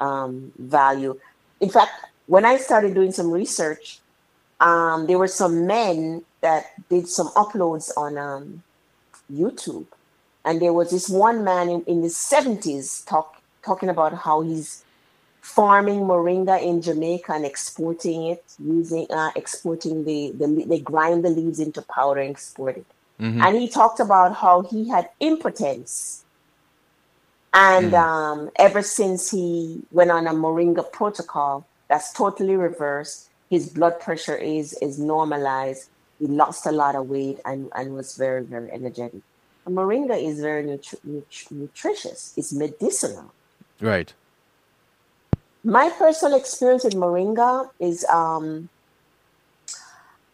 um, 0.00 0.52
value. 0.58 1.18
In 1.60 1.70
fact, 1.70 1.92
when 2.26 2.44
I 2.44 2.56
started 2.56 2.94
doing 2.94 3.12
some 3.12 3.30
research, 3.30 4.00
um, 4.60 5.06
there 5.06 5.18
were 5.18 5.28
some 5.28 5.66
men 5.66 6.24
that 6.40 6.72
did 6.88 7.08
some 7.08 7.28
uploads 7.42 7.90
on 7.96 8.18
um, 8.18 8.62
YouTube, 9.32 9.86
and 10.44 10.60
there 10.60 10.72
was 10.72 10.90
this 10.90 11.08
one 11.08 11.44
man 11.44 11.68
in, 11.68 11.84
in 11.84 12.02
the 12.02 12.10
seventies 12.10 13.02
talk 13.06 13.36
talking 13.62 13.88
about 13.88 14.12
how 14.14 14.40
he's 14.40 14.84
farming 15.40 16.00
moringa 16.00 16.60
in 16.62 16.82
Jamaica 16.82 17.32
and 17.32 17.44
exporting 17.44 18.26
it 18.26 18.44
using 18.58 19.06
uh, 19.10 19.30
exporting 19.36 20.04
the, 20.04 20.32
the 20.32 20.64
they 20.66 20.80
grind 20.80 21.24
the 21.24 21.30
leaves 21.30 21.60
into 21.60 21.82
powder 21.82 22.20
and 22.20 22.30
export 22.30 22.76
it. 22.76 22.86
Mhm. 23.20 23.42
And 23.42 23.56
he 23.56 23.68
talked 23.68 24.00
about 24.00 24.36
how 24.36 24.62
he 24.62 24.88
had 24.88 25.10
impotence. 25.20 26.24
And 27.54 27.94
um, 27.94 28.50
ever 28.56 28.82
since 28.82 29.30
he 29.30 29.82
went 29.90 30.10
on 30.10 30.26
a 30.26 30.32
moringa 30.32 30.92
protocol, 30.92 31.66
that's 31.88 32.12
totally 32.12 32.56
reversed. 32.56 33.30
His 33.50 33.70
blood 33.70 33.98
pressure 34.00 34.36
is 34.36 34.74
is 34.82 34.98
normalized. 34.98 35.88
He 36.18 36.26
lost 36.26 36.66
a 36.66 36.72
lot 36.72 36.94
of 36.94 37.08
weight 37.08 37.38
and, 37.44 37.70
and 37.74 37.94
was 37.94 38.16
very, 38.16 38.42
very 38.42 38.70
energetic. 38.70 39.22
And 39.64 39.76
moringa 39.76 40.20
is 40.22 40.40
very 40.40 40.64
nutri- 40.64 41.04
nut- 41.04 41.46
nutritious. 41.50 42.34
It's 42.36 42.52
medicinal. 42.52 43.32
Right. 43.80 44.12
My 45.64 45.90
personal 45.90 46.38
experience 46.38 46.84
with 46.84 46.94
moringa 46.94 47.70
is 47.80 48.04
um, 48.06 48.68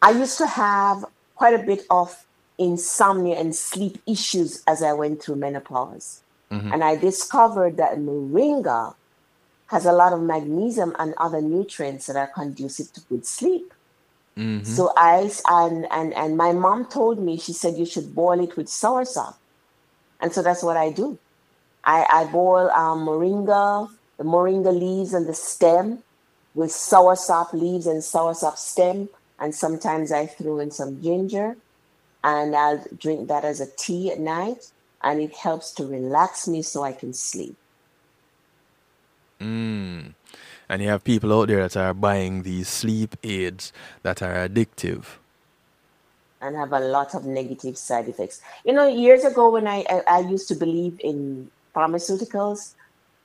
I 0.03 0.11
used 0.11 0.39
to 0.39 0.47
have 0.47 1.05
quite 1.35 1.55
a 1.55 1.63
bit 1.63 1.83
of 1.91 2.25
insomnia 2.59 3.37
and 3.39 3.55
sleep 3.55 3.99
issues 4.07 4.63
as 4.67 4.83
I 4.83 4.93
went 4.93 5.23
through 5.23 5.37
menopause. 5.37 6.21
And 6.73 6.85
I 6.85 6.95
discovered 6.95 7.79
that 7.79 7.99
moringa 7.99 8.95
has 9.69 9.87
a 9.87 9.93
lot 9.93 10.13
of 10.13 10.21
magnesium 10.21 10.95
and 11.01 11.15
other 11.17 11.41
nutrients 11.41 12.07
that 12.07 12.17
are 12.17 12.29
conducive 12.29 12.93
to 12.93 13.01
good 13.09 13.27
sleep. 13.27 13.73
Mhm. 14.37 14.65
So 14.67 14.93
I 14.97 15.31
and, 15.49 15.87
and 15.91 16.13
and 16.15 16.37
my 16.37 16.53
mom 16.53 16.87
told 16.87 17.19
me 17.19 17.39
she 17.39 17.53
said 17.53 17.77
you 17.77 17.87
should 17.87 18.15
boil 18.15 18.41
it 18.41 18.57
with 18.57 18.67
soursop, 18.67 19.35
and 20.21 20.33
so 20.33 20.43
that's 20.43 20.63
what 20.63 20.77
I 20.77 20.91
do. 20.91 21.19
I 21.85 22.07
I 22.13 22.25
boil 22.27 22.71
um, 22.71 23.07
moringa, 23.07 23.89
the 24.17 24.25
moringa 24.25 24.73
leaves 24.73 25.15
and 25.15 25.27
the 25.27 25.35
stem, 25.35 26.03
with 26.55 26.71
soursop 26.71 27.53
leaves 27.53 27.87
and 27.87 28.01
soursop 28.03 28.57
stem, 28.57 29.09
and 29.39 29.55
sometimes 29.55 30.13
I 30.13 30.27
throw 30.27 30.61
in 30.61 30.71
some 30.71 31.03
ginger, 31.03 31.57
and 32.23 32.55
I'll 32.55 32.85
drink 32.99 33.29
that 33.29 33.45
as 33.45 33.61
a 33.61 33.67
tea 33.77 34.13
at 34.13 34.21
night, 34.21 34.71
and 35.03 35.21
it 35.21 35.35
helps 35.35 35.73
to 35.73 35.87
relax 35.87 36.47
me 36.49 36.63
so 36.63 36.83
I 36.83 36.93
can 36.93 37.13
sleep. 37.13 37.57
Mm. 39.41 40.15
And 40.69 40.83
you 40.83 40.89
have 40.89 41.05
people 41.05 41.33
out 41.39 41.49
there 41.49 41.69
that 41.69 41.77
are 41.77 41.93
buying 41.93 42.43
these 42.43 42.69
sleep 42.69 43.17
aids 43.23 43.73
that 44.03 44.23
are 44.23 44.49
addictive. 44.49 45.05
and 46.41 46.57
have 46.57 46.73
a 46.73 46.81
lot 46.81 47.15
of 47.15 47.25
negative 47.25 47.77
side 47.79 48.09
effects. 48.09 48.41
You 48.65 48.73
know, 48.75 48.87
years 48.87 49.25
ago 49.25 49.51
when 49.51 49.67
I 49.67 49.85
I, 49.89 50.03
I 50.07 50.19
used 50.21 50.49
to 50.49 50.55
believe 50.55 51.01
in 51.01 51.51
pharmaceuticals, 51.75 52.75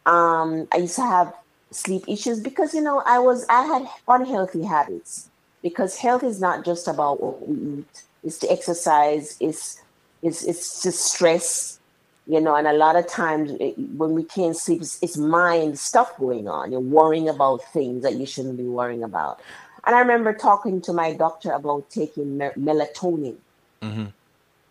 um, 0.09 0.67
I 0.73 0.77
used 0.77 0.95
to 0.97 1.03
have 1.03 1.33
sleep 1.71 2.03
issues 2.07 2.41
because 2.41 2.73
you 2.73 2.81
know 2.81 3.03
I 3.05 3.19
was 3.19 3.45
I 3.49 3.63
had 3.63 3.87
unhealthy 4.07 4.63
habits 4.65 5.29
because 5.63 5.97
health 5.97 6.23
is 6.23 6.41
not 6.41 6.65
just 6.65 6.87
about 6.87 7.21
what 7.21 7.47
we 7.47 7.79
eat; 7.81 8.03
it's 8.23 8.39
the 8.39 8.51
exercise, 8.51 9.37
it's 9.39 9.81
it's 10.23 10.43
it's 10.43 10.83
just 10.83 11.01
stress. 11.13 11.79
You 12.27 12.41
know, 12.41 12.55
and 12.55 12.67
a 12.67 12.73
lot 12.73 12.95
of 12.95 13.07
times 13.07 13.51
it, 13.59 13.75
when 13.77 14.13
we 14.13 14.23
can't 14.23 14.55
sleep, 14.55 14.81
it's, 14.81 15.01
it's 15.01 15.17
mind 15.17 15.79
stuff 15.79 16.15
going 16.17 16.47
on. 16.47 16.71
You're 16.71 16.79
worrying 16.81 17.27
about 17.29 17.63
things 17.73 18.03
that 18.03 18.15
you 18.15 18.27
shouldn't 18.27 18.57
be 18.57 18.65
worrying 18.67 19.03
about. 19.03 19.41
And 19.85 19.95
I 19.95 19.99
remember 19.99 20.33
talking 20.33 20.81
to 20.83 20.93
my 20.93 21.13
doctor 21.13 21.51
about 21.51 21.89
taking 21.89 22.37
me- 22.37 22.51
melatonin, 22.57 23.37
Mhm. 23.83 24.13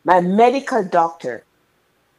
my 0.04 0.20
medical 0.20 0.84
doctor. 0.84 1.47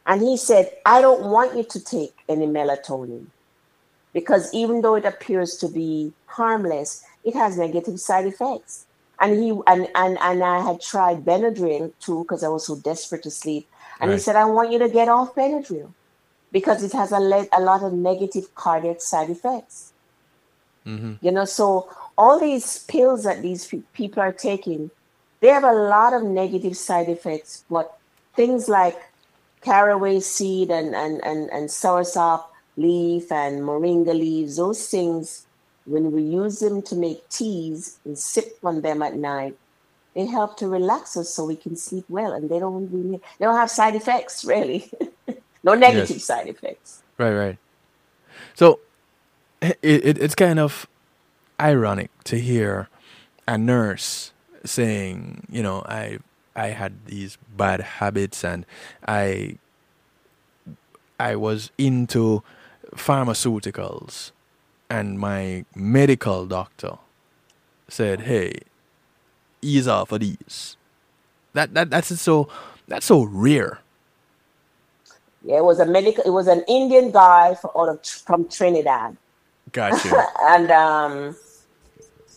And 0.06 0.22
he 0.22 0.36
said, 0.36 0.72
I 0.86 1.00
don't 1.00 1.26
want 1.26 1.56
you 1.56 1.64
to 1.64 1.80
take 1.84 2.14
any 2.28 2.46
melatonin 2.46 3.26
because 4.12 4.52
even 4.52 4.80
though 4.82 4.94
it 4.96 5.04
appears 5.04 5.56
to 5.58 5.68
be 5.68 6.12
harmless, 6.26 7.04
it 7.24 7.34
has 7.34 7.58
negative 7.58 8.00
side 8.00 8.26
effects. 8.26 8.86
And 9.20 9.38
he 9.42 9.50
and 9.66 9.86
and, 9.94 10.18
and 10.20 10.42
I 10.42 10.60
had 10.60 10.80
tried 10.80 11.24
Benadryl 11.24 11.92
too 12.00 12.24
because 12.24 12.42
I 12.42 12.48
was 12.48 12.66
so 12.66 12.76
desperate 12.76 13.22
to 13.24 13.30
sleep. 13.30 13.68
And 14.00 14.10
he 14.10 14.18
said, 14.18 14.34
I 14.34 14.46
want 14.46 14.72
you 14.72 14.78
to 14.78 14.88
get 14.88 15.08
off 15.08 15.34
Benadryl 15.34 15.92
because 16.50 16.82
it 16.82 16.92
has 16.92 17.12
a, 17.12 17.20
le- 17.20 17.46
a 17.52 17.60
lot 17.60 17.82
of 17.82 17.92
negative 17.92 18.54
cardiac 18.54 19.02
side 19.02 19.28
effects. 19.28 19.92
Mhm. 20.86 21.18
You 21.20 21.30
know, 21.32 21.44
so 21.44 21.88
all 22.16 22.40
these 22.40 22.84
pills 22.84 23.24
that 23.24 23.42
these 23.42 23.66
pe- 23.66 23.82
people 23.92 24.22
are 24.22 24.32
taking, 24.32 24.90
they 25.40 25.48
have 25.48 25.64
a 25.64 25.72
lot 25.72 26.14
of 26.14 26.22
negative 26.22 26.76
side 26.76 27.10
effects. 27.10 27.64
But 27.70 27.98
things 28.34 28.68
like 28.68 28.96
caraway 29.62 30.20
seed 30.20 30.70
and 30.70 30.94
and 30.94 31.24
and, 31.24 31.50
and 31.50 31.68
soursop 31.68 32.44
leaf 32.76 33.30
and 33.30 33.62
moringa 33.62 34.14
leaves, 34.14 34.56
those 34.56 34.86
things, 34.88 35.46
when 35.86 36.12
we 36.12 36.22
use 36.22 36.60
them 36.60 36.82
to 36.82 36.94
make 36.94 37.28
teas 37.28 37.98
and 38.04 38.18
sip 38.18 38.58
on 38.64 38.80
them 38.80 39.02
at 39.02 39.16
night, 39.16 39.56
they 40.14 40.26
help 40.26 40.56
to 40.56 40.68
relax 40.68 41.16
us 41.16 41.30
so 41.30 41.44
we 41.44 41.56
can 41.56 41.76
sleep 41.76 42.04
well, 42.08 42.32
and 42.32 42.48
they 42.48 42.58
don't 42.58 42.90
really 42.90 43.20
they 43.38 43.44
don't 43.44 43.56
have 43.56 43.70
side 43.70 43.94
effects 43.94 44.44
really, 44.54 44.90
no 45.62 45.74
negative 45.74 46.20
side 46.20 46.48
effects. 46.48 47.02
Right, 47.18 47.34
right. 47.34 47.58
So 48.54 48.80
it, 49.60 49.78
it 49.82 50.18
it's 50.18 50.34
kind 50.34 50.58
of 50.58 50.86
ironic 51.60 52.10
to 52.24 52.38
hear 52.38 52.88
a 53.46 53.58
nurse 53.58 54.32
saying, 54.64 55.46
you 55.50 55.62
know, 55.62 55.82
I 55.86 56.18
I 56.60 56.68
had 56.68 57.06
these 57.06 57.38
bad 57.56 57.80
habits 58.00 58.44
and 58.44 58.66
I 59.08 59.56
I 61.18 61.36
was 61.36 61.70
into 61.78 62.42
pharmaceuticals 62.94 64.32
and 64.90 65.18
my 65.18 65.64
medical 65.74 66.46
doctor 66.46 66.98
said, 67.88 68.22
"Hey, 68.22 68.60
ease 69.62 69.88
off 69.88 70.12
of 70.12 70.20
these." 70.20 70.76
That 71.54 71.74
that 71.74 71.90
that's 71.90 72.20
so 72.20 72.48
that's 72.88 73.06
so 73.06 73.22
rare. 73.24 73.80
Yeah, 75.44 75.58
it 75.58 75.64
was 75.64 75.80
a 75.80 75.86
medical. 75.86 76.24
It 76.24 76.30
was 76.30 76.48
an 76.48 76.64
Indian 76.68 77.10
guy 77.10 77.54
from 77.54 77.70
out 77.76 77.88
of 77.88 78.06
from 78.06 78.48
Trinidad, 78.48 79.16
Gotcha. 79.72 80.26
and 80.42 80.70
um, 80.70 81.36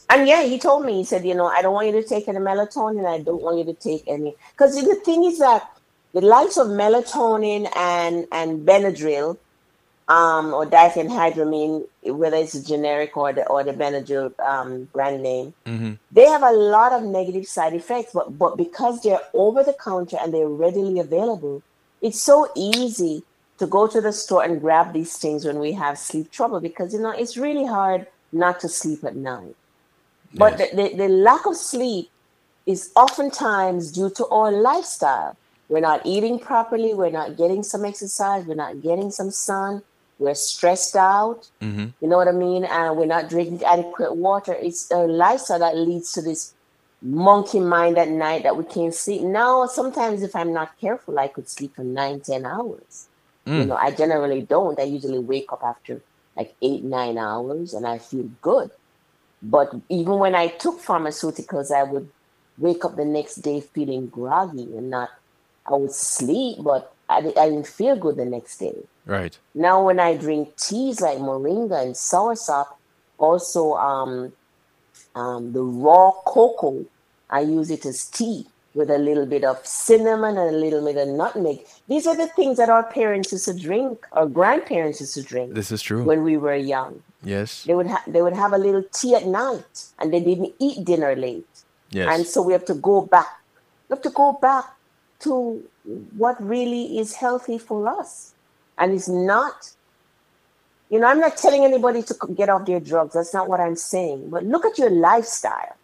and 0.10 0.28
yeah, 0.28 0.44
he 0.44 0.60
told 0.60 0.86
me. 0.86 0.98
He 0.98 1.04
said, 1.04 1.26
you 1.26 1.36
know, 1.36 1.48
I 1.48 1.62
don't 1.62 1.74
want 1.74 1.88
you 1.88 1.94
to 1.94 2.08
take 2.08 2.28
any 2.28 2.40
melatonin. 2.40 3.06
I 3.06 3.20
don't 3.22 3.42
want 3.42 3.58
you 3.58 3.66
to 3.66 3.74
take 3.74 4.04
any 4.08 4.36
because 4.52 4.76
the 4.76 4.96
thing 4.96 5.24
is 5.24 5.40
that 5.40 5.70
the 6.14 6.22
likes 6.22 6.58
of 6.58 6.68
melatonin 6.68 7.70
and 7.76 8.28
and 8.32 8.68
Benadryl, 8.68 9.38
um, 10.08 10.54
or 10.54 10.66
diphenhydramine, 10.66 11.88
whether 12.04 12.38
it's 12.38 12.56
a 12.56 12.64
generic 12.64 13.16
or 13.18 13.34
the 13.34 13.48
or 13.48 13.64
the 13.64 13.74
Benadryl 13.74 14.38
um, 14.40 14.86
brand 14.94 15.24
name, 15.24 15.54
hmm 15.66 15.94
they 16.12 16.26
have 16.28 16.44
a 16.44 16.52
lot 16.52 16.94
of 16.94 17.02
negative 17.04 17.48
side 17.48 17.74
effects, 17.74 18.12
but 18.14 18.38
but 18.38 18.56
because 18.56 19.02
they're 19.02 19.22
over 19.34 19.64
the 19.64 19.74
counter 19.74 20.18
and 20.22 20.34
they're 20.34 20.48
readily 20.48 21.00
available, 21.00 21.64
it's 22.02 22.22
so 22.22 22.48
easy 22.56 23.24
to 23.58 23.66
go 23.66 23.88
to 23.88 24.00
the 24.00 24.14
store 24.14 24.44
and 24.44 24.62
grab 24.62 24.94
these 24.94 25.18
things 25.18 25.46
when 25.46 25.58
we 25.60 25.72
have 25.72 25.98
sleep 25.98 26.32
trouble 26.32 26.60
because 26.60 26.94
you 26.94 27.00
know 27.00 27.12
it's 27.12 27.36
really 27.38 27.66
hard 27.66 28.06
not 28.32 28.60
to 28.60 28.70
sleep 28.70 29.04
at 29.04 29.16
night. 29.16 29.56
But 30.34 30.60
Yes. 30.60 30.72
the, 30.72 30.76
the, 30.76 30.96
the 30.98 31.10
lack 31.10 31.46
of 31.46 31.56
sleep 31.56 32.10
is 32.66 32.92
oftentimes 32.96 33.92
due 33.92 34.10
to 34.12 34.28
our 34.28 34.52
lifestyle. 34.52 35.38
We're 35.70 35.80
not 35.82 36.06
eating 36.06 36.40
properly, 36.40 36.94
we're 36.94 37.10
not 37.12 37.38
getting 37.38 37.64
some 37.64 37.86
exercise, 37.86 38.46
we're 38.46 38.56
not 38.56 38.82
getting 38.82 39.12
some 39.12 39.32
sun, 39.32 39.82
we're 40.20 40.36
stressed 40.36 40.96
out. 40.96 41.50
hmm 41.62 41.88
You 42.02 42.08
know 42.10 42.18
what 42.18 42.28
I 42.28 42.32
mean? 42.32 42.66
And 42.66 42.98
we're 42.98 43.06
not 43.06 43.30
drinking 43.30 43.64
adequate 43.64 44.16
water. 44.16 44.54
It's 44.54 44.92
a 44.92 44.98
lifestyle 45.00 45.60
that 45.60 45.78
leads 45.78 46.12
to 46.14 46.22
this 46.22 46.54
monkey 47.02 47.60
mind 47.60 47.98
at 47.98 48.10
night 48.10 48.44
that 48.44 48.58
we 48.58 48.64
can't 48.66 48.94
sleep. 48.94 49.22
Now, 49.22 49.66
sometimes 49.68 50.22
if 50.22 50.36
I'm 50.36 50.54
not 50.54 50.78
careful, 50.80 51.18
I 51.20 51.28
could 51.28 51.50
sleep 51.50 51.76
for 51.76 51.84
nine, 51.84 52.22
ten 52.22 52.46
hours. 52.46 53.08
You 53.58 53.66
Mm. 53.66 53.68
know, 53.68 53.76
I 53.76 53.92
generally 53.92 54.42
don't. 54.42 54.80
I 54.80 54.84
usually 54.84 55.20
wake 55.20 55.52
up 55.52 55.64
after 55.64 56.02
like 56.36 56.56
eight, 56.62 56.84
nine 56.84 57.18
hours 57.18 57.74
and 57.74 57.86
I 57.88 58.00
feel 58.00 58.30
good. 58.42 58.72
But 59.44 59.74
even 59.90 60.20
when 60.20 60.36
I 60.36 60.48
took 60.48 60.82
pharmaceuticals, 60.82 61.72
I 61.72 61.84
would 61.84 62.10
wake 62.58 62.86
up 62.86 62.96
the 62.96 63.06
next 63.06 63.36
day 63.38 63.60
feeling 63.62 64.08
groggy 64.08 64.64
and 64.78 64.90
not, 64.90 65.10
I 65.66 65.76
would 65.76 65.92
sleep, 65.92 66.60
but 66.64 66.94
I, 67.10 67.18
I 67.18 67.50
didn't 67.50 67.68
feel 67.68 67.98
good 67.98 68.16
the 68.16 68.26
next 68.26 68.58
day. 68.58 68.76
Right. 69.06 69.38
Now, 69.54 69.84
when 69.84 70.00
I 70.00 70.16
drink 70.16 70.56
teas 70.56 71.02
like 71.02 71.18
moringa 71.18 71.84
and 71.84 71.94
soursop, 71.94 72.68
also 73.18 73.74
um, 73.74 74.32
um, 75.14 75.52
the 75.52 75.62
raw 75.62 76.12
cocoa 76.26 76.86
I 77.30 77.42
use 77.42 77.72
it 77.72 77.86
as 77.86 78.06
tea 78.06 78.46
with 78.74 78.90
a 78.90 78.98
little 78.98 79.26
bit 79.26 79.44
of 79.44 79.66
cinnamon 79.66 80.38
and 80.38 80.56
a 80.56 80.58
little 80.58 80.84
bit 80.84 80.98
of 80.98 81.08
nutmeg. 81.08 81.60
These 81.88 82.08
are 82.08 82.16
the 82.16 82.28
things 82.28 82.58
that 82.58 82.70
our 82.70 82.84
parents 82.84 83.32
used 83.32 83.46
to 83.46 83.54
drink, 83.54 84.06
our 84.14 84.26
grandparents 84.26 85.00
used 85.00 85.14
to 85.14 85.22
drink 85.24 85.54
This 85.54 85.72
is 85.72 85.82
true. 85.82 86.04
when 86.04 86.24
we 86.24 86.38
were 86.38 86.56
young. 86.56 87.04
yes. 87.24 87.64
They 87.64 87.76
would 87.76 87.88
ha- 87.88 88.04
they 88.08 88.22
would 88.22 88.34
have 88.34 88.54
a 88.54 88.58
little 88.58 88.84
tea 88.92 89.16
at 89.16 89.26
night, 89.26 89.86
and 90.00 90.12
they 90.14 90.20
didn't 90.20 90.54
eat 90.60 90.84
dinner 90.84 91.16
late. 91.16 91.48
Yes. 91.92 92.10
And 92.10 92.26
so 92.26 92.42
we 92.42 92.54
have 92.54 92.66
to 92.66 92.74
go 92.74 93.02
back. 93.02 93.40
We 93.88 93.94
have 93.94 94.02
to 94.04 94.10
go 94.10 94.34
back 94.42 94.66
to 95.20 95.64
what 96.18 96.42
really 96.44 96.98
is 96.98 97.14
healthy 97.14 97.58
for 97.58 97.88
us. 97.88 98.34
And 98.78 98.92
it's 98.94 99.08
not, 99.08 99.72
you 100.90 101.00
know, 101.00 101.08
I'm 101.08 101.20
not 101.20 101.38
telling 101.38 101.64
anybody 101.64 102.02
to 102.02 102.16
get 102.36 102.50
off 102.50 102.66
their 102.66 102.80
drugs. 102.80 103.14
That's 103.14 103.34
not 103.34 103.48
what 103.48 103.60
I'm 103.60 103.76
saying. 103.76 104.30
But 104.32 104.44
look 104.46 104.66
at 104.66 104.78
your 104.78 104.90
lifestyle, 104.90 105.76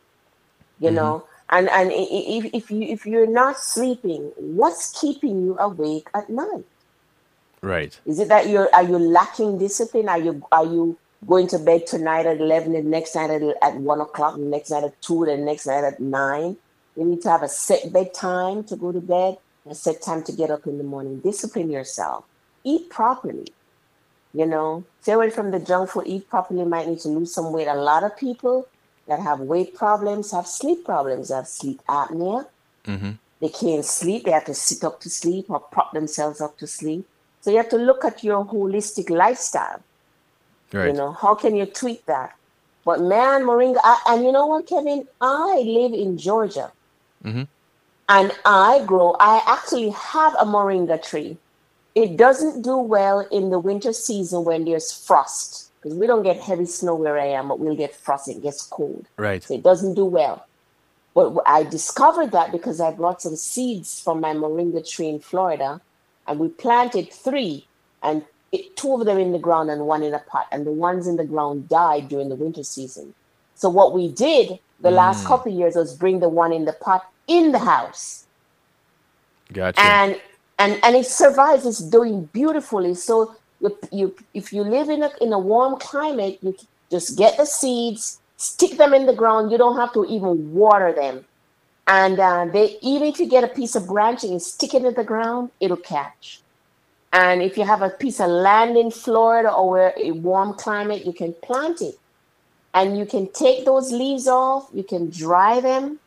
you 0.80 0.88
mm-hmm. 0.88 0.96
know. 0.96 1.26
And 1.50 1.70
and 1.70 1.92
if, 1.92 2.46
if 2.54 2.72
you 2.72 2.84
if 2.84 3.06
you're 3.06 3.28
not 3.28 3.60
sleeping, 3.60 4.32
what's 4.38 5.00
keeping 5.00 5.44
you 5.44 5.58
awake 5.58 6.08
at 6.14 6.30
night? 6.30 6.66
right. 7.62 8.00
Is 8.06 8.20
it 8.20 8.28
that 8.30 8.48
you're 8.48 8.70
are 8.74 8.84
you 8.84 9.00
lacking 9.00 9.58
discipline? 9.58 10.10
Are 10.10 10.20
you 10.20 10.46
are 10.52 10.66
you 10.66 10.98
going 11.28 11.48
to 11.48 11.60
bed 11.60 11.88
tonight 11.88 12.26
at 12.26 12.40
eleven, 12.40 12.74
the 12.74 12.84
next 12.84 13.16
night 13.16 13.32
at, 13.32 13.42
at 13.62 13.76
one 13.78 14.00
o'clock, 14.00 14.36
the 14.36 14.42
next 14.42 14.70
night 14.70 14.84
at 14.84 15.02
two, 15.02 15.26
the 15.26 15.38
next 15.38 15.66
night 15.66 15.84
at 15.84 16.00
nine? 16.00 16.58
You 16.96 17.06
need 17.06 17.22
to 17.24 17.30
have 17.30 17.44
a 17.44 17.50
set 17.50 17.92
bedtime 17.92 18.64
to 18.66 18.76
go 18.76 18.92
to 18.92 19.02
bed, 19.02 19.38
and 19.64 19.72
a 19.72 19.76
set 19.76 20.02
time 20.02 20.24
to 20.24 20.32
get 20.32 20.52
up 20.52 20.68
in 20.68 20.78
the 20.78 20.84
morning. 20.84 21.20
Discipline 21.20 21.72
yourself. 21.72 22.26
Eat 22.64 22.90
properly. 22.90 23.48
You 24.34 24.46
know, 24.46 24.84
stay 25.02 25.14
away 25.14 25.32
from 25.32 25.50
the 25.50 25.60
junk 25.60 25.90
food. 25.90 26.04
Eat 26.06 26.30
properly. 26.30 26.64
Might 26.64 26.88
need 26.88 27.00
to 27.00 27.08
lose 27.08 27.34
some 27.34 27.52
weight. 27.52 27.68
A 27.68 27.74
lot 27.74 28.04
of 28.04 28.16
people 28.16 28.68
that 29.10 29.20
have 29.20 29.40
weight 29.42 29.76
problems 29.76 30.32
have 30.32 30.48
sleep 30.48 30.86
problems. 30.86 31.30
Have 31.30 31.48
sleep 31.48 31.82
apnea. 31.90 32.46
Mm-hmm. 32.86 33.12
They 33.42 33.50
can't 33.50 33.84
sleep. 33.84 34.24
They 34.26 34.32
have 34.32 34.46
to 34.46 34.54
sit 34.54 34.84
up 34.84 35.02
to 35.02 35.10
sleep 35.10 35.50
or 35.50 35.60
prop 35.60 35.94
themselves 35.94 36.40
up 36.42 36.58
to 36.60 36.68
sleep. 36.68 37.06
So 37.42 37.52
you 37.52 37.58
have 37.58 37.70
to 37.70 37.78
look 37.78 38.06
at 38.06 38.24
your 38.24 38.46
holistic 38.46 39.10
lifestyle. 39.10 39.82
Right. 40.72 40.88
You 40.88 40.94
know, 40.94 41.12
how 41.14 41.36
can 41.36 41.56
you 41.56 41.66
tweak 41.66 42.06
that? 42.06 42.36
But 42.86 43.02
man, 43.02 43.44
Moringa, 43.44 43.80
I, 43.84 44.02
and 44.10 44.24
you 44.24 44.32
know 44.32 44.46
what, 44.48 44.68
Kevin? 44.68 45.08
I 45.20 45.64
live 45.66 45.94
in 45.94 46.18
Georgia. 46.18 46.72
Mhm. 47.24 47.48
And 48.08 48.32
I 48.46 48.84
grow, 48.86 49.16
I 49.20 49.42
actually 49.46 49.90
have 49.90 50.34
a 50.40 50.46
Moringa 50.46 51.02
tree. 51.02 51.38
It 51.96 52.18
doesn't 52.18 52.62
do 52.62 52.78
well 52.78 53.20
in 53.32 53.50
the 53.50 53.60
winter 53.60 53.94
season 53.94 54.44
when 54.44 54.66
there's 54.66 54.92
frost, 54.92 55.69
because 55.82 55.98
we 55.98 56.08
don't 56.08 56.24
get 56.24 56.38
heavy 56.42 56.66
snow 56.66 56.96
where 56.96 57.20
I 57.20 57.28
am, 57.28 57.50
but 57.50 57.60
we'll 57.60 57.76
get 57.76 57.96
frost, 57.96 58.28
it 58.30 58.42
gets 58.44 58.64
cold. 58.66 59.08
Right. 59.18 59.44
So 59.44 59.56
it 59.56 59.64
doesn't 59.64 59.96
do 59.96 60.06
well. 60.06 60.46
But 61.16 61.36
I 61.46 61.64
discovered 61.64 62.32
that 62.32 62.52
because 62.52 62.80
I 62.82 62.92
brought 62.92 63.22
some 63.22 63.36
seeds 63.36 64.00
from 64.02 64.22
my 64.22 64.34
moringa 64.34 64.88
tree 64.90 65.10
in 65.10 65.20
Florida, 65.20 65.82
and 66.28 66.40
we 66.40 66.50
planted 66.50 67.12
three, 67.14 67.68
and 68.04 68.24
it, 68.52 68.76
two 68.78 68.94
of 68.96 69.06
them 69.06 69.18
in 69.20 69.32
the 69.32 69.40
ground 69.40 69.70
and 69.70 69.86
one 69.88 70.04
in 70.04 70.14
a 70.14 70.20
pot, 70.20 70.48
and 70.52 70.66
the 70.66 70.72
ones 70.72 71.08
in 71.08 71.18
the 71.18 71.26
ground 71.26 71.70
died 71.70 72.10
during 72.10 72.30
the 72.30 72.36
winter 72.36 72.64
season. 72.64 73.16
So 73.56 73.70
what 73.70 73.94
we 73.94 74.12
did 74.12 74.60
the 74.80 74.92
last 74.92 75.24
Mm. 75.24 75.28
couple 75.28 75.52
of 75.52 75.58
years 75.58 75.76
was 75.76 75.96
bring 75.98 76.20
the 76.20 76.30
one 76.30 76.54
in 76.54 76.66
the 76.66 76.74
pot 76.74 77.04
in 77.28 77.52
the 77.52 77.60
house, 77.60 78.28
Gotcha. 79.52 79.82
and 79.82 80.22
and 80.58 80.80
and 80.84 80.96
it 80.96 81.06
survives. 81.06 81.66
It's 81.66 81.80
doing 81.80 82.26
beautifully. 82.34 82.94
So 82.96 83.36
you, 83.62 83.78
you 83.92 84.16
if 84.34 84.54
you 84.54 84.64
live 84.64 84.90
in 84.90 85.04
a 85.04 85.12
in 85.22 85.34
a 85.34 85.40
warm 85.40 85.80
climate, 85.80 86.40
you 86.42 86.56
just 86.92 87.18
get 87.18 87.38
the 87.38 87.46
seeds, 87.46 88.20
stick 88.38 88.78
them 88.78 88.94
in 88.94 89.06
the 89.06 89.14
ground. 89.14 89.52
You 89.52 89.58
don't 89.58 89.78
have 89.78 89.94
to 89.94 90.06
even 90.06 90.54
water 90.54 90.94
them, 90.94 91.26
and 91.88 92.20
uh, 92.20 92.46
they 92.46 92.78
even 92.82 93.08
if 93.08 93.20
you 93.20 93.28
get 93.28 93.44
a 93.44 93.48
piece 93.48 93.76
of 93.76 93.88
branching 93.88 94.32
and 94.32 94.42
stick 94.42 94.74
it 94.74 94.86
in 94.86 94.94
the 94.94 95.04
ground, 95.04 95.52
it'll 95.60 95.78
catch. 95.78 96.42
And 97.12 97.42
if 97.42 97.58
you 97.58 97.66
have 97.66 97.82
a 97.82 97.90
piece 97.90 98.20
of 98.20 98.30
land 98.30 98.78
in 98.78 98.92
Florida 98.92 99.52
or 99.52 99.70
where 99.72 99.94
a 99.98 100.12
warm 100.12 100.54
climate, 100.54 101.06
you 101.06 101.14
can 101.14 101.34
plant 101.42 101.82
it, 101.82 101.96
and 102.74 102.98
you 102.98 103.06
can 103.06 103.32
take 103.32 103.66
those 103.66 103.92
leaves 103.92 104.28
off. 104.28 104.70
You 104.74 104.84
can 104.84 105.10
dry 105.10 105.60
them, 105.60 106.00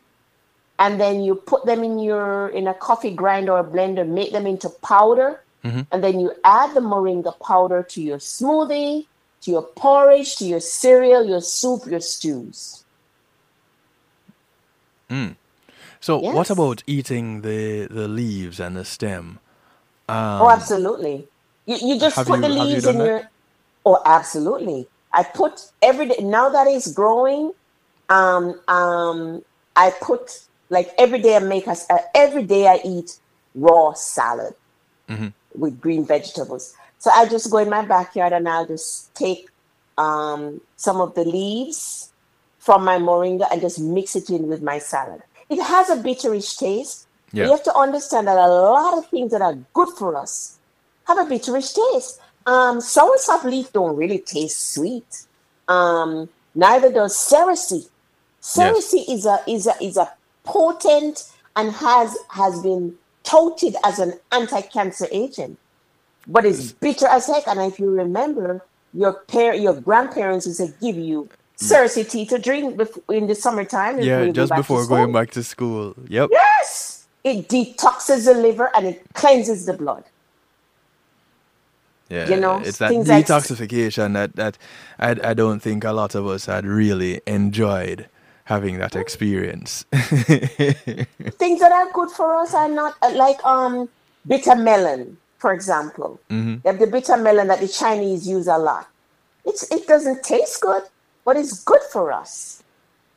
and 0.79 0.99
then 0.99 1.21
you 1.21 1.35
put 1.35 1.65
them 1.65 1.83
in 1.83 1.99
your 1.99 2.49
in 2.49 2.67
a 2.67 2.73
coffee 2.73 3.13
grinder 3.13 3.51
or 3.51 3.59
a 3.59 3.63
blender, 3.63 4.07
make 4.07 4.31
them 4.31 4.47
into 4.47 4.69
powder, 4.69 5.41
Mhm. 5.63 5.87
and 5.91 6.03
then 6.03 6.19
you 6.19 6.33
add 6.43 6.73
the 6.75 6.81
moringa 6.81 7.33
powder 7.39 7.83
to 7.83 8.01
your 8.01 8.17
smoothie, 8.17 9.07
to 9.41 9.51
your 9.51 9.63
porridge, 9.63 10.35
to 10.37 10.45
your 10.45 10.59
cereal, 10.59 11.23
your 11.25 11.41
soup, 11.41 11.85
your 11.85 12.01
stews. 12.01 12.83
so, 15.99 16.17
what 16.19 16.49
about 16.49 16.83
eating 16.87 17.41
the 17.41 17.87
the 17.87 18.07
leaves 18.07 18.59
and 18.59 18.75
the 18.75 18.83
stem? 18.83 19.39
Um, 20.09 20.41
oh, 20.41 20.49
absolutely. 20.49 21.27
You, 21.65 21.77
you 21.81 21.99
just 21.99 22.17
put 22.17 22.41
the 22.41 22.49
you- 22.49 22.55
you 22.55 22.63
leaves 22.63 22.83
done 22.83 22.95
in 22.95 22.99
that? 22.99 23.07
your. 23.07 23.21
Oh, 23.85 24.01
absolutely. 24.05 24.87
I 25.11 25.23
put 25.23 25.61
every 25.81 26.07
day 26.07 26.17
now 26.21 26.49
that 26.49 26.67
it's 26.67 26.91
growing. 26.91 27.53
Um, 28.09 28.59
um, 28.67 29.43
I 29.75 29.91
put 30.01 30.41
like 30.69 30.91
every 30.97 31.19
day 31.19 31.35
I 31.35 31.39
make 31.39 31.67
us 31.67 31.89
uh, 31.89 31.99
every 32.15 32.43
day 32.43 32.67
I 32.67 32.81
eat 32.83 33.19
raw 33.55 33.93
salad 33.93 34.55
Mhm. 35.09 35.33
With 35.55 35.79
green 35.79 36.05
vegetables. 36.05 36.75
So 36.99 37.11
I 37.11 37.27
just 37.27 37.51
go 37.51 37.57
in 37.57 37.69
my 37.69 37.85
backyard 37.85 38.33
and 38.33 38.47
I'll 38.47 38.65
just 38.65 39.13
take 39.13 39.49
um, 39.97 40.61
some 40.75 41.01
of 41.01 41.15
the 41.15 41.23
leaves 41.25 42.11
from 42.59 42.85
my 42.85 42.97
moringa 42.97 43.45
and 43.51 43.61
just 43.61 43.79
mix 43.79 44.15
it 44.15 44.29
in 44.29 44.47
with 44.47 44.61
my 44.61 44.79
salad. 44.79 45.21
It 45.49 45.61
has 45.61 45.89
a 45.89 45.97
bitterish 45.97 46.57
taste. 46.57 47.07
Yeah. 47.31 47.45
You 47.45 47.51
have 47.51 47.63
to 47.63 47.75
understand 47.75 48.27
that 48.27 48.37
a 48.37 48.47
lot 48.47 48.97
of 48.97 49.09
things 49.09 49.31
that 49.31 49.41
are 49.41 49.55
good 49.73 49.89
for 49.97 50.15
us 50.15 50.59
have 51.07 51.17
a 51.17 51.23
bitterish 51.23 51.75
taste. 51.75 52.19
Um, 52.45 52.79
soursop 52.79 53.43
leaf 53.43 53.71
don't 53.73 53.95
really 53.95 54.19
taste 54.19 54.73
sweet. 54.73 55.25
Um, 55.67 56.29
neither 56.55 56.91
does 56.91 57.15
cerasee. 57.15 57.87
Cerasee 58.41 59.09
is 59.09 59.25
a 59.25 59.39
is 59.47 59.67
a 59.67 59.75
is 59.81 59.97
a 59.97 60.11
potent 60.43 61.31
and 61.55 61.71
has 61.71 62.17
has 62.29 62.61
been 62.61 62.95
touted 63.23 63.75
as 63.83 63.99
an 63.99 64.13
anti-cancer 64.31 65.07
agent, 65.11 65.57
but 66.27 66.45
it's 66.45 66.71
bitter 66.73 67.07
as 67.07 67.27
heck. 67.27 67.47
And 67.47 67.59
if 67.61 67.79
you 67.79 67.89
remember, 67.89 68.63
your 68.93 69.13
par 69.13 69.55
your 69.55 69.73
grandparents 69.79 70.45
used 70.47 70.59
to 70.59 70.73
give 70.81 70.97
you 70.97 71.29
cerasee 71.57 72.09
tea 72.09 72.25
to 72.27 72.37
drink 72.39 72.79
in 73.09 73.27
the 73.27 73.35
summertime. 73.35 73.99
yeah, 74.01 74.27
just 74.29 74.53
before 74.55 74.85
going 74.87 75.11
back 75.11 75.31
to 75.31 75.43
school. 75.43 75.95
Yep. 76.07 76.29
Yes, 76.31 77.07
it 77.23 77.47
detoxes 77.49 78.25
the 78.25 78.33
liver 78.33 78.69
and 78.75 78.87
it 78.87 79.03
cleanses 79.13 79.65
the 79.65 79.73
blood. 79.73 80.03
Yeah, 82.09 82.27
You 82.29 82.39
know, 82.39 82.59
it's 82.59 82.77
that 82.77 82.89
things 82.89 83.07
like- 83.07 83.25
detoxification 83.25 84.13
that 84.13 84.35
that 84.35 84.57
I 84.99 85.11
I 85.31 85.33
don't 85.33 85.61
think 85.61 85.83
a 85.83 85.93
lot 85.93 86.15
of 86.15 86.27
us 86.27 86.45
had 86.45 86.65
really 86.65 87.21
enjoyed 87.25 88.07
having 88.45 88.77
that 88.79 88.95
experience. 88.95 89.83
Things 89.91 91.59
that 91.59 91.71
are 91.71 91.91
good 91.91 92.09
for 92.11 92.35
us 92.35 92.53
are 92.53 92.69
not 92.69 92.95
uh, 93.01 93.11
like 93.15 93.43
um 93.45 93.89
bitter 94.27 94.55
melon, 94.55 95.17
for 95.37 95.53
example. 95.53 96.19
hmm 96.29 96.55
They 96.63 96.69
have 96.69 96.79
the 96.79 96.87
bitter 96.87 97.17
melon 97.17 97.47
that 97.47 97.59
the 97.59 97.67
Chinese 97.67 98.27
use 98.27 98.47
a 98.47 98.57
lot. 98.57 98.87
It's 99.45 99.69
it 99.71 99.87
doesn't 99.87 100.23
taste 100.23 100.61
good, 100.61 100.83
but 101.25 101.37
it's 101.37 101.63
good 101.63 101.81
for 101.91 102.11
us. 102.11 102.63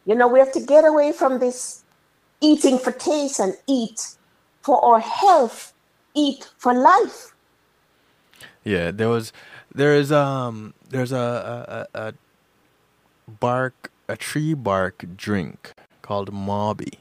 You 0.04 0.14
know, 0.14 0.28
we 0.28 0.38
have 0.38 0.52
to 0.52 0.60
get 0.60 0.84
away 0.84 1.12
from 1.12 1.38
this 1.40 1.82
eating 2.40 2.78
for 2.78 2.92
taste 2.92 3.40
and 3.40 3.54
eat 3.66 4.16
for 4.62 4.84
our 4.84 5.00
health, 5.00 5.72
eat 6.14 6.48
for 6.58 6.74
life. 6.74 7.32
Yeah, 8.64 8.90
there 8.90 9.08
was 9.08 9.32
there 9.74 9.94
is 9.94 10.10
um 10.12 10.74
there's 10.88 11.12
a 11.12 11.86
a, 11.94 11.98
a, 11.98 12.08
a 12.08 12.14
bark 13.40 13.90
a 14.08 14.16
tree 14.16 14.54
bark 14.54 15.04
drink 15.16 15.74
called 16.02 16.32
Mauby. 16.32 16.98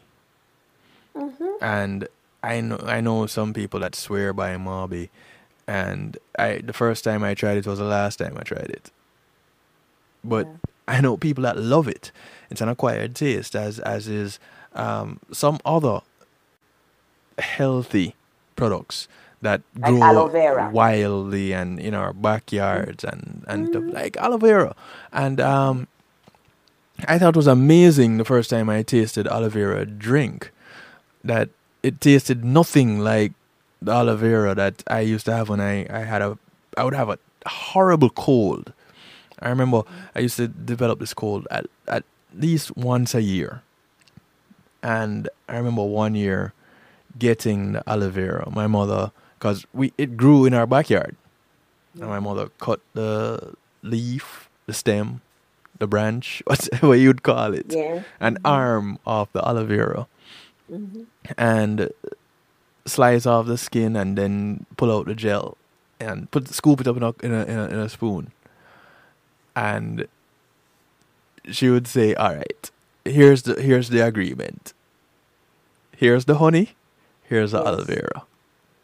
And 1.61 2.07
I 2.43 2.61
know 2.61 2.79
I 2.85 3.01
know 3.01 3.25
some 3.27 3.53
people 3.53 3.79
that 3.81 3.95
swear 3.95 4.33
by 4.33 4.55
Mauby 4.57 5.09
and 5.67 6.17
I 6.37 6.59
the 6.59 6.73
first 6.73 7.03
time 7.03 7.23
I 7.23 7.33
tried 7.35 7.57
it 7.57 7.67
was 7.67 7.79
the 7.79 7.85
last 7.85 8.17
time 8.17 8.37
I 8.39 8.43
tried 8.43 8.69
it. 8.69 8.91
But 10.23 10.47
I 10.87 11.01
know 11.01 11.17
people 11.17 11.43
that 11.43 11.57
love 11.57 11.87
it. 11.87 12.11
It's 12.49 12.61
an 12.61 12.69
acquired 12.69 13.15
taste 13.15 13.55
as 13.55 13.79
as 13.79 14.07
is 14.07 14.39
um 14.73 15.19
some 15.31 15.59
other 15.65 16.01
healthy 17.39 18.15
products 18.55 19.07
that 19.41 19.61
Like 19.81 19.97
grow 19.99 20.27
vera. 20.27 20.71
wildly 20.71 21.53
and 21.53 21.79
in 21.79 21.93
our 21.93 22.13
backyards 22.13 23.03
and 23.03 23.43
and 23.47 23.67
stuff 23.67 23.85
like 23.91 24.17
aloe 24.17 24.37
vera 24.37 24.75
and 25.13 25.39
um 25.41 25.87
I 27.07 27.19
thought 27.19 27.35
was 27.35 27.47
amazing 27.47 28.17
the 28.17 28.25
first 28.25 28.49
time 28.49 28.69
I 28.69 28.81
tasted 28.83 29.27
aloe 29.27 29.49
vera 29.49 29.85
drink 29.85 30.51
that 31.23 31.49
it 31.83 31.99
tasted 31.99 32.43
nothing 32.45 32.99
like 32.99 33.33
the 33.81 33.91
aloe 33.91 34.15
vera 34.15 34.55
that 34.55 34.83
I 34.87 35.01
used 35.01 35.25
to 35.25 35.33
have 35.33 35.49
when 35.49 35.59
I, 35.59 35.85
I 35.89 35.99
had 35.99 36.21
a 36.21 36.37
I 36.77 36.83
would 36.83 36.93
have 36.93 37.09
a 37.09 37.19
horrible 37.45 38.09
cold. 38.09 38.73
I 39.39 39.49
remember 39.49 39.83
I 40.15 40.19
used 40.19 40.37
to 40.37 40.47
develop 40.47 40.99
this 40.99 41.13
cold 41.13 41.47
at 41.51 41.65
at 41.87 42.03
least 42.33 42.75
once 42.75 43.13
a 43.13 43.21
year. 43.21 43.61
And 44.81 45.29
I 45.49 45.57
remember 45.57 45.83
one 45.83 46.15
year 46.15 46.53
getting 47.17 47.73
the 47.73 47.89
aloe 47.89 48.09
vera. 48.09 48.49
My 48.51 48.67
mother, 48.67 49.11
because 49.37 49.65
we 49.73 49.93
it 49.97 50.15
grew 50.15 50.45
in 50.45 50.53
our 50.53 50.67
backyard, 50.67 51.15
and 51.95 52.07
my 52.07 52.19
mother 52.19 52.49
cut 52.59 52.79
the 52.93 53.55
leaf, 53.81 54.49
the 54.65 54.73
stem, 54.73 55.21
the 55.79 55.87
branch, 55.87 56.41
whatever 56.47 56.95
you'd 56.95 57.23
call 57.23 57.53
it, 57.53 57.67
Yeah. 57.69 58.03
an 58.19 58.37
arm 58.45 58.97
of 59.05 59.29
the 59.33 59.45
aloe 59.47 59.65
vera, 59.65 60.07
Mm-hmm. 60.71 61.03
and 61.37 61.91
slice 62.87 63.25
off 63.27 63.45
the 63.45 63.57
skin, 63.57 63.95
and 63.95 64.17
then 64.17 64.65
pull 64.77 64.91
out 64.91 65.05
the 65.05 65.13
gel, 65.15 65.57
and 65.99 66.29
put 66.31 66.47
scoop 66.49 66.81
it 66.81 66.87
up 66.87 66.97
in 66.97 67.03
a 67.03 67.13
in 67.21 67.31
a, 67.33 67.43
in 67.45 67.57
a, 67.59 67.65
in 67.67 67.79
a 67.79 67.89
spoon, 67.89 68.31
and 69.55 70.07
she 71.51 71.69
would 71.69 71.87
say, 71.87 72.15
"All 72.15 72.33
right, 72.35 72.71
here's 73.03 73.43
the 73.43 73.61
here's 73.61 73.89
the 73.89 73.99
agreement. 74.03 74.73
Here's 75.95 76.25
the 76.25 76.37
honey, 76.39 76.75
here's 77.23 77.51
the 77.51 77.59
Yes. 77.59 77.67
aloe 77.67 77.83
vera. 77.83 78.23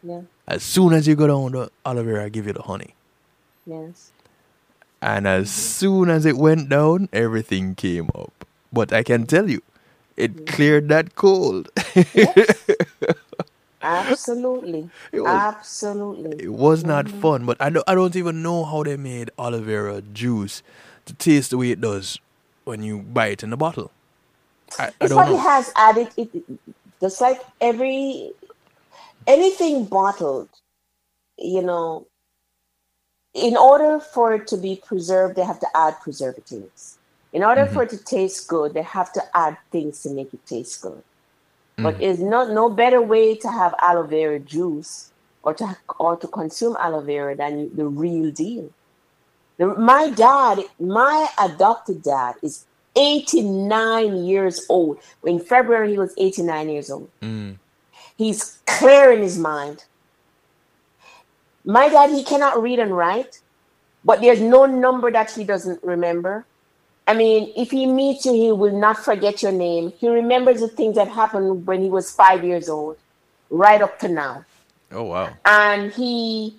Yeah. 0.04 0.20
As 0.46 0.62
soon 0.62 0.92
as 0.92 1.06
you 1.08 1.16
go 1.16 1.26
down 1.26 1.52
the 1.52 1.70
aloe 1.84 2.04
vera, 2.04 2.24
I 2.26 2.28
give 2.28 2.46
you 2.46 2.52
the 2.52 2.62
honey." 2.62 2.94
Yes. 3.66 4.11
And 5.02 5.26
as 5.28 5.50
soon 5.50 6.10
as 6.10 6.26
it 6.26 6.38
went 6.38 6.70
down, 6.70 7.08
everything 7.12 7.74
came 7.76 8.10
up. 8.14 8.46
But 8.72 8.92
I 8.92 9.02
can 9.04 9.26
tell 9.26 9.50
you, 9.50 9.62
it 10.16 10.46
cleared 10.46 10.88
that 10.90 11.16
cold. 11.16 11.70
Yes. 12.12 12.66
Absolutely. 13.82 14.90
It 15.12 15.20
was- 15.22 15.44
Absolutely. 15.44 16.38
it 16.38 16.50
was 16.52 16.84
not 16.84 17.08
Mm-hmm. 17.08 17.22
fun, 17.22 17.46
but 17.46 17.56
I 17.60 17.70
don't, 17.70 17.84
I 17.88 17.94
don't 17.94 18.16
even 18.16 18.42
know 18.42 18.64
how 18.64 18.82
they 18.84 18.96
made 18.96 19.30
aloe 19.38 19.60
vera 19.62 20.02
juice 20.02 20.62
to 21.06 21.14
taste 21.14 21.50
the 21.50 21.58
way 21.58 21.70
it 21.70 21.80
does 21.80 22.18
when 22.64 22.82
you 22.82 23.00
buy 23.00 23.28
it 23.28 23.42
in 23.44 23.52
a 23.52 23.56
bottle. 23.56 23.92
I, 24.78 24.90
I 25.00 25.06
It's 25.06 25.08
don't 25.08 25.26
what 25.26 25.30
it 25.30 25.38
has 25.38 25.70
added. 25.76 26.12
It 26.16 26.30
just 27.00 27.20
like 27.20 27.40
every 27.60 28.32
anything 29.26 29.86
bottled, 29.86 30.50
you 31.38 31.62
know. 31.62 32.06
In 33.34 33.56
order 33.56 33.98
for 33.98 34.34
it 34.34 34.46
to 34.48 34.56
be 34.56 34.80
preserved, 34.84 35.36
they 35.36 35.44
have 35.44 35.60
to 35.60 35.68
add 35.74 36.00
preservatives. 36.00 36.98
In 37.32 37.42
order 37.42 37.64
for 37.64 37.84
it 37.84 37.90
to 37.90 37.96
taste 37.96 38.46
good, 38.46 38.74
they 38.74 38.82
have 38.82 39.10
to 39.14 39.22
add 39.34 39.56
things 39.70 40.02
to 40.02 40.10
make 40.10 40.34
it 40.34 40.44
taste 40.44 40.82
good. 40.82 41.02
But 41.78 42.00
it's 42.00 42.20
not 42.20 42.50
no 42.50 42.68
better 42.68 43.00
way 43.00 43.34
to 43.36 43.48
have 43.50 43.74
aloe 43.80 44.04
vera 44.04 44.38
juice 44.38 45.10
or 45.42 45.54
to 45.54 45.76
or 45.98 46.16
to 46.16 46.28
consume 46.28 46.76
aloe 46.78 47.00
vera 47.00 47.34
than 47.34 47.74
the 47.74 47.86
real 47.86 48.30
deal. 48.30 48.70
The, 49.56 49.66
my 49.66 50.10
dad, 50.10 50.60
my 50.78 51.26
adopted 51.38 52.02
dad, 52.02 52.34
is 52.42 52.66
89 52.94 54.24
years 54.24 54.64
old. 54.68 54.98
In 55.24 55.40
February, 55.40 55.92
he 55.92 55.98
was 55.98 56.14
89 56.18 56.68
years 56.68 56.90
old. 56.90 57.10
Mm. 57.22 57.58
He's 58.16 58.58
clear 58.66 59.12
in 59.12 59.22
his 59.22 59.38
mind. 59.38 59.84
My 61.64 61.88
dad, 61.88 62.10
he 62.10 62.24
cannot 62.24 62.60
read 62.62 62.78
and 62.78 62.96
write, 62.96 63.40
but 64.04 64.20
there's 64.20 64.40
no 64.40 64.66
number 64.66 65.10
that 65.12 65.30
he 65.30 65.44
doesn't 65.44 65.82
remember. 65.82 66.44
I 67.06 67.14
mean, 67.14 67.52
if 67.56 67.70
he 67.70 67.86
meets 67.86 68.24
you, 68.24 68.32
he 68.32 68.52
will 68.52 68.76
not 68.78 68.98
forget 68.98 69.42
your 69.42 69.52
name. 69.52 69.92
He 69.98 70.08
remembers 70.08 70.60
the 70.60 70.68
things 70.68 70.94
that 70.96 71.08
happened 71.08 71.66
when 71.66 71.82
he 71.82 71.90
was 71.90 72.10
five 72.12 72.44
years 72.44 72.68
old, 72.68 72.96
right 73.50 73.82
up 73.82 73.98
to 74.00 74.08
now 74.08 74.44
Oh 74.90 75.04
wow. 75.04 75.30
and 75.44 75.92
he 75.92 76.56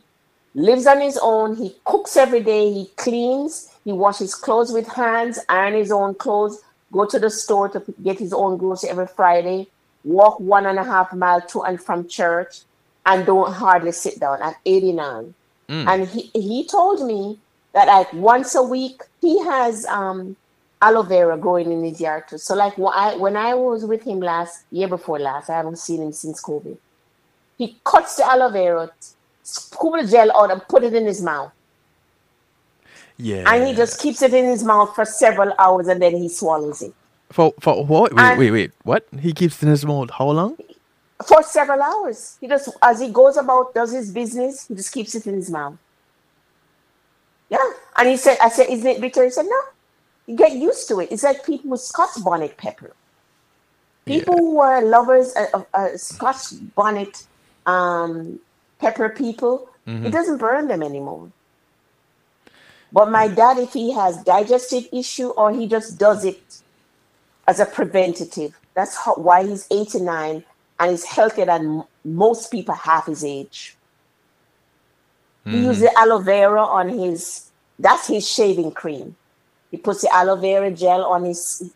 lives 0.53 0.85
on 0.87 1.01
his 1.01 1.17
own. 1.21 1.55
He 1.55 1.75
cooks 1.85 2.17
every 2.17 2.41
day. 2.41 2.71
He 2.71 2.85
cleans. 2.97 3.69
He 3.83 3.91
washes 3.91 4.35
clothes 4.35 4.71
with 4.71 4.87
hands, 4.87 5.39
iron 5.49 5.73
his 5.73 5.91
own 5.91 6.15
clothes, 6.15 6.61
go 6.91 7.05
to 7.05 7.19
the 7.19 7.29
store 7.29 7.67
to 7.69 7.83
get 8.01 8.19
his 8.19 8.31
own 8.31 8.57
grocery 8.57 8.89
every 8.89 9.07
Friday, 9.07 9.67
walk 10.05 10.39
one 10.39 10.65
and 10.65 10.79
a 10.79 10.83
half 10.85 11.11
mile 11.13 11.41
to 11.41 11.63
and 11.63 11.81
from 11.83 12.07
church, 12.07 12.61
and 13.05 13.25
don't 13.25 13.51
hardly 13.51 13.91
sit 13.91 14.19
down 14.19 14.41
at 14.41 14.55
89. 14.65 15.33
Mm. 15.69 15.87
And 15.87 16.07
he, 16.07 16.29
he 16.33 16.65
told 16.67 17.05
me 17.05 17.39
that 17.73 17.87
like 17.87 18.11
once 18.13 18.55
a 18.55 18.61
week 18.63 19.01
he 19.21 19.39
has 19.43 19.85
um 19.85 20.35
aloe 20.81 21.01
vera 21.03 21.37
growing 21.37 21.71
in 21.71 21.83
his 21.83 21.99
yard 22.01 22.23
too. 22.27 22.37
So 22.37 22.55
like 22.55 22.77
when 22.77 22.93
I, 22.93 23.15
when 23.15 23.35
I 23.37 23.53
was 23.53 23.85
with 23.85 24.03
him 24.03 24.19
last 24.19 24.65
year 24.71 24.87
before 24.87 25.19
last, 25.19 25.49
I 25.49 25.55
haven't 25.55 25.79
seen 25.79 26.01
him 26.01 26.11
since 26.11 26.41
COVID. 26.41 26.77
He 27.57 27.77
cuts 27.85 28.17
the 28.17 28.25
aloe 28.25 28.49
vera, 28.49 28.89
scoop 29.43 29.93
the 30.01 30.07
gel 30.07 30.35
out, 30.35 30.51
and 30.51 30.61
put 30.67 30.83
it 30.83 30.93
in 30.93 31.05
his 31.05 31.21
mouth. 31.21 31.51
Yeah. 33.17 33.43
And 33.51 33.67
he 33.67 33.73
just 33.73 33.99
keeps 34.01 34.21
it 34.21 34.33
in 34.33 34.45
his 34.45 34.63
mouth 34.63 34.93
for 34.95 35.05
several 35.05 35.53
hours 35.59 35.87
and 35.87 36.01
then 36.01 36.15
he 36.17 36.27
swallows 36.29 36.81
it. 36.81 36.93
for 37.31 37.53
for 37.61 37.85
what? 37.85 38.13
Wait, 38.13 38.21
And- 38.23 38.39
wait, 38.39 38.51
wait. 38.51 38.71
What? 38.83 39.07
He 39.19 39.33
keeps 39.33 39.57
it 39.61 39.63
in 39.63 39.69
his 39.69 39.85
mouth. 39.85 40.09
How 40.11 40.29
long? 40.31 40.57
For 41.27 41.43
several 41.43 41.81
hours. 41.81 42.37
He 42.41 42.47
just, 42.47 42.69
as 42.81 42.99
he 42.99 43.09
goes 43.09 43.37
about, 43.37 43.73
does 43.73 43.91
his 43.91 44.11
business, 44.11 44.67
he 44.67 44.75
just 44.75 44.91
keeps 44.91 45.15
it 45.15 45.27
in 45.27 45.35
his 45.35 45.49
mouth. 45.49 45.77
Yeah. 47.49 47.71
And 47.97 48.09
he 48.09 48.17
said, 48.17 48.37
I 48.41 48.49
said, 48.49 48.67
isn't 48.69 48.87
it 48.87 49.01
bitter? 49.01 49.23
He 49.23 49.29
said, 49.29 49.45
no. 49.45 49.61
You 50.25 50.35
get 50.35 50.53
used 50.53 50.87
to 50.87 50.99
it. 51.01 51.11
It's 51.11 51.23
like 51.23 51.45
people 51.45 51.71
with 51.71 51.81
Scotch 51.81 52.23
bonnet 52.23 52.57
pepper. 52.57 52.93
People 54.05 54.37
who 54.37 54.59
are 54.59 54.83
lovers 54.83 55.33
of, 55.33 55.47
of 55.53 55.65
uh, 55.73 55.97
Scotch 55.97 56.53
bonnet 56.75 57.25
um, 57.65 58.39
pepper 58.79 59.09
people, 59.09 59.69
it 59.85 60.11
doesn't 60.11 60.37
burn 60.37 60.67
them 60.67 60.81
anymore. 60.81 61.31
But 62.91 63.09
my 63.09 63.27
dad, 63.27 63.57
if 63.57 63.73
he 63.73 63.91
has 63.93 64.23
digestive 64.23 64.87
issue 64.91 65.29
or 65.29 65.51
he 65.51 65.67
just 65.67 65.97
does 65.97 66.23
it 66.23 66.61
as 67.47 67.59
a 67.59 67.65
preventative, 67.65 68.57
that's 68.75 68.95
how, 68.95 69.15
why 69.15 69.45
he's 69.45 69.67
89 69.71 70.43
and 70.83 70.93
is 70.93 71.05
healthier 71.05 71.45
than 71.45 71.83
most 72.03 72.51
people 72.51 72.75
half 72.75 73.07
his 73.07 73.23
age. 73.23 73.75
He 75.45 75.57
uses 75.65 75.89
aloe 75.97 76.19
vera 76.19 76.63
on 76.63 76.87
his, 76.87 77.51
that's 77.77 78.07
his 78.07 78.27
shaving 78.27 78.71
cream. 78.71 79.15
He 79.71 79.77
puts 79.77 80.01
the 80.01 80.13
aloe 80.13 80.37
vera 80.37 80.71
gel 80.71 81.03
on 81.03 81.25
his, 81.25 81.73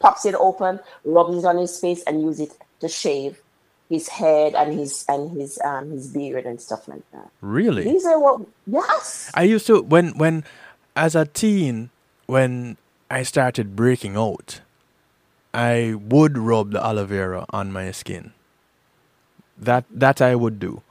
pops 0.00 0.24
it 0.24 0.34
open, 0.34 0.80
rubs 1.04 1.38
it 1.38 1.44
on 1.44 1.56
his 1.58 1.78
face, 1.78 2.02
and 2.04 2.20
use 2.22 2.40
it 2.40 2.50
to 2.80 2.88
shave 2.88 3.40
his 3.88 4.08
head 4.08 4.54
and 4.54 4.78
his 4.78 5.04
and 5.08 5.32
his 5.32 5.58
um 5.64 5.90
his 5.90 6.06
beard 6.06 6.46
and 6.46 6.60
stuff 6.60 6.88
like 6.88 7.02
that. 7.12 7.28
Really? 7.40 7.84
These 7.84 8.06
are 8.06 8.18
what 8.18 8.46
yes. 8.66 9.30
I 9.34 9.42
used 9.42 9.66
to 9.66 9.82
when 9.82 10.16
when 10.16 10.44
as 10.96 11.14
a 11.14 11.26
teen 11.26 11.90
when 12.26 12.76
I 13.10 13.24
started 13.24 13.74
breaking 13.74 14.16
out, 14.16 14.60
I 15.54 15.94
would 15.94 16.38
rub 16.38 16.72
the 16.72 16.84
aloe 16.84 17.06
vera 17.06 17.46
on 17.50 17.72
my 17.72 17.90
skin. 17.92 18.32
That 19.58 19.84
that 19.90 20.20
I 20.20 20.34
would 20.34 20.58
do. 20.60 20.82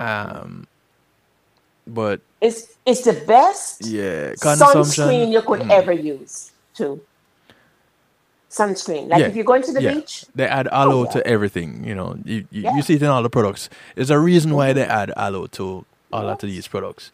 Um 0.00 0.66
but 1.86 2.20
It's 2.40 2.68
it's 2.86 3.02
the 3.02 3.14
best 3.26 3.86
yeah, 3.86 4.34
sunscreen 4.34 5.32
you 5.32 5.42
could 5.42 5.60
mm, 5.60 5.70
ever 5.70 5.92
use 5.92 6.52
too. 6.74 7.00
Sunscreen. 8.50 9.08
Like 9.08 9.20
Yeah, 9.20 9.26
if 9.26 9.34
you're 9.36 9.44
going 9.44 9.62
to 9.62 9.72
the 9.72 9.82
yeah. 9.82 9.94
beach, 9.94 10.26
They 10.34 10.46
add 10.46 10.68
aloe 10.68 11.04
yeah. 11.04 11.10
to 11.12 11.26
everything, 11.26 11.84
you 11.84 11.94
know. 11.94 12.18
You 12.24 12.46
you, 12.50 12.70
you 12.76 12.82
see 12.82 12.94
it 12.94 13.02
in 13.02 13.08
all 13.08 13.22
the 13.22 13.30
products. 13.30 13.68
There's 13.94 14.10
a 14.10 14.18
reason 14.18 14.54
why 14.54 14.72
they 14.72 14.84
add 14.84 15.12
aloe 15.16 15.46
to 15.58 15.84
a 16.12 16.22
lot 16.22 16.42
of 16.42 16.48
these 16.50 16.68
products. 16.68 17.10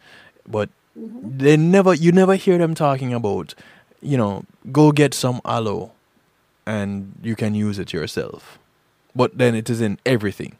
But 0.47 0.69
Mm-hmm. 0.97 1.37
they 1.37 1.55
never 1.57 1.93
you 1.93 2.11
never 2.11 2.35
hear 2.35 2.57
them 2.57 2.75
talking 2.75 3.13
about, 3.13 3.55
you 4.01 4.17
know, 4.17 4.43
go 4.71 4.91
get 4.91 5.13
some 5.13 5.39
aloe 5.45 5.91
and 6.69 6.89
you 7.23 7.35
can 7.35 7.55
use 7.67 7.77
it 7.83 7.89
yourself. 7.97 8.59
But 9.15 9.37
then 9.41 9.55
it 9.55 9.69
is 9.69 9.81
in 9.81 9.97
everything. 10.05 10.53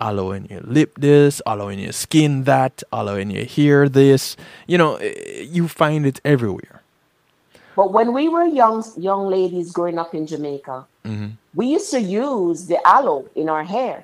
Aloe 0.00 0.32
in 0.32 0.46
your 0.46 0.62
lip 0.76 0.90
this, 0.98 1.42
aloe 1.46 1.68
in 1.74 1.78
your 1.78 1.92
skin 1.92 2.44
that, 2.44 2.82
aloe 2.92 3.16
in 3.24 3.30
your 3.30 3.44
hair 3.44 3.88
this. 3.88 4.36
You 4.66 4.78
know, 4.78 4.96
eh, 4.96 5.46
you 5.56 5.68
find 5.68 6.06
it 6.06 6.20
everywhere. 6.24 6.82
But 7.76 7.92
when 7.92 8.12
we 8.18 8.28
were 8.34 8.44
young 8.62 8.82
young 8.96 9.24
ladies 9.36 9.72
growing 9.76 9.98
up 9.98 10.14
in 10.14 10.26
Jamaica, 10.26 10.86
hmm 11.06 11.30
we 11.54 11.66
used 11.78 11.90
to 11.94 12.00
use 12.00 12.66
the 12.66 12.78
aloe 12.96 13.24
in 13.36 13.46
our 13.54 13.62
hair. 13.76 13.96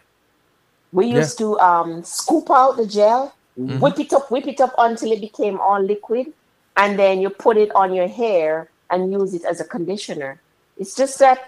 We 0.92 1.04
Yeah. 1.06 1.18
used 1.20 1.36
to 1.42 1.58
um, 1.70 1.90
scoop 2.04 2.46
out 2.60 2.76
the 2.80 2.86
gel, 2.86 3.22
Mm-hmm. 3.58 3.80
whip 3.82 3.98
it 3.98 4.12
up, 4.16 4.30
whip 4.30 4.46
it 4.46 4.60
up 4.66 4.74
until 4.78 5.10
it 5.12 5.20
became 5.20 5.56
all 5.66 5.82
liquid, 5.82 6.26
and 6.80 6.90
then 7.02 7.14
you 7.22 7.28
put 7.46 7.56
it 7.64 7.70
on 7.74 7.88
your 7.98 8.06
hair 8.22 8.70
and 8.90 9.10
use 9.20 9.34
it 9.38 9.44
as 9.52 9.58
a 9.60 9.66
conditioner. 9.76 10.32
It's 10.80 10.96
just 10.96 11.20
that, 11.20 11.38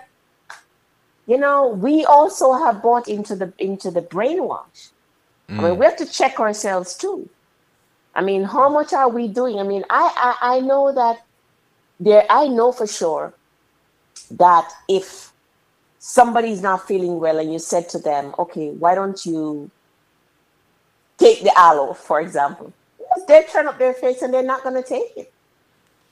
you 1.26 1.38
know, 1.38 1.68
we 1.68 2.04
also 2.04 2.52
have 2.54 2.82
bought 2.82 3.08
into 3.08 3.34
the 3.36 3.54
into 3.58 3.90
the 3.90 4.02
brainwash. 4.02 4.90
I 5.58 5.62
Mm. 5.62 5.70
mean, 5.70 5.78
we 5.78 5.86
have 5.86 5.96
to 5.98 6.06
check 6.06 6.40
ourselves 6.40 6.96
too. 6.96 7.30
I 8.14 8.22
mean, 8.22 8.44
how 8.44 8.68
much 8.70 8.92
are 8.92 9.08
we 9.08 9.28
doing? 9.28 9.58
I 9.58 9.64
mean, 9.64 9.84
I 9.90 10.36
I, 10.42 10.56
I 10.56 10.60
know 10.60 10.92
that 10.94 11.18
there. 12.00 12.26
I 12.30 12.48
know 12.48 12.72
for 12.72 12.86
sure 12.86 13.34
that 14.32 14.70
if 14.88 15.32
somebody's 15.98 16.62
not 16.62 16.86
feeling 16.88 17.20
well 17.20 17.38
and 17.38 17.52
you 17.52 17.58
said 17.60 17.88
to 17.90 17.98
them, 17.98 18.34
okay, 18.38 18.70
why 18.70 18.94
don't 18.94 19.24
you 19.26 19.70
take 21.18 21.42
the 21.44 21.52
aloe, 21.58 21.94
for 21.94 22.20
example? 22.20 22.72
They 23.28 23.44
turn 23.44 23.68
up 23.68 23.78
their 23.78 23.94
face 23.94 24.22
and 24.22 24.34
they're 24.34 24.42
not 24.42 24.62
going 24.62 24.76
to 24.82 24.88
take 24.88 25.16
it. 25.16 25.32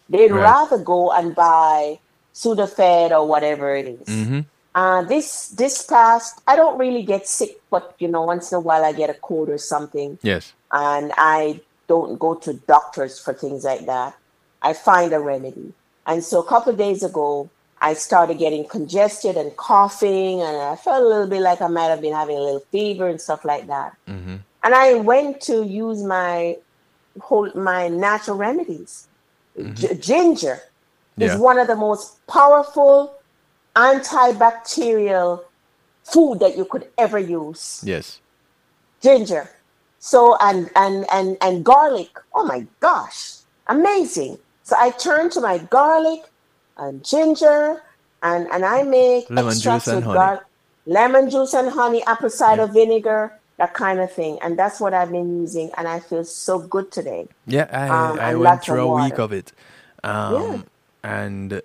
They'd 0.09 0.33
Right. 0.33 0.43
rather 0.43 0.79
go 0.79 1.13
and 1.13 1.35
buy 1.35 2.01
Sudafed 2.35 3.11
or 3.11 3.27
whatever 3.27 3.75
it 3.77 3.87
is. 3.87 4.09
hmm 4.09 4.41
Uh, 4.73 5.03
this 5.03 5.49
this 5.59 5.83
past, 5.85 6.41
I 6.47 6.55
don't 6.55 6.79
really 6.79 7.03
get 7.03 7.27
sick, 7.27 7.59
but 7.71 7.95
you 7.99 8.07
know, 8.07 8.23
once 8.23 8.53
in 8.53 8.57
a 8.57 8.61
while 8.61 8.85
I 8.85 8.93
get 8.93 9.11
a 9.11 9.15
cold 9.29 9.49
or 9.51 9.59
something, 9.59 10.17
Yes. 10.23 10.53
and 10.71 11.11
I 11.19 11.61
don't 11.89 12.19
go 12.21 12.35
to 12.45 12.55
doctors 12.55 13.19
for 13.19 13.35
things 13.35 13.65
like 13.65 13.87
that. 13.87 14.15
I 14.63 14.75
find 14.75 15.13
a 15.13 15.19
remedy. 15.19 15.73
And 16.07 16.23
so 16.23 16.39
a 16.41 16.47
couple 16.47 16.71
of 16.73 16.79
days 16.79 17.03
ago, 17.03 17.51
I 17.83 17.95
started 17.95 18.39
getting 18.39 18.65
congested 18.69 19.37
and 19.37 19.51
coughing, 19.57 20.41
and 20.41 20.57
I 20.57 20.77
felt 20.77 21.03
a 21.03 21.07
little 21.07 21.27
bit 21.27 21.43
like 21.43 21.61
I 21.61 21.67
might 21.67 21.91
have 21.95 22.01
been 22.01 22.15
having 22.15 22.37
a 22.39 22.41
little 22.41 22.65
fever 22.71 23.09
and 23.09 23.21
stuff 23.21 23.45
like 23.45 23.67
that. 23.67 23.97
Mm-hmm. 24.07 24.37
And 24.63 24.73
I 24.75 24.95
went 25.13 25.41
to 25.51 25.65
use 25.67 26.01
my 26.05 26.57
whole 27.21 27.51
my 27.57 27.89
natural 27.89 28.37
remedies. 28.37 29.09
G- 29.75 29.95
ginger 29.97 30.63
Yeah. 31.21 31.35
is 31.35 31.41
one 31.41 31.59
of 31.59 31.67
the 31.67 31.77
most 31.77 32.25
powerful 32.27 33.15
antibacterial 33.77 35.45
food 36.05 36.41
that 36.41 36.57
you 36.57 36.65
could 36.65 36.89
ever 36.99 37.19
use. 37.19 37.83
Yes. 37.85 38.21
ginger. 39.01 39.49
So 39.99 40.37
and 40.41 40.71
and 40.77 41.07
and 41.13 41.37
and 41.41 41.65
garlic. 41.65 42.11
Oh 42.35 42.45
my 42.45 42.67
gosh. 42.81 43.37
Amazing. 43.67 44.39
So 44.63 44.77
i 44.79 44.91
turn 44.91 45.31
to 45.31 45.41
my 45.41 45.59
garlic 45.59 46.21
and 46.77 47.05
ginger 47.05 47.83
and 48.23 48.47
and 48.53 48.65
i 48.65 48.83
make 48.83 49.29
Lemon 49.29 49.53
extracts 49.53 49.87
juice 49.87 49.95
and 49.95 50.07
with 50.07 50.17
honey. 50.17 50.41
lemon 50.87 51.29
juice 51.31 51.55
and 51.55 51.69
honey 51.71 52.03
apple 52.07 52.31
cider 52.31 52.67
vinegar 52.67 53.33
that 53.59 53.75
kind 53.75 54.01
of 54.01 54.11
thing. 54.11 54.39
And 54.43 54.59
that's 54.59 54.81
what 54.81 54.95
i've 54.95 55.11
been 55.11 55.41
using 55.41 55.71
and 55.77 55.87
i 55.89 56.01
feel 56.01 56.25
so 56.25 56.59
good 56.61 56.91
today. 56.93 57.29
Yeah, 57.47 57.67
I, 57.71 57.89
Um, 57.89 58.21
I 58.21 58.35
went 58.35 58.63
through 58.63 58.81
a 58.89 58.95
week 59.03 59.19
of 59.19 59.33
it, 59.33 59.53
um, 60.05 60.65
and 61.03 61.63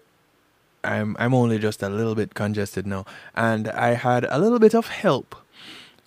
I'm 0.83 1.15
I'm 1.19 1.33
only 1.33 1.59
just 1.59 1.81
a 1.83 1.89
little 1.89 2.15
bit 2.15 2.33
congested 2.33 2.85
now, 2.85 3.05
and 3.35 3.67
I 3.69 3.93
had 3.93 4.25
a 4.29 4.39
little 4.39 4.59
bit 4.59 4.73
of 4.73 4.87
help 4.87 5.35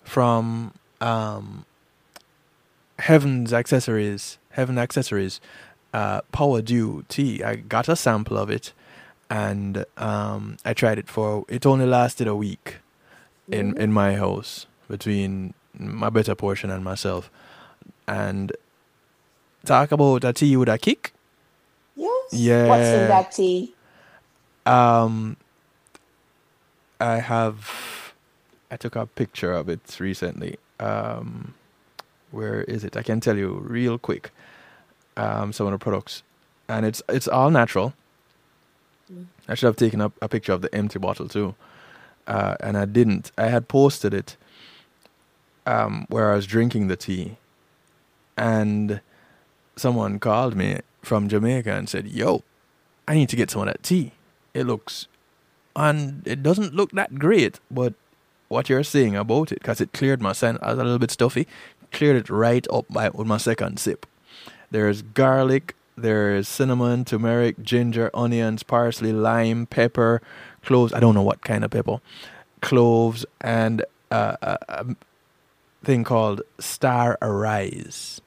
from 0.03 0.73
um, 1.01 1.65
Heaven's 2.99 3.53
accessories, 3.53 4.37
Heaven 4.51 4.77
accessories, 4.77 5.39
uh, 5.93 6.21
Power 6.31 6.61
Dew 6.61 7.05
tea. 7.09 7.43
I 7.43 7.55
got 7.55 7.89
a 7.89 7.95
sample 7.95 8.37
of 8.37 8.49
it, 8.49 8.73
and 9.29 9.85
um, 9.97 10.57
I 10.65 10.73
tried 10.73 10.97
it 10.97 11.09
for. 11.09 11.45
It 11.47 11.65
only 11.65 11.85
lasted 11.85 12.27
a 12.27 12.35
week 12.35 12.77
in 13.47 13.77
in 13.77 13.91
my 13.91 14.15
house 14.15 14.65
between 14.89 15.53
my 15.77 16.09
better 16.09 16.35
portion 16.35 16.69
and 16.69 16.83
myself, 16.83 17.29
and 18.07 18.51
talk 19.65 19.91
about 19.91 20.23
a 20.23 20.33
tea 20.33 20.55
with 20.55 20.69
a 20.69 20.77
kick. 20.77 21.13
Yes 21.99 22.31
Yeah. 22.31 22.65
what's 22.65 22.93
in 22.93 23.07
that 23.07 23.31
tea 23.31 23.75
Um, 24.65 25.37
I 27.01 27.17
have. 27.19 28.13
I 28.71 28.77
took 28.77 28.95
a 28.97 29.07
picture 29.07 29.53
of 29.53 29.69
it 29.69 29.97
recently. 29.99 30.57
Um, 30.79 31.55
where 32.31 32.63
is 32.63 32.83
it? 32.83 32.97
I 32.97 33.03
can 33.03 33.21
tell 33.21 33.37
you 33.37 33.59
real 33.63 33.97
quick. 33.99 34.31
Um, 35.17 35.53
some 35.53 35.67
of 35.67 35.73
the 35.73 35.79
products, 35.79 36.23
and 36.69 36.85
it's 36.85 37.01
it's 37.09 37.27
all 37.27 37.51
natural. 37.51 37.93
I 39.49 39.55
should 39.55 39.67
have 39.67 39.77
taken 39.77 40.01
up 40.01 40.13
a 40.21 40.29
picture 40.29 40.53
of 40.53 40.61
the 40.61 40.73
empty 40.75 40.99
bottle 40.99 41.27
too, 41.29 41.55
uh, 42.27 42.55
and 42.61 42.77
I 42.77 42.85
didn't. 42.85 43.31
I 43.37 43.47
had 43.47 43.67
posted 43.69 44.13
it 44.13 44.37
um, 45.67 46.05
where 46.09 46.31
I 46.31 46.35
was 46.35 46.47
drinking 46.47 46.87
the 46.89 46.97
tea, 46.97 47.37
and 48.37 49.01
someone 49.77 50.19
called 50.19 50.55
me 50.55 50.79
from 51.09 51.27
Jamaica 51.27 51.71
and 51.73 51.89
said, 51.89 52.05
"Yo, 52.07 52.43
I 53.07 53.15
need 53.15 53.29
to 53.29 53.35
get 53.35 53.49
some 53.49 53.61
of 53.63 53.67
that 53.67 53.81
tea. 53.81 54.13
It 54.53 54.65
looks, 54.65 55.07
and 55.75 56.21
it 56.25 56.43
doesn't 56.43 56.75
look 56.75 56.91
that 56.91 57.15
great, 57.25 57.59
but 57.71 57.93
what 58.47 58.69
you're 58.69 58.83
saying 58.83 59.15
about 59.15 59.51
it, 59.51 59.59
because 59.59 59.81
it 59.81 59.91
cleared 59.91 60.21
my 60.21 60.33
scent, 60.33 60.59
I 60.61 60.71
was 60.71 60.79
a 60.79 60.83
little 60.83 60.99
bit 60.99 61.11
stuffy, 61.11 61.47
cleared 61.91 62.17
it 62.17 62.29
right 62.29 62.65
up 62.71 62.85
by, 62.89 63.09
with 63.09 63.27
my 63.27 63.37
second 63.37 63.79
sip. 63.79 64.05
There's 64.71 65.01
garlic, 65.01 65.75
there's 65.97 66.47
cinnamon, 66.47 67.05
turmeric, 67.05 67.61
ginger, 67.63 68.09
onions, 68.13 68.63
parsley, 68.63 69.11
lime, 69.11 69.65
pepper, 69.65 70.21
cloves. 70.63 70.93
I 70.93 70.99
don't 70.99 71.15
know 71.15 71.23
what 71.23 71.41
kind 71.41 71.63
of 71.63 71.71
pepper, 71.71 71.99
cloves, 72.61 73.25
and 73.41 73.83
uh, 74.11 74.35
a, 74.41 74.57
a 74.69 74.85
thing 75.83 76.03
called 76.03 76.41
Star 76.59 77.17
Anise. 77.21 78.21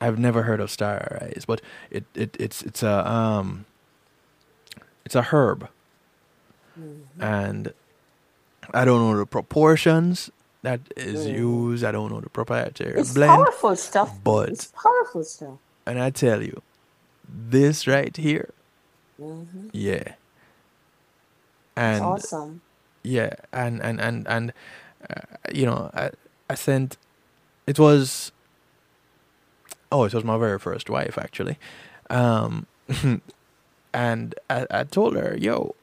I've 0.00 0.18
never 0.18 0.42
heard 0.42 0.60
of 0.60 0.70
Star 0.70 1.18
Anise, 1.20 1.44
but 1.46 1.60
it, 1.90 2.04
it 2.14 2.36
it's 2.38 2.62
it's 2.62 2.82
a 2.82 3.08
um 3.10 3.64
it's 5.04 5.14
a 5.14 5.22
herb, 5.22 5.68
and 7.20 7.72
I 8.74 8.84
don't 8.84 9.00
know 9.00 9.16
the 9.18 9.26
proportions 9.26 10.30
that 10.62 10.80
is 10.96 11.26
used. 11.26 11.84
I 11.84 11.92
don't 11.92 12.10
know 12.12 12.20
the 12.20 12.30
proprietary 12.30 13.00
it's 13.00 13.14
blend, 13.14 13.30
powerful 13.30 13.76
stuff 13.76 14.18
but- 14.24 14.50
it's 14.50 14.66
powerful 14.66 15.24
stuff 15.24 15.58
and 15.86 16.00
I 16.00 16.10
tell 16.10 16.42
you, 16.42 16.62
this 17.28 17.86
right 17.86 18.16
here, 18.16 18.50
Mhm. 19.20 19.70
yeah, 19.72 19.94
it's 19.98 20.16
and 21.76 22.02
awesome 22.02 22.60
yeah, 23.04 23.30
and 23.52 23.80
and 23.82 24.00
and 24.00 24.26
and 24.28 24.52
uh, 25.08 25.22
you 25.52 25.64
know, 25.66 25.90
I 25.94 26.10
I 26.50 26.54
sent. 26.54 26.96
It 27.66 27.78
was. 27.78 28.32
Oh, 29.96 30.04
it 30.04 30.12
was 30.12 30.24
my 30.24 30.36
very 30.36 30.58
first 30.58 30.90
wife 30.90 31.16
actually, 31.16 31.56
um, 32.10 32.66
and 33.94 34.34
I, 34.50 34.66
I 34.70 34.84
told 34.84 35.16
her, 35.16 35.34
"Yo, 35.40 35.74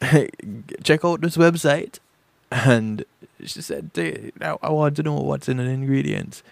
check 0.82 1.04
out 1.04 1.20
this 1.20 1.36
website," 1.36 1.98
and 2.50 3.04
she 3.44 3.60
said, 3.60 3.90
"Hey, 3.94 4.32
"I, 4.40 4.56
I 4.62 4.70
want 4.70 4.96
to 4.96 5.02
know 5.02 5.20
what's 5.20 5.50
in 5.50 5.58
the 5.58 5.64
ingredients." 5.64 6.42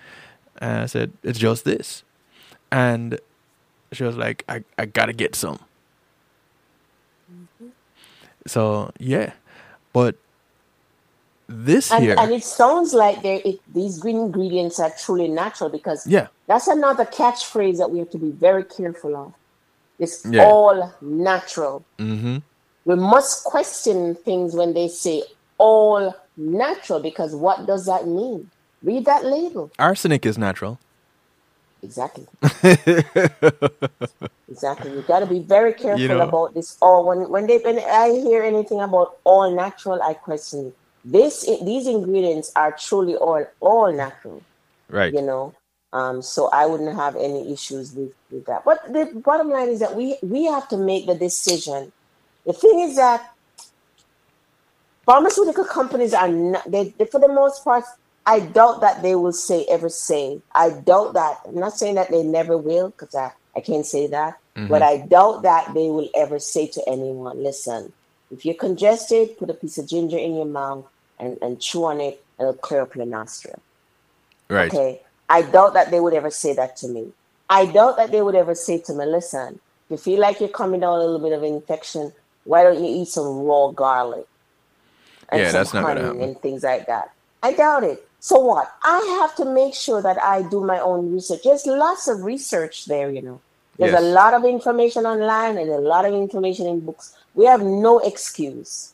And 0.59 0.83
I 0.83 0.87
said, 0.87 1.13
"It's 1.23 1.39
just 1.39 1.65
this," 1.65 2.03
and 2.71 3.19
she 3.93 4.05
was 4.05 4.19
like, 4.19 4.45
"I 4.47 4.63
I 4.77 4.85
gotta 4.85 5.15
get 5.15 5.35
some." 5.35 5.61
So 8.47 8.93
yeah, 8.99 9.33
but 9.95 10.17
this 11.51 11.91
and, 11.91 12.05
here, 12.05 12.15
and 12.19 12.33
it 12.33 12.45
sounds 12.45 12.95
like 12.95 13.23
there 13.23 13.41
it, 13.45 13.59
these 13.75 13.99
green 13.99 14.17
ingredients 14.19 14.79
are 14.79 14.93
truly 15.03 15.29
natural 15.29 15.69
because 15.69 16.07
yeah, 16.07 16.29
that's 16.47 16.69
another 16.69 17.05
catchphrase 17.05 17.79
that 17.79 17.91
we 17.91 17.99
have 17.99 18.11
to 18.11 18.19
be 18.19 18.31
very 18.31 18.65
careful 18.65 19.17
of. 19.17 19.35
It's 19.99 20.25
Yeah. 20.25 20.45
all 20.45 20.95
natural. 21.03 21.85
Mm-hmm. 21.99 22.39
we 22.87 22.95
must 22.95 23.45
question 23.45 24.15
things 24.15 24.55
when 24.55 24.73
they 24.75 24.89
say 24.89 25.23
all 25.59 26.15
natural 26.37 27.01
because 27.01 27.35
what 27.35 27.67
does 27.67 27.85
that 27.87 28.07
mean? 28.07 28.51
Read 28.83 29.05
that 29.07 29.25
label. 29.25 29.71
Arsenic 29.79 30.25
is 30.25 30.39
natural. 30.39 30.79
exactly. 31.83 32.27
Exactly. 34.49 34.91
You 34.93 35.03
got 35.03 35.21
to 35.21 35.27
be 35.27 35.41
very 35.41 35.73
careful 35.73 36.09
know. 36.09 36.21
about 36.29 36.55
this. 36.55 36.77
All 36.83 37.07
when 37.07 37.29
when 37.31 37.47
they 37.47 37.59
when 37.59 37.79
i 37.79 38.09
hear 38.11 38.43
anything 38.43 38.81
about 38.81 39.19
all 39.25 39.55
natural 39.55 40.03
i 40.03 40.13
question 40.15 40.67
it 40.69 40.77
this 41.05 41.47
these 41.65 41.87
ingredients 41.87 42.53
are 42.57 42.73
truly 42.73 43.17
all 43.17 43.45
all 43.61 43.93
natural 43.93 44.43
Right. 44.89 45.15
you 45.15 45.23
know? 45.23 45.55
Um 45.93 46.23
so 46.23 46.49
i 46.53 46.67
wouldn't 46.67 46.95
have 46.95 47.17
any 47.17 47.53
issues 47.53 47.95
with 47.95 48.13
with 48.31 48.45
that. 48.47 48.65
But 48.65 48.93
the 48.93 49.07
bottom 49.25 49.51
line 49.51 49.69
is 49.69 49.81
that 49.81 49.97
we 49.97 50.17
we 50.23 50.45
have 50.45 50.69
to 50.69 50.77
make 50.77 51.07
the 51.07 51.15
decision. 51.15 51.93
The 52.47 52.53
thing 52.53 52.81
is 52.81 52.97
that 52.97 53.33
pharmaceutical 55.07 55.65
companies 55.65 56.15
are 56.15 56.29
not 56.29 56.71
they, 56.71 56.95
they 56.99 57.07
for 57.07 57.21
the 57.21 57.29
most 57.29 57.65
part 57.65 57.85
i 58.27 58.39
doubt 58.39 58.81
that 58.83 59.03
they 59.03 59.15
will 59.15 59.33
say 59.33 59.65
ever 59.71 59.89
say. 59.89 60.41
I 60.55 60.71
doubt 60.71 61.15
that. 61.15 61.39
I'm 61.47 61.55
not 61.55 61.73
saying 61.73 61.95
that 61.95 62.11
they 62.11 62.23
never 62.23 62.57
will 62.59 62.91
because 62.91 63.15
i 63.15 63.33
i 63.57 63.61
can't 63.61 63.87
say 63.87 64.07
that. 64.09 64.35
But 64.69 64.83
i 64.83 64.99
doubt 64.99 65.43
that 65.43 65.73
they 65.75 65.89
will 65.89 66.11
ever 66.15 66.39
say 66.39 66.67
to 66.69 66.81
anyone 66.87 67.43
listen 67.43 67.93
if 68.31 68.45
you're 68.45 68.55
congested 68.55 69.37
put 69.39 69.51
a 69.51 69.55
piece 69.55 69.79
of 69.79 69.89
ginger 69.89 70.19
in 70.19 70.37
your 70.37 70.47
mouth 70.47 70.87
and, 71.21 71.39
and 71.43 71.61
chew 71.61 71.85
on 71.85 72.01
it 72.01 72.23
and 72.39 72.49
it'll 72.49 72.61
clear 72.61 72.83
up 72.83 72.95
your 72.97 73.07
nostril 73.07 73.61
Right. 74.51 74.73
Okay. 74.73 75.01
I 75.29 75.43
doubt 75.43 75.75
that 75.75 75.93
they 75.93 76.01
would 76.01 76.13
ever 76.13 76.31
say 76.31 76.53
that 76.55 76.77
to 76.79 76.89
me. 76.89 77.13
I 77.49 77.67
doubt 77.67 77.97
that 77.99 78.11
they 78.11 78.21
would 78.21 78.35
ever 78.35 78.57
say 78.57 78.79
to 78.79 78.93
me, 78.93 79.07
listen, 79.07 79.61
if 79.89 79.91
you 79.91 79.97
feel 79.97 80.21
like 80.21 80.41
you're 80.41 80.49
coming 80.49 80.81
down 80.81 80.99
a 80.99 81.03
little 81.03 81.21
bit 81.21 81.33
of 81.33 81.45
infection, 81.45 82.13
why 82.45 82.65
don't 82.65 82.83
you 82.83 83.03
eat 83.03 83.09
some 83.09 83.45
raw 83.45 83.69
garlic? 83.69 84.27
And 85.29 85.41
Yeah, 85.41 85.51
some 85.51 85.61
that's 85.61 85.75
not 85.75 85.87
gonna 85.87 86.03
happen. 86.03 86.21
And 86.21 86.41
things 86.41 86.65
like 86.65 86.87
that. 86.87 87.13
I 87.45 87.53
doubt 87.53 87.85
it. 87.85 88.05
So 88.19 88.41
what? 88.41 88.75
I 88.83 88.99
have 89.21 89.37
to 89.37 89.45
make 89.45 89.75
sure 89.75 90.03
that 90.03 90.21
I 90.21 90.43
do 90.43 90.65
my 90.65 90.81
own 90.81 91.13
research. 91.13 91.43
There's 91.45 91.65
lots 91.65 92.09
of 92.09 92.25
research 92.25 92.87
there, 92.87 93.11
you 93.11 93.23
know. 93.23 93.41
There's 93.79 93.95
a 93.95 94.01
lot 94.01 94.35
of 94.35 94.45
information 94.45 95.07
online 95.07 95.57
and 95.57 95.71
a 95.71 95.79
lot 95.79 96.05
of 96.05 96.13
information 96.13 96.67
in 96.67 96.81
books. 96.81 97.17
We 97.35 97.47
have 97.47 97.63
no 97.63 97.99
excuse 98.01 98.90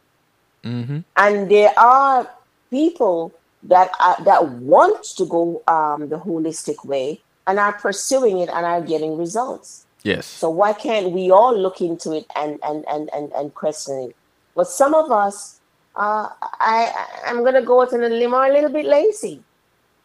Mm-hmm. 0.66 0.98
and 1.16 1.50
there 1.50 1.72
are 1.78 2.28
people 2.70 3.32
that 3.62 3.90
are, 4.00 4.16
that 4.24 4.48
want 4.48 5.04
to 5.04 5.24
go 5.26 5.62
um, 5.68 6.08
the 6.08 6.16
holistic 6.16 6.84
way 6.84 7.20
and 7.46 7.58
are 7.58 7.72
pursuing 7.72 8.38
it 8.38 8.48
and 8.48 8.66
are 8.66 8.82
getting 8.82 9.16
results. 9.16 9.86
Yes. 10.02 10.26
So 10.26 10.50
why 10.50 10.72
can't 10.72 11.10
we 11.12 11.30
all 11.30 11.56
look 11.56 11.80
into 11.80 12.12
it 12.12 12.26
and 12.36 12.58
and 12.62 12.84
and 12.88 13.10
and, 13.12 13.32
and 13.32 13.54
question 13.54 14.10
it? 14.10 14.16
But 14.54 14.68
some 14.68 14.94
of 14.94 15.10
us, 15.10 15.60
uh, 15.96 16.28
I, 16.42 16.92
I'm 17.26 17.40
going 17.40 17.54
to 17.54 17.62
go 17.62 17.82
out 17.82 17.92
on 17.92 18.02
a 18.02 18.08
limb, 18.08 18.34
are 18.34 18.48
a 18.48 18.52
little 18.52 18.70
bit 18.70 18.86
lazy. 18.86 19.42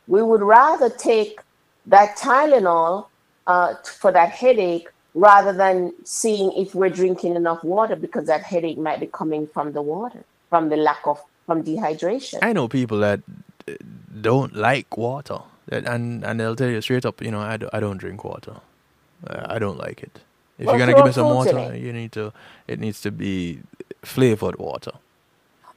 We 0.07 0.21
would 0.23 0.41
rather 0.41 0.89
take 0.89 1.39
that 1.85 2.17
Tylenol 2.17 3.07
uh, 3.47 3.73
t- 3.75 3.91
for 3.99 4.11
that 4.11 4.31
headache 4.31 4.89
rather 5.13 5.53
than 5.53 5.93
seeing 6.03 6.51
if 6.53 6.73
we're 6.75 6.89
drinking 6.89 7.35
enough 7.35 7.63
water 7.63 7.95
because 7.95 8.27
that 8.27 8.43
headache 8.43 8.77
might 8.77 8.99
be 8.99 9.07
coming 9.07 9.47
from 9.47 9.71
the 9.71 9.81
water, 9.81 10.23
from 10.51 10.69
the 10.69 10.77
lack 10.77 11.07
of, 11.07 11.17
from 11.47 11.63
dehydration. 11.63 12.39
I 12.43 12.53
know 12.53 12.67
people 12.67 12.99
that 12.99 13.21
uh, 13.67 13.73
don't 14.29 14.53
like 14.55 14.95
water, 14.97 15.39
and 15.71 16.23
and 16.23 16.39
they'll 16.39 16.55
tell 16.61 16.69
you 16.69 16.81
straight 16.81 17.05
up, 17.09 17.21
you 17.25 17.31
know, 17.31 17.39
I, 17.41 17.57
do, 17.57 17.69
I 17.73 17.79
don't 17.79 17.97
drink 17.97 18.23
water. 18.23 18.57
I 19.27 19.57
don't 19.59 19.77
like 19.77 20.03
it. 20.03 20.19
If 20.59 20.65
Well, 20.65 20.75
you're 20.77 20.85
gonna 20.85 20.97
give 20.97 21.05
me 21.05 21.11
some 21.13 21.29
water, 21.33 21.75
you 21.75 21.93
need 21.93 22.11
to. 22.19 22.33
It 22.67 22.79
needs 22.79 23.01
to 23.01 23.11
be 23.11 23.35
flavored 24.03 24.57
water. 24.59 24.91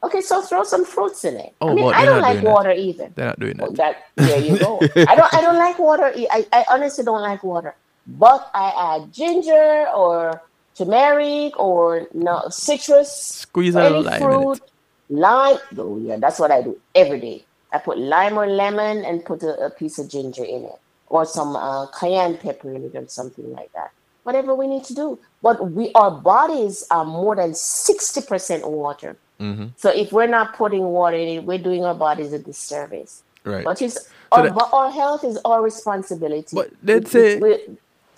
Okay, 0.02 0.20
so 0.20 0.42
throw 0.42 0.64
some 0.64 0.84
fruits 0.84 1.24
in 1.24 1.36
it. 1.36 1.52
Oh, 1.62 1.70
I 1.70 1.74
mean, 1.74 1.94
I 1.94 2.04
don't 2.04 2.20
like 2.20 2.32
doing 2.34 2.44
that. 2.44 2.54
water 2.56 2.72
either. 2.72 3.08
They're 3.14 3.26
not 3.32 3.40
doing 3.40 3.56
Well, 3.58 3.72
that. 3.72 3.96
that 4.16 4.28
there 4.28 4.40
you 4.40 4.58
go. 4.58 4.80
I 5.12 5.14
don't 5.16 5.32
I 5.38 5.40
don't 5.40 5.56
like 5.66 5.78
water. 5.78 6.12
I, 6.36 6.46
I 6.52 6.64
honestly 6.74 7.04
don't 7.04 7.22
like 7.22 7.42
water. 7.44 7.74
But 8.06 8.50
I 8.52 8.66
add 8.96 9.12
ginger 9.12 9.86
or 9.96 10.42
turmeric 10.76 11.58
or 11.58 12.06
no 12.12 12.42
citrus, 12.50 13.10
Squeeze 13.46 13.74
a 13.74 13.84
any 13.84 14.02
lime 14.02 14.20
fruit, 14.22 14.52
it. 14.56 14.62
lime. 15.10 15.58
Oh 15.78 15.98
yeah, 15.98 16.16
that's 16.16 16.38
what 16.38 16.50
I 16.50 16.62
do 16.62 16.78
every 16.94 17.20
day. 17.20 17.44
I 17.72 17.78
put 17.78 17.98
lime 17.98 18.38
or 18.38 18.46
lemon 18.46 19.04
and 19.04 19.24
put 19.24 19.42
a, 19.42 19.66
a 19.66 19.70
piece 19.70 19.98
of 19.98 20.08
ginger 20.08 20.44
in 20.44 20.64
it, 20.64 20.78
or 21.08 21.24
some 21.26 21.56
uh, 21.56 21.86
cayenne 21.86 22.36
pepper 22.38 22.72
in 22.72 22.84
it, 22.84 22.94
or 22.94 23.06
something 23.08 23.52
like 23.52 23.72
that. 23.74 23.90
Whatever 24.22 24.54
we 24.54 24.66
need 24.66 24.84
to 24.84 24.94
do. 24.94 25.18
But 25.42 25.70
we 25.72 25.92
our 25.94 26.10
bodies 26.10 26.86
are 26.90 27.04
more 27.04 27.36
than 27.36 27.54
sixty 27.54 28.20
percent 28.22 28.66
water. 28.68 29.16
hmm 29.38 29.66
So 29.76 29.90
if 29.90 30.12
we're 30.12 30.26
not 30.38 30.54
putting 30.56 30.82
water 30.84 31.16
in 31.16 31.28
it, 31.28 31.44
we're 31.44 31.58
doing 31.58 31.84
our 31.84 31.94
bodies 31.94 32.32
a 32.32 32.38
disservice. 32.38 33.22
Right. 33.44 33.64
But 33.64 33.82
it's 33.82 34.06
So 34.06 34.08
our, 34.32 34.42
that- 34.50 34.70
our 34.72 34.90
health 34.90 35.22
is 35.24 35.38
our 35.44 35.60
responsibility. 35.62 36.56
But 36.56 36.70
We- 36.82 37.04
say- 37.04 37.38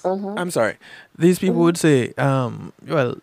Mhm. 0.04 0.38
I'm 0.38 0.52
sorry. 0.52 0.76
These 1.18 1.38
people 1.38 1.60
would 1.60 1.78
say, 1.78 2.12
um, 2.18 2.72
well, 2.86 3.16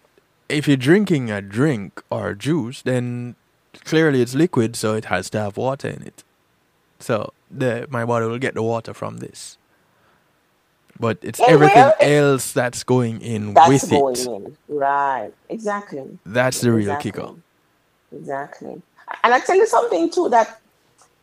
if 0.50 0.68
you're 0.68 0.78
drinking 0.78 1.30
a 1.32 1.42
drink 1.42 2.02
or 2.10 2.34
juice, 2.34 2.82
then 2.82 3.36
clearly 3.86 4.22
it's 4.22 4.34
liquid, 4.36 4.76
so 4.76 4.96
it 4.96 5.06
has 5.06 5.30
to 5.32 5.40
have 5.40 5.58
water 5.58 5.90
in 5.90 6.04
it. 6.04 6.24
So 7.00 7.34
the 7.52 7.88
my 7.90 8.06
body 8.06 8.26
will 8.26 8.40
get 8.40 8.54
the 8.54 8.64
water 8.64 8.94
from 8.94 9.18
this. 9.18 9.58
But 11.00 11.18
it's 11.22 11.40
everything 11.40 11.92
else 12.00 12.52
that's 12.52 12.84
going 12.84 13.20
in 13.22 13.54
that's 13.54 13.68
with 13.68 13.90
going 13.90 14.16
it. 14.16 14.28
in. 14.28 14.58
Right. 14.70 15.32
Exactly. 15.50 16.20
That's 16.26 16.62
the 16.62 16.72
real 16.72 16.92
exactly. 16.92 17.12
kicker. 17.12 17.34
Exactly. 18.16 18.82
And 19.24 19.34
I 19.34 19.40
tell 19.40 19.56
you 19.56 19.66
something 19.68 20.10
too 20.10 20.30
that 20.30 20.62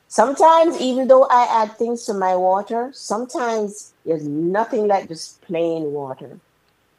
sometimes 0.08 0.78
even 0.80 1.06
though 1.08 1.24
I 1.30 1.62
add 1.62 1.78
things 1.78 2.04
to 2.06 2.14
my 2.14 2.36
water, 2.36 2.90
sometimes 2.92 3.94
there's 4.04 4.26
nothing 4.26 4.88
like 4.88 5.08
just 5.08 5.40
plain 5.42 5.92
water. 5.92 6.38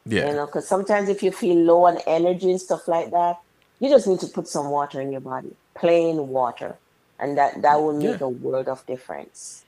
Yeah. 0.06 0.30
You 0.30 0.34
know, 0.36 0.46
because 0.48 0.68
sometimes 0.68 1.10
if 1.10 1.24
you 1.24 1.32
feel 1.32 1.58
low 1.58 1.86
on 1.86 2.00
energy 2.08 2.52
and 2.52 2.62
stuff 2.62 2.88
like 2.88 3.12
that, 3.12 3.38
you 3.80 3.90
just 3.90 4.08
need 4.08 4.20
to 4.22 4.28
put 4.28 4.48
some 4.48 4.70
water 4.70 5.02
in 5.02 5.12
your 5.12 5.22
body, 5.22 5.56
plain 5.78 6.28
water, 6.30 6.80
and 7.20 7.38
that 7.38 7.62
that 7.64 7.82
will 7.82 7.94
make 8.02 8.22
Yeah. 8.22 8.26
a 8.26 8.30
world 8.30 8.70
of 8.70 8.86
difference. 8.88 9.66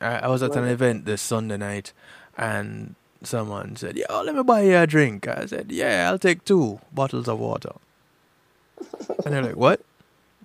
I, 0.00 0.18
I 0.20 0.28
was 0.28 0.42
at 0.42 0.56
an 0.56 0.64
event 0.66 1.06
this 1.06 1.22
Sunday 1.22 1.58
night, 1.58 1.92
and 2.36 2.96
someone 3.22 3.76
said, 3.76 3.96
"Yo, 3.98 4.22
let 4.22 4.34
me 4.36 4.42
buy 4.44 4.62
you 4.62 4.76
a 4.78 4.86
drink." 4.86 5.28
I 5.28 5.46
said, 5.46 5.72
"Yeah, 5.72 6.08
I'll 6.10 6.18
take 6.18 6.44
two 6.44 6.80
bottles 6.92 7.28
of 7.28 7.38
water." 7.40 7.72
and 9.24 9.34
they're 9.34 9.42
like, 9.42 9.56
"What?" 9.56 9.82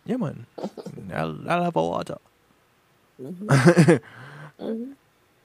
Yeah, 0.06 0.18
man, 0.18 0.48
I'll 1.14 1.38
I'll 1.50 1.64
have 1.66 1.76
a 1.78 1.84
water. 1.84 2.18
Mm-hmm. 3.22 3.96
Mm-hmm. 4.62 4.94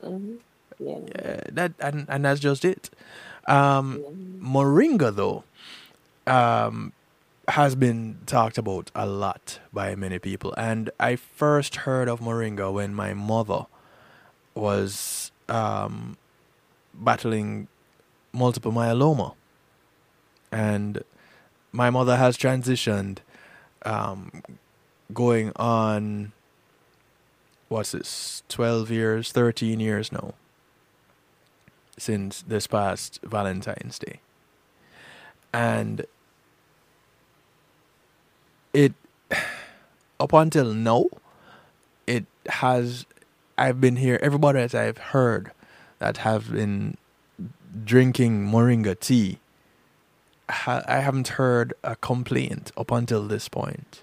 Mm-hmm. 0.06 0.36
Yeah. 0.80 1.00
Yeah, 1.08 1.40
that 1.52 1.72
and 1.80 2.06
and 2.08 2.24
that's 2.24 2.40
just 2.40 2.64
it. 2.64 2.90
Um, 3.46 4.02
Moringa 4.40 5.14
though, 5.14 5.44
um, 6.26 6.92
has 7.48 7.76
been 7.76 8.18
talked 8.26 8.58
about 8.58 8.90
a 8.94 9.06
lot 9.06 9.60
by 9.72 9.94
many 9.94 10.18
people, 10.18 10.52
and 10.56 10.90
I 10.98 11.16
first 11.16 11.76
heard 11.76 12.08
of 12.08 12.20
Moringa 12.20 12.72
when 12.72 12.94
my 12.94 13.14
mother 13.14 13.66
was 14.54 15.30
um, 15.48 16.16
battling 16.92 17.68
multiple 18.32 18.72
myeloma, 18.72 19.34
and 20.50 21.04
my 21.72 21.90
mother 21.90 22.16
has 22.16 22.36
transitioned, 22.36 23.18
um, 23.84 24.42
going 25.12 25.52
on. 25.56 26.32
What's 27.68 27.92
this? 27.92 28.42
Twelve 28.48 28.90
years, 28.90 29.32
thirteen 29.32 29.80
years 29.80 30.10
now 30.10 30.34
since 31.98 32.42
this 32.42 32.66
past 32.66 33.20
Valentine's 33.22 33.98
Day. 33.98 34.20
And 35.52 36.04
it 38.72 38.94
up 40.20 40.32
until 40.32 40.72
now 40.72 41.06
it 42.06 42.26
has 42.48 43.06
I've 43.58 43.80
been 43.80 43.96
here 43.96 44.18
everybody 44.22 44.60
that 44.60 44.74
I've 44.74 44.98
heard 44.98 45.52
that 45.98 46.18
have 46.18 46.52
been 46.52 46.96
drinking 47.84 48.46
moringa 48.46 48.98
tea 48.98 49.40
I 50.48 51.00
haven't 51.00 51.28
heard 51.28 51.74
a 51.82 51.96
complaint 51.96 52.70
up 52.76 52.90
until 52.90 53.26
this 53.26 53.48
point. 53.48 54.02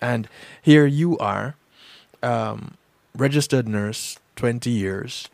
And 0.00 0.28
here 0.62 0.86
you 0.86 1.18
are, 1.18 1.56
um, 2.22 2.76
registered 3.14 3.68
nurse, 3.68 4.18
20 4.36 4.70
years, 4.70 5.28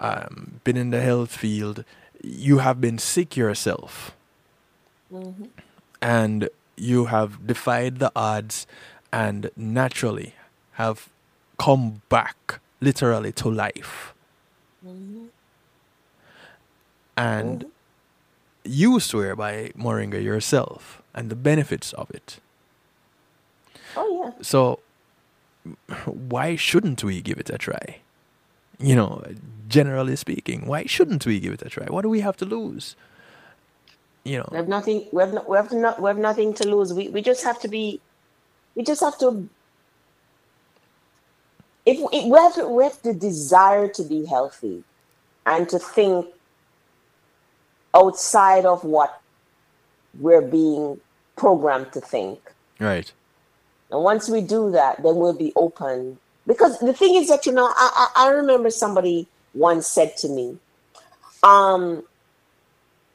um, 0.00 0.60
been 0.64 0.76
in 0.76 0.90
the 0.90 1.00
health 1.00 1.36
field. 1.36 1.84
You 2.22 2.58
have 2.58 2.80
been 2.80 2.98
sick 2.98 3.36
yourself. 3.36 4.16
Mm-hmm. 5.12 5.46
And 6.02 6.48
you 6.76 7.06
have 7.06 7.46
defied 7.46 7.98
the 7.98 8.10
odds 8.16 8.66
and 9.12 9.50
naturally 9.56 10.34
have 10.72 11.08
come 11.58 12.02
back 12.08 12.60
literally 12.80 13.32
to 13.32 13.50
life. 13.50 14.14
Mm-hmm. 14.86 15.26
And 17.16 17.60
mm-hmm. 17.60 17.68
you 18.64 19.00
swear 19.00 19.36
by 19.36 19.72
Moringa 19.76 20.22
yourself 20.22 21.02
and 21.14 21.28
the 21.28 21.36
benefits 21.36 21.92
of 21.92 22.10
it. 22.10 22.38
Oh 23.96 24.24
yeah. 24.24 24.42
So, 24.42 24.80
why 26.06 26.56
shouldn't 26.56 27.04
we 27.04 27.20
give 27.20 27.38
it 27.38 27.50
a 27.50 27.58
try? 27.58 28.00
You 28.80 28.96
know, 28.96 29.24
generally 29.68 30.16
speaking, 30.16 30.66
why 30.66 30.86
shouldn't 30.86 31.26
we 31.26 31.40
give 31.40 31.54
it 31.54 31.62
a 31.62 31.70
try? 31.70 31.86
What 31.88 32.02
do 32.02 32.10
we 32.10 32.20
have 32.20 32.36
to 32.38 32.46
lose? 32.46 32.96
You 34.24 34.44
We 34.50 34.56
know, 34.56 34.56
have 34.58 34.68
nothing. 34.68 35.08
We 35.12 35.22
have, 35.22 35.34
no, 35.34 35.44
we 35.48 35.56
have 35.56 35.72
not. 35.72 36.02
We 36.02 36.08
have 36.08 36.18
nothing 36.18 36.54
to 36.54 36.68
lose. 36.68 36.92
We 36.94 37.08
we 37.08 37.22
just 37.22 37.44
have 37.44 37.60
to 37.60 37.68
be. 37.68 38.00
We 38.76 38.84
just 38.84 39.00
have 39.02 39.18
to. 39.20 39.48
If 41.86 41.98
we, 41.98 42.30
we 42.30 42.38
have 42.38 42.54
to, 42.56 42.68
we 42.68 42.84
have 42.84 43.00
the 43.02 43.14
desire 43.14 43.88
to 43.88 44.04
be 44.04 44.26
healthy, 44.26 44.84
and 45.46 45.68
to 45.70 45.78
think 45.78 46.26
outside 47.94 48.66
of 48.66 48.84
what 48.84 49.20
we're 50.18 50.42
being 50.42 51.00
programmed 51.36 51.92
to 51.92 52.00
think. 52.00 52.52
right? 52.80 53.12
And 53.90 54.02
once 54.04 54.28
we 54.28 54.40
do 54.42 54.70
that, 54.72 55.02
then 55.02 55.16
we'll 55.16 55.32
be 55.34 55.52
open. 55.56 56.18
Because 56.50 56.80
the 56.80 56.92
thing 56.92 57.14
is 57.14 57.28
that 57.28 57.46
you 57.46 57.52
know, 57.52 57.66
I 57.66 58.08
I, 58.16 58.26
I 58.26 58.30
remember 58.30 58.70
somebody 58.70 59.28
once 59.54 59.86
said 59.86 60.16
to 60.16 60.28
me, 60.28 60.58
um, 61.44 62.02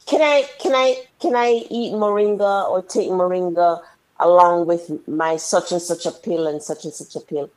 can 0.06 0.22
I 0.22 0.48
can 0.58 0.74
I 0.74 1.04
can 1.20 1.36
I 1.36 1.66
eat 1.70 1.92
moringa 1.92 2.70
or 2.70 2.82
take 2.82 3.10
moringa 3.10 3.82
along 4.22 4.68
with 4.68 4.90
my 5.06 5.36
such 5.36 5.74
and 5.74 5.82
such 5.82 6.06
a 6.06 6.12
pill 6.12 6.48
and 6.48 6.64
such 6.64 6.86
and 6.86 6.94
such 6.94 7.14
a 7.18 7.20
pill? 7.20 7.50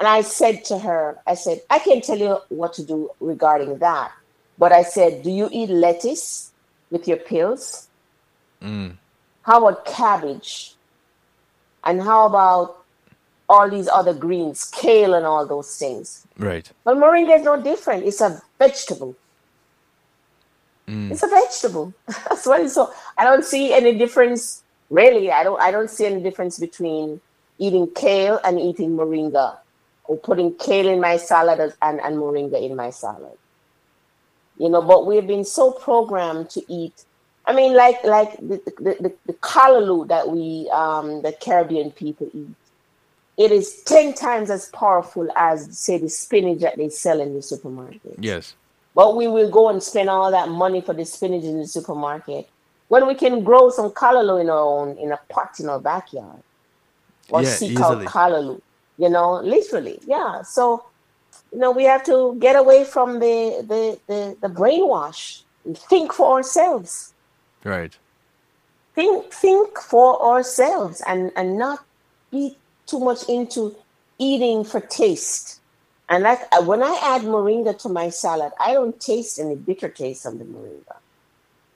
And 0.00 0.08
I 0.08 0.22
said 0.22 0.64
to 0.64 0.78
her, 0.80 1.20
I 1.24 1.34
said, 1.34 1.60
I 1.70 1.78
can't 1.78 2.02
tell 2.02 2.18
you 2.18 2.38
what 2.48 2.72
to 2.72 2.84
do 2.84 3.08
regarding 3.20 3.78
that. 3.78 4.10
But 4.58 4.72
I 4.72 4.82
said, 4.82 5.22
do 5.22 5.30
you 5.30 5.48
eat 5.52 5.70
lettuce 5.70 6.50
with 6.90 7.06
your 7.06 7.18
pills? 7.18 7.86
Mm. 8.60 8.96
How 9.42 9.64
about 9.64 9.86
cabbage? 9.86 10.74
And 11.84 12.02
how 12.02 12.26
about 12.26 12.81
all 13.48 13.68
these 13.68 13.88
other 13.88 14.14
greens, 14.14 14.70
kale 14.70 15.14
and 15.14 15.26
all 15.26 15.46
those 15.46 15.76
things? 15.76 16.26
Right. 16.38 16.70
But 16.84 16.96
moringa 16.96 17.38
is 17.38 17.44
no 17.44 17.60
different. 17.60 18.04
It's 18.04 18.20
a 18.20 18.40
vegetable. 18.58 19.16
Mm. 20.88 21.10
It's 21.10 21.22
a 21.22 21.28
vegetable. 21.28 21.92
That's 22.06 22.46
what 22.46 22.60
it's 22.60 22.74
so. 22.74 22.92
I 23.18 23.24
don't 23.24 23.44
see 23.44 23.72
any 23.72 23.96
difference. 23.96 24.62
Really, 24.90 25.30
I 25.30 25.42
don't. 25.42 25.60
I 25.60 25.70
don't 25.70 25.90
see 25.90 26.06
any 26.06 26.22
difference 26.22 26.58
between 26.58 27.20
eating 27.58 27.88
kale 27.94 28.40
and 28.44 28.58
eating 28.58 28.96
moringa, 28.96 29.56
or 30.04 30.16
putting 30.16 30.54
kale 30.54 30.88
in 30.88 31.00
my 31.00 31.16
salad 31.16 31.74
and 31.82 32.00
and 32.00 32.16
moringa 32.16 32.60
in 32.62 32.76
my 32.76 32.90
salad. 32.90 33.38
You 34.58 34.68
know, 34.68 34.82
but 34.82 35.06
we've 35.06 35.26
been 35.26 35.44
so 35.44 35.72
programmed 35.72 36.50
to 36.50 36.62
eat 36.72 37.04
I 37.44 37.52
mean, 37.52 37.74
like 37.74 38.02
like 38.04 38.36
the 38.36 38.60
the, 38.78 38.96
the, 39.00 39.12
the 39.26 39.32
callaloo 39.34 40.06
that 40.08 40.28
we 40.28 40.68
um, 40.72 41.22
the 41.22 41.32
Caribbean 41.32 41.90
people 41.90 42.30
eat. 42.32 42.54
It 43.38 43.50
is 43.50 43.82
ten 43.84 44.12
times 44.14 44.50
as 44.50 44.68
powerful 44.70 45.28
as 45.36 45.76
say 45.76 45.98
the 45.98 46.08
spinach 46.08 46.60
that 46.60 46.76
they 46.76 46.88
sell 46.90 47.20
in 47.20 47.34
the 47.34 47.42
supermarket. 47.42 48.16
Yes. 48.18 48.54
But 48.94 49.16
we 49.16 49.26
will 49.26 49.50
go 49.50 49.70
and 49.70 49.82
spend 49.82 50.10
all 50.10 50.30
that 50.30 50.48
money 50.50 50.82
for 50.82 50.92
the 50.92 51.04
spinach 51.06 51.44
in 51.44 51.58
the 51.58 51.66
supermarket 51.66 52.48
when 52.88 53.06
we 53.06 53.14
can 53.14 53.42
grow 53.42 53.70
some 53.70 53.90
callaloo 53.90 54.38
in 54.40 54.50
our 54.50 54.58
own 54.58 54.98
in 54.98 55.12
a 55.12 55.18
pot 55.30 55.58
in 55.60 55.68
our 55.70 55.80
backyard 55.80 56.42
or 57.30 57.42
Yeah, 57.42 57.48
seek 57.48 57.70
easily. 57.72 58.04
out 58.06 58.12
callaloo. 58.12 58.60
You 58.98 59.08
know, 59.08 59.40
literally, 59.40 59.98
yeah. 60.06 60.42
So 60.42 60.84
you 61.50 61.58
know, 61.58 61.70
we 61.70 61.84
have 61.84 62.04
to 62.04 62.36
get 62.38 62.54
away 62.56 62.84
from 62.84 63.18
the 63.18 63.64
the 63.66 63.98
the, 64.08 64.36
the 64.42 64.48
brainwash 64.48 65.42
and 65.64 65.78
think 65.78 66.12
for 66.12 66.36
ourselves. 66.36 67.14
Right. 67.64 67.96
Think 68.94 69.32
think 69.32 69.78
for 69.78 70.22
ourselves 70.22 71.00
and 71.06 71.32
and 71.34 71.56
not 71.56 71.82
be 72.30 72.58
too 72.86 73.00
much 73.00 73.28
into 73.28 73.76
eating 74.18 74.64
for 74.64 74.80
taste. 74.80 75.60
And 76.08 76.24
like 76.24 76.40
uh, 76.52 76.62
when 76.62 76.82
I 76.82 76.98
add 77.02 77.22
moringa 77.22 77.78
to 77.82 77.88
my 77.88 78.10
salad, 78.10 78.52
I 78.60 78.72
don't 78.74 78.98
taste 79.00 79.38
any 79.38 79.54
bitter 79.56 79.88
taste 79.88 80.26
of 80.26 80.38
the 80.38 80.44
moringa. 80.44 80.96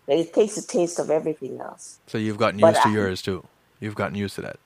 It 0.08 0.32
takes 0.32 0.54
the 0.56 0.62
taste 0.62 0.98
of 0.98 1.10
everything 1.10 1.60
else. 1.60 1.98
So 2.06 2.18
you've 2.18 2.38
gotten 2.38 2.60
But 2.60 2.74
used 2.74 2.82
to 2.82 2.88
I- 2.88 2.92
yours 2.92 3.22
too. 3.22 3.44
You've 3.80 3.94
gotten 3.94 4.14
used 4.16 4.34
to 4.36 4.42
that. 4.42 4.56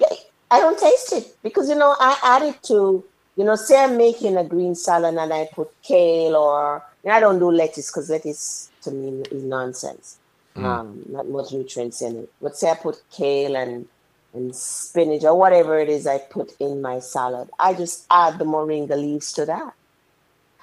Yeah, 0.00 0.08
I 0.50 0.58
don't 0.60 0.78
taste 0.78 1.12
it 1.12 1.36
because 1.42 1.68
you 1.68 1.76
know 1.76 1.94
I 1.98 2.18
add 2.22 2.42
it 2.42 2.62
to 2.64 3.04
you 3.36 3.44
know 3.44 3.54
say 3.56 3.82
I'm 3.82 3.96
making 3.96 4.36
a 4.36 4.44
green 4.44 4.74
salad 4.74 5.14
and 5.14 5.32
I 5.32 5.48
put 5.54 5.68
kale 5.82 6.34
or 6.36 6.82
and 7.04 7.12
I 7.12 7.20
don't 7.20 7.38
do 7.38 7.50
lettuce 7.50 7.90
because 7.90 8.10
lettuce 8.10 8.70
to 8.82 8.90
me 8.90 9.22
is 9.30 9.44
nonsense. 9.44 10.18
Um, 10.56 11.02
not 11.08 11.28
much 11.28 11.52
nutrients 11.52 12.00
in 12.00 12.16
it. 12.16 12.32
But 12.40 12.56
say 12.56 12.70
I 12.70 12.74
put 12.76 12.96
kale 13.10 13.56
and 13.56 13.86
and 14.34 14.54
spinach 14.54 15.24
or 15.24 15.38
whatever 15.38 15.78
it 15.78 15.88
is 15.88 16.06
I 16.06 16.18
put 16.18 16.52
in 16.60 16.82
my 16.82 16.98
salad, 16.98 17.48
I 17.58 17.74
just 17.74 18.06
add 18.10 18.38
the 18.38 18.44
moringa 18.44 18.96
leaves 18.96 19.32
to 19.34 19.46
that. 19.46 19.74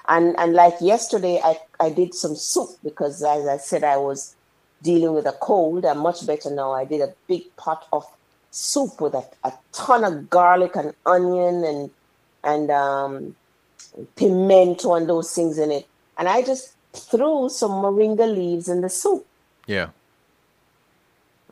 And 0.08 0.38
and 0.38 0.52
like 0.52 0.74
yesterday, 0.80 1.40
I 1.42 1.58
I 1.80 1.90
did 1.90 2.14
some 2.14 2.36
soup 2.36 2.70
because 2.82 3.22
as 3.22 3.46
I 3.46 3.56
said 3.56 3.84
I 3.84 3.96
was 3.96 4.34
dealing 4.82 5.14
with 5.14 5.26
a 5.26 5.32
cold. 5.32 5.84
I'm 5.84 5.98
much 5.98 6.26
better 6.26 6.50
now. 6.50 6.72
I 6.72 6.84
did 6.84 7.00
a 7.00 7.14
big 7.28 7.54
pot 7.56 7.86
of 7.92 8.04
soup 8.50 9.00
with 9.00 9.14
a, 9.14 9.24
a 9.44 9.52
ton 9.72 10.04
of 10.04 10.28
garlic 10.28 10.76
and 10.76 10.92
onion 11.06 11.64
and 11.64 11.90
and 12.44 12.70
um, 12.70 13.36
pimento 14.16 14.94
and 14.94 15.08
those 15.08 15.32
things 15.34 15.58
in 15.58 15.70
it. 15.70 15.86
And 16.18 16.28
I 16.28 16.42
just 16.42 16.74
threw 16.92 17.48
some 17.48 17.70
moringa 17.70 18.32
leaves 18.32 18.68
in 18.68 18.80
the 18.80 18.88
soup. 18.88 19.24
Yeah. 19.66 19.90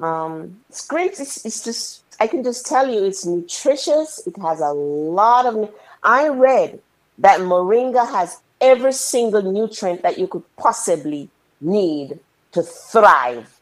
Um, 0.02 0.60
it's 0.68 0.86
great. 0.86 1.20
It's, 1.20 1.44
it's 1.44 1.62
just 1.62 2.02
I 2.20 2.26
can 2.26 2.44
just 2.44 2.66
tell 2.66 2.88
you 2.88 3.02
it's 3.04 3.24
nutritious. 3.24 4.20
It 4.26 4.36
has 4.36 4.60
a 4.60 4.72
lot 4.72 5.46
of. 5.46 5.72
I 6.02 6.28
read 6.28 6.80
that 7.18 7.40
moringa 7.40 8.06
has 8.10 8.38
every 8.60 8.92
single 8.92 9.42
nutrient 9.42 10.02
that 10.02 10.18
you 10.18 10.26
could 10.26 10.44
possibly 10.56 11.30
need 11.60 12.18
to 12.52 12.62
thrive 12.62 13.60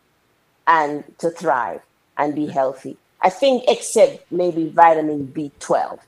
and 0.66 1.04
to 1.18 1.30
thrive 1.30 1.80
and 2.16 2.34
be 2.34 2.46
healthy. 2.46 2.96
I 3.20 3.30
think 3.30 3.64
except 3.68 4.30
maybe 4.30 4.68
vitamin 4.68 5.28
B12. 5.28 5.98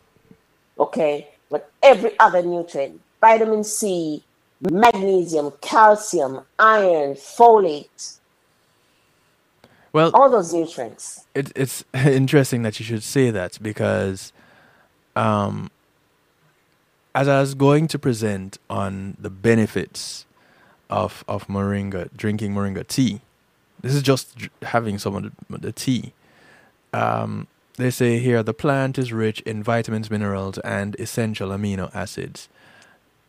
Okay, 0.78 1.28
but 1.51 1.70
every 1.82 2.18
other 2.18 2.42
nutrient, 2.42 3.01
vitamin 3.20 3.64
C, 3.64 4.24
magnesium, 4.61 5.53
calcium, 5.61 6.40
iron, 6.59 7.14
folate, 7.14 8.18
Well, 9.93 10.11
all 10.14 10.30
those 10.30 10.53
nutrients. 10.55 11.26
it, 11.34 11.53
it's 11.57 11.84
interesting 11.95 12.62
that 12.62 12.78
you 12.78 12.86
should 12.86 13.03
say 13.03 13.30
that 13.30 13.59
because 13.62 14.32
um, 15.16 15.70
as 17.14 17.28
I 17.28 17.41
was 17.41 17.55
going 17.55 17.88
to 17.88 17.99
present 17.99 18.59
on 18.68 19.16
the 19.20 19.30
benefits 19.30 20.26
of 20.88 21.24
of 21.28 21.47
moringa, 21.49 22.09
drinking 22.16 22.55
moringa 22.55 22.86
tea, 22.86 23.20
this 23.80 23.95
is 23.95 24.03
just 24.03 24.36
dr- 24.36 24.53
having 24.62 24.99
some 24.99 25.16
of 25.16 25.22
the, 25.49 25.59
the 25.59 25.72
tea. 25.72 26.12
Um, 26.93 27.47
they 27.76 27.91
say 27.91 28.18
here 28.18 28.43
the 28.43 28.55
plant 28.55 28.99
is 28.99 29.12
rich 29.12 29.41
in 29.43 29.62
vitamins, 29.62 30.11
minerals, 30.11 30.59
and 30.59 30.95
essential 31.01 31.51
amino 31.51 31.95
acids, 31.95 32.49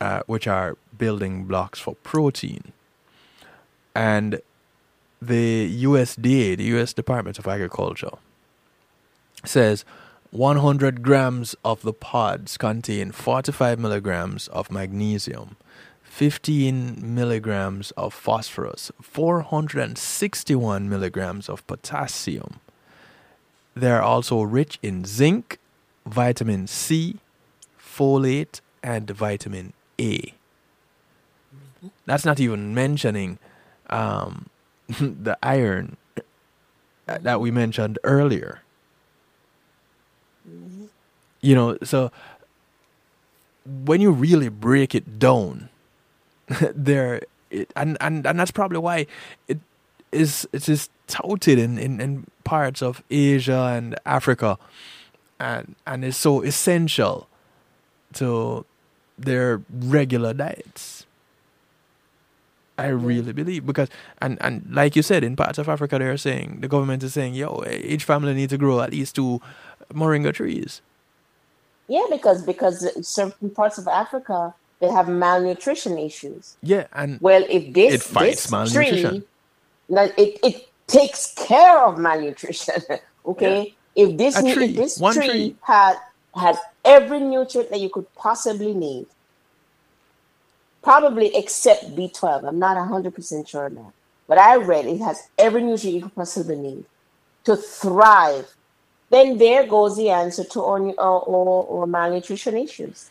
uh, 0.02 0.22
which 0.28 0.48
are 0.48 0.78
building 0.98 1.46
blocks 1.46 1.80
for 1.80 1.96
protein. 2.04 2.74
And 3.96 4.42
the 5.22 5.84
USDA, 5.84 6.58
the 6.58 6.64
U.S. 6.76 6.94
Department 6.94 7.38
of 7.38 7.48
Agriculture, 7.48 8.18
says 9.46 9.86
100 10.32 11.04
grams 11.04 11.56
of 11.64 11.82
the 11.82 11.94
pods 11.94 12.58
contain 12.58 13.12
45 13.12 13.80
milligrams 13.80 14.48
of 14.48 14.72
magnesium, 14.72 15.58
15 16.04 17.16
milligrams 17.16 17.92
of 17.92 18.14
phosphorus, 18.14 18.92
461 19.02 20.90
milligrams 20.90 21.50
of 21.50 21.66
potassium. 21.68 22.60
They 23.76 23.92
are 23.92 24.02
also 24.02 24.42
rich 24.42 24.80
in 24.82 25.06
zinc, 25.06 25.60
vitamin 26.06 26.68
C, 26.68 27.18
folate, 27.80 28.62
and 28.82 29.10
vitamin 29.10 29.74
A. 30.00 30.34
That's 32.06 32.26
not 32.26 32.40
even 32.40 32.74
mentioning 32.74 33.38
um, 33.90 34.48
the 35.00 35.38
iron 35.42 35.98
that 37.06 37.40
we 37.42 37.52
mentioned 37.52 38.00
earlier. 38.04 38.62
You 41.42 41.56
know, 41.56 41.78
so 41.84 42.12
when 43.66 44.02
you 44.02 44.12
really 44.12 44.50
break 44.50 44.94
it 44.96 45.20
down, 45.20 45.70
there 46.76 47.22
it, 47.50 47.72
and, 47.76 47.98
and 48.00 48.26
and 48.26 48.40
that's 48.40 48.52
probably 48.52 48.78
why 48.78 49.08
it 49.48 49.60
is 50.12 50.48
it 50.54 50.68
is 50.70 50.90
touted 51.08 51.60
in, 51.60 51.78
in, 51.78 52.00
in 52.00 52.28
parts 52.44 52.82
of 52.82 53.04
Asia 53.10 53.74
and 53.76 53.98
Africa 54.06 54.58
and 55.40 55.76
and 55.86 56.06
is 56.06 56.18
so 56.18 56.42
essential 56.42 57.28
to 58.14 58.66
their 59.18 59.62
regular 59.70 60.34
diets. 60.34 61.06
I 62.82 62.88
really 62.88 63.34
believe 63.34 63.66
because 63.66 63.90
and 64.22 64.38
and 64.42 64.66
like 64.70 64.96
you 64.96 65.02
said 65.02 65.24
in 65.24 65.36
parts 65.36 65.58
of 65.58 65.70
Africa 65.70 66.00
they're 66.00 66.18
saying 66.18 66.62
the 66.62 66.68
government 66.68 67.04
is 67.04 67.14
saying 67.14 67.34
yo 67.34 67.64
each 67.70 68.04
family 68.04 68.34
needs 68.34 68.52
to 68.52 68.58
grow 68.58 68.82
at 68.82 68.92
least 68.92 69.16
two 69.16 69.42
moringa 69.94 70.34
trees. 70.34 70.82
Yeah, 71.88 72.06
because 72.10 72.44
because 72.44 72.88
certain 73.06 73.50
parts 73.50 73.78
of 73.78 73.88
Africa 73.88 74.54
they 74.82 74.90
have 74.90 75.08
malnutrition 75.08 75.98
issues. 75.98 76.58
Yeah, 76.64 76.88
and 76.94 77.20
Well, 77.22 77.46
if 77.50 77.74
this 77.74 77.94
It 77.94 78.02
fights 78.04 78.44
this 78.44 78.52
malnutrition. 78.52 79.10
tree, 79.10 79.24
no, 79.90 80.04
it 80.18 80.40
it 80.44 80.68
takes 80.88 81.34
care 81.36 81.80
of 81.80 82.00
malnutrition. 82.00 82.82
okay, 83.26 83.76
if 83.96 84.18
this 84.18 84.36
tree, 84.42 84.66
if 84.66 84.76
this 84.76 84.98
tree, 84.98 85.28
tree. 85.28 85.56
had 85.62 85.98
had 86.36 86.58
every 86.84 87.20
nutrient 87.20 87.70
that 87.70 87.80
you 87.80 87.90
could 87.90 88.08
possibly 88.16 88.74
need, 88.74 89.06
probably 90.82 91.36
except 91.36 91.96
B 91.96 92.10
twelve. 92.10 92.44
I'm 92.44 92.60
not 92.60 92.78
hundred 92.88 93.16
percent 93.16 93.48
sure 93.48 93.68
of 93.68 93.76
that, 93.76 93.94
but 94.28 94.38
I 94.38 94.56
read 94.56 94.86
it 94.86 95.00
has 95.00 95.22
every 95.38 95.62
nutrient 95.62 95.96
you 95.96 96.02
could 96.04 96.16
possibly 96.16 96.56
need 96.58 96.86
to 97.46 97.56
thrive. 97.56 98.54
Then 99.10 99.38
there 99.38 99.68
goes 99.68 99.98
the 99.98 100.10
answer 100.10 100.44
to 100.46 100.62
all, 100.62 100.94
our, 100.98 101.80
our 101.82 101.88
malnutrition 101.88 102.56
issues. 102.58 103.10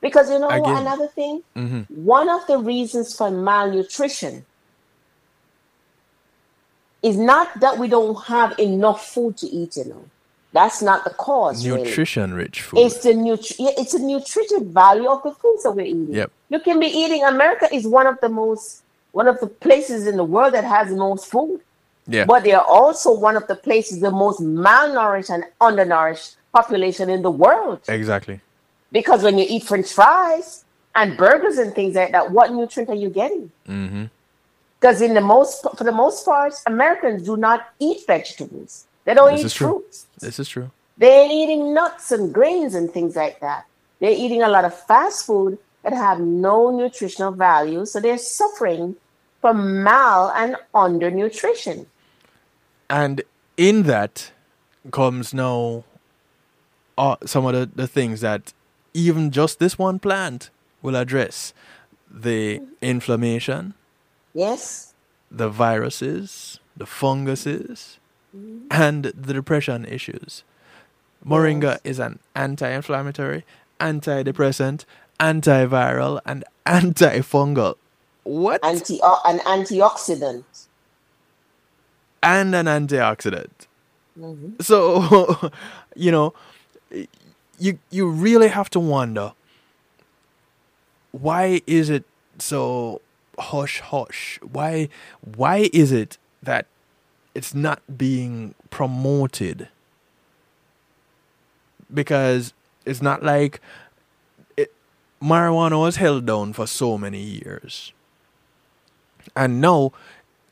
Because 0.00 0.30
you 0.30 0.38
know 0.38 0.48
Again. 0.48 0.76
another 0.76 1.08
thing, 1.08 1.42
Mhm. 1.56 1.86
one 1.90 2.28
of 2.30 2.46
the 2.46 2.56
reasons 2.58 3.14
for 3.14 3.30
malnutrition 3.30 4.46
is 7.02 7.16
not 7.16 7.60
that 7.60 7.78
we 7.78 7.88
don't 7.88 8.14
have 8.24 8.58
enough 8.58 9.06
food 9.08 9.36
to 9.38 9.46
eat, 9.46 9.76
you 9.76 9.84
know. 9.86 10.04
That's 10.52 10.82
not 10.82 11.04
the 11.04 11.10
cause. 11.10 11.66
really. 11.66 11.84
nutrition 11.84 12.34
rich 12.34 12.62
food. 12.62 12.80
It's 12.80 12.98
the 13.02 13.10
nutri- 13.10 13.56
yeah, 13.58 13.70
it's 13.78 13.92
the 13.92 14.00
nutritive 14.00 14.66
value 14.68 15.08
of 15.08 15.22
the 15.22 15.32
foods 15.32 15.62
that 15.62 15.72
we're 15.72 15.86
eating. 15.86 16.12
Yep. 16.12 16.32
You 16.48 16.60
can 16.60 16.80
be 16.80 16.86
eating. 16.86 17.22
America 17.24 17.72
is 17.72 17.86
one 17.86 18.06
of 18.06 18.18
the 18.20 18.28
most 18.28 18.82
one 19.12 19.26
of 19.28 19.38
the 19.40 19.46
places 19.46 20.06
in 20.06 20.16
the 20.16 20.24
world 20.24 20.54
that 20.54 20.64
has 20.64 20.88
the 20.88 20.96
most 20.96 21.26
food, 21.26 21.60
yeah. 22.06 22.24
but 22.24 22.44
they 22.44 22.52
are 22.52 22.64
also 22.64 23.12
one 23.12 23.36
of 23.36 23.46
the 23.48 23.56
places 23.56 24.00
the 24.00 24.10
most 24.10 24.40
malnourished 24.40 25.30
and 25.30 25.44
undernourished 25.60 26.36
population 26.52 27.10
in 27.10 27.22
the 27.22 27.30
world. 27.30 27.80
exactly. 27.88 28.40
Because 28.92 29.22
when 29.22 29.38
you 29.38 29.46
eat 29.48 29.62
French 29.64 29.92
fries 29.92 30.64
and 30.96 31.16
burgers 31.16 31.58
and 31.58 31.72
things 31.74 31.94
like 31.94 32.10
that, 32.12 32.32
what 32.32 32.52
nutrient 32.52 32.90
are 32.90 32.94
you 32.96 33.10
getting? 33.10 33.50
hmm 33.66 34.04
Because 34.80 35.00
in 35.00 35.14
the 35.14 35.20
most 35.20 35.64
for 35.76 35.84
the 35.84 35.92
most 35.92 36.24
part, 36.24 36.54
Americans 36.66 37.22
do 37.22 37.36
not 37.36 37.68
eat 37.78 38.04
vegetables. 38.06 38.86
They 39.04 39.14
don't 39.14 39.30
This 39.32 39.40
eat 39.40 39.46
is 39.46 39.54
true. 39.54 39.66
fruits. 39.68 40.06
This 40.18 40.38
is 40.38 40.48
true. 40.48 40.70
They're 40.98 41.28
eating 41.30 41.72
nuts 41.74 42.12
and 42.12 42.32
grains 42.32 42.74
and 42.74 42.90
things 42.90 43.16
like 43.16 43.40
that. 43.40 43.66
They're 44.00 44.10
eating 44.10 44.42
a 44.42 44.48
lot 44.48 44.64
of 44.64 44.74
fast 44.86 45.26
food 45.26 45.58
that 45.82 45.92
have 45.94 46.20
no 46.20 46.70
nutritional 46.70 47.32
value, 47.32 47.86
so 47.86 48.00
they're 48.00 48.18
suffering 48.18 48.96
from 49.40 49.82
mal 49.82 50.30
and 50.36 50.56
undernutrition. 50.74 51.86
And 52.90 53.22
in 53.56 53.84
that 53.84 54.32
comes 54.90 55.32
now 55.32 55.84
uh, 56.98 57.16
some 57.24 57.46
of 57.46 57.54
the, 57.54 57.70
the 57.74 57.86
things 57.86 58.20
that 58.20 58.52
even 58.92 59.30
just 59.30 59.58
this 59.58 59.78
one 59.78 59.98
plant 59.98 60.50
will 60.82 60.96
address 60.96 61.54
the 62.10 62.60
inflammation, 62.82 63.72
Yes. 64.34 64.94
the 65.30 65.48
viruses, 65.48 66.58
the 66.76 66.84
funguses, 66.86 67.98
and 68.70 69.04
the 69.06 69.32
depression 69.34 69.84
issues. 69.84 70.44
Moringa 71.26 71.78
Yes. 71.78 71.80
is 71.84 71.98
an 71.98 72.18
anti 72.34 72.68
inflammatory, 72.68 73.44
antidepressant, 73.80 74.84
antiviral, 75.20 76.20
and 76.26 76.44
antifungal. 76.66 77.76
What? 78.24 78.64
Anti 78.64 79.00
uh, 79.02 79.16
an 79.26 79.40
antioxidant. 79.40 80.44
and 82.22 82.54
an 82.54 82.66
antioxidant. 82.66 83.66
Mhm. 84.18 84.60
So, 84.62 85.50
you 85.96 86.10
know, 86.10 86.34
you 87.58 87.78
you 87.90 88.08
really 88.08 88.48
have 88.48 88.70
to 88.70 88.80
wonder 88.80 89.32
why 91.12 91.60
is 91.66 91.90
it 91.90 92.04
so 92.38 93.00
hush 93.38 93.80
hush? 93.80 94.38
Why 94.42 94.88
why 95.36 95.70
is 95.72 95.92
it 95.92 96.18
that 96.42 96.66
it's 97.34 97.54
not 97.54 97.80
being 97.96 98.54
promoted? 98.70 99.68
Because 101.92 102.52
it's 102.84 103.02
not 103.02 103.22
like 103.22 103.60
it, 104.56 104.72
marijuana 105.22 105.80
was 105.80 105.96
held 105.96 106.26
down 106.26 106.52
for 106.52 106.66
so 106.66 106.96
many 106.96 107.20
years. 107.20 107.92
And 109.36 109.60
now 109.60 109.92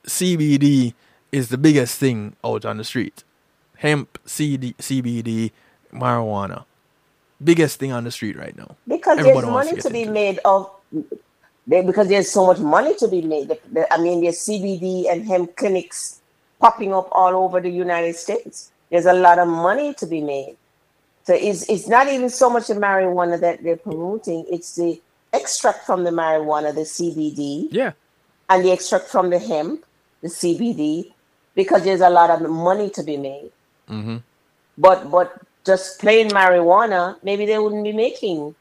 CBD 0.06 0.94
is 1.32 1.48
the 1.48 1.58
biggest 1.58 1.98
thing 1.98 2.36
out 2.44 2.64
on 2.64 2.78
the 2.78 2.84
street. 2.84 3.24
Hemp, 3.76 4.18
CD, 4.24 4.74
CBD, 4.78 5.52
marijuana. 5.92 6.64
Biggest 7.42 7.78
thing 7.78 7.92
on 7.92 8.04
the 8.04 8.10
street 8.10 8.36
right 8.36 8.56
now. 8.56 8.76
Because 8.86 9.18
Everybody 9.18 9.46
there's 9.46 9.52
wants 9.52 9.68
to 9.70 9.74
money 9.76 9.82
to 9.82 9.90
be 9.90 10.02
it. 10.02 10.10
made 10.10 10.40
of 10.44 10.70
because 11.68 12.08
there's 12.08 12.30
so 12.30 12.46
much 12.46 12.58
money 12.58 12.94
to 12.96 13.06
be 13.08 13.20
made. 13.22 13.52
I 13.90 13.98
mean, 13.98 14.22
there's 14.22 14.38
CBD 14.38 15.10
and 15.10 15.26
hemp 15.26 15.54
clinics 15.56 16.17
popping 16.60 16.92
up 16.94 17.08
all 17.12 17.34
over 17.36 17.60
the 17.60 17.70
United 17.70 18.16
States. 18.16 18.70
There's 18.90 19.06
a 19.06 19.12
lot 19.12 19.38
of 19.38 19.48
money 19.48 19.94
to 19.94 20.06
be 20.06 20.20
made. 20.20 20.56
So 21.24 21.34
it's 21.34 21.68
it's 21.68 21.88
not 21.88 22.08
even 22.08 22.30
so 22.30 22.48
much 22.48 22.68
the 22.68 22.74
marijuana 22.74 23.38
that 23.40 23.62
they're 23.62 23.76
promoting; 23.76 24.46
it's 24.50 24.76
the 24.76 25.00
extract 25.32 25.84
from 25.84 26.04
the 26.04 26.10
marijuana, 26.10 26.74
the 26.74 26.86
CBD, 26.86 27.68
Yeah. 27.70 27.92
and 28.48 28.64
the 28.64 28.70
extract 28.72 29.08
from 29.08 29.28
the 29.28 29.38
hemp, 29.38 29.84
the 30.22 30.28
CBD, 30.28 31.12
because 31.54 31.84
there's 31.84 32.00
a 32.00 32.08
lot 32.08 32.30
of 32.30 32.48
money 32.48 32.88
to 32.90 33.02
be 33.02 33.18
made. 33.18 33.52
Mm-hmm. 33.90 34.16
But 34.78 35.10
but 35.10 35.42
just 35.66 36.00
plain 36.00 36.30
marijuana, 36.30 37.16
maybe 37.22 37.44
they 37.44 37.58
wouldn't 37.58 37.84
be 37.84 37.92
making 37.92 38.54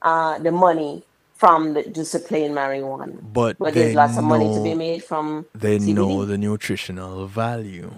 uh, 0.00 0.38
the 0.38 0.50
money 0.50 1.02
from 1.34 1.74
the, 1.74 1.82
just 1.84 2.12
the 2.12 2.18
plain 2.20 2.52
marijuana. 2.52 3.18
But, 3.32 3.58
But 3.58 3.74
there's 3.74 3.94
lots 3.94 4.16
of 4.16 4.24
money 4.24 4.52
to 4.54 4.62
be 4.62 4.74
made 4.74 5.02
from 5.04 5.46
They 5.54 5.78
CBD. 5.78 5.94
know 5.94 6.24
the 6.24 6.38
nutritional 6.38 7.26
value. 7.26 7.92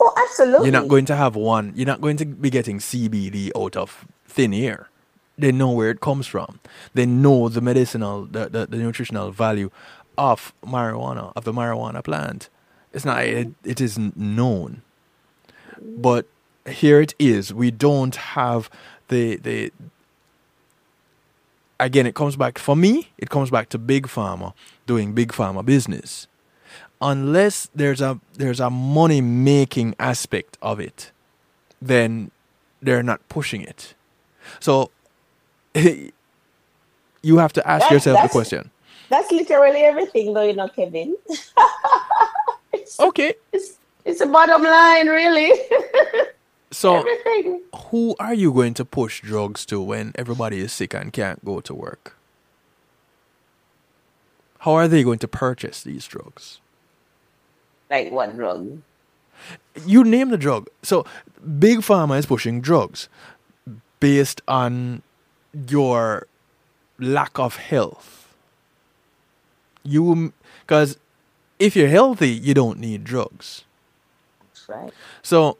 Oh, 0.00 0.12
absolutely. 0.16 0.66
You're 0.66 0.80
not 0.80 0.88
going 0.88 1.04
to 1.06 1.16
have 1.16 1.36
one. 1.36 1.72
You're 1.76 1.86
not 1.86 2.00
going 2.00 2.16
to 2.18 2.24
be 2.26 2.50
getting 2.50 2.78
CBD 2.78 3.50
out 3.56 3.76
of 3.76 4.06
thin 4.26 4.52
air. 4.52 4.88
They 5.38 5.52
know 5.52 5.70
where 5.70 5.90
it 5.90 6.00
comes 6.00 6.26
from. 6.26 6.60
They 6.94 7.06
know 7.06 7.48
the 7.48 7.60
medicinal, 7.60 8.24
the, 8.24 8.48
the, 8.48 8.66
the 8.66 8.76
nutritional 8.76 9.30
value 9.30 9.70
of 10.18 10.52
marijuana, 10.64 11.32
of 11.36 11.44
the 11.44 11.52
marijuana 11.52 12.02
plant. 12.04 12.48
It's 12.92 13.04
not. 13.04 13.24
It, 13.24 13.48
it 13.64 13.80
isn't 13.80 14.16
known. 14.16 14.82
But 15.80 16.26
here 16.68 17.00
it 17.00 17.14
is. 17.18 17.52
We 17.52 17.70
don't 17.70 18.14
have 18.14 18.70
the 19.08 19.36
the. 19.36 19.72
Again, 21.80 22.06
it 22.06 22.14
comes 22.14 22.36
back 22.36 22.58
for 22.58 22.76
me. 22.76 23.10
It 23.18 23.30
comes 23.30 23.50
back 23.50 23.68
to 23.70 23.78
big 23.78 24.06
pharma 24.06 24.52
doing 24.86 25.12
big 25.12 25.32
pharma 25.32 25.64
business 25.64 26.28
unless 27.00 27.68
there's 27.74 28.00
a 28.00 28.18
there's 28.34 28.60
a 28.60 28.70
money 28.70 29.20
making 29.20 29.94
aspect 29.98 30.56
of 30.62 30.80
it, 30.80 31.12
then 31.80 32.30
they're 32.82 33.02
not 33.02 33.26
pushing 33.28 33.60
it. 33.62 33.94
So 34.60 34.90
you 35.74 36.12
have 37.38 37.52
to 37.52 37.68
ask 37.68 37.82
That- 37.84 37.92
yourself 37.92 38.22
the 38.22 38.28
question. 38.28 38.70
That's 39.10 39.30
literally 39.30 39.80
everything, 39.80 40.32
though, 40.32 40.42
you 40.44 40.54
know, 40.54 40.66
Kevin. 40.68 41.14
it's, 42.72 42.98
Okay, 42.98 43.34
it's, 43.52 43.74
it's 44.04 44.20
the 44.20 44.26
bottom 44.26 44.62
line, 44.62 45.08
really. 45.08 45.52
so 46.74 46.96
everything. 46.96 47.62
who 47.90 48.14
are 48.18 48.34
you 48.34 48.52
going 48.52 48.74
to 48.74 48.84
push 48.84 49.20
drugs 49.20 49.64
to 49.66 49.80
when 49.80 50.12
everybody 50.16 50.60
is 50.60 50.72
sick 50.72 50.94
and 50.94 51.12
can't 51.12 51.44
go 51.44 51.60
to 51.60 51.74
work? 51.74 52.16
How 54.60 54.72
are 54.72 54.88
they 54.88 55.02
going 55.02 55.18
to 55.20 55.28
purchase 55.28 55.82
these 55.82 56.06
drugs? 56.06 56.60
Like 57.90 58.10
what 58.10 58.34
drug? 58.34 58.80
you 59.86 60.04
name 60.04 60.30
the 60.30 60.36
drug. 60.36 60.68
So 60.82 61.04
big 61.58 61.78
pharma 61.78 62.18
is 62.18 62.26
pushing 62.26 62.60
drugs 62.60 63.08
based 64.00 64.40
on 64.48 65.02
your 65.68 66.26
lack 66.98 67.38
of 67.38 67.56
health. 67.56 68.34
You 69.82 70.32
because 70.60 70.98
if 71.58 71.76
you're 71.76 71.88
healthy, 71.88 72.30
you 72.30 72.54
don't 72.54 72.78
need 72.78 73.04
drugs. 73.04 73.64
That's 74.40 74.68
right. 74.68 74.92
So 75.22 75.58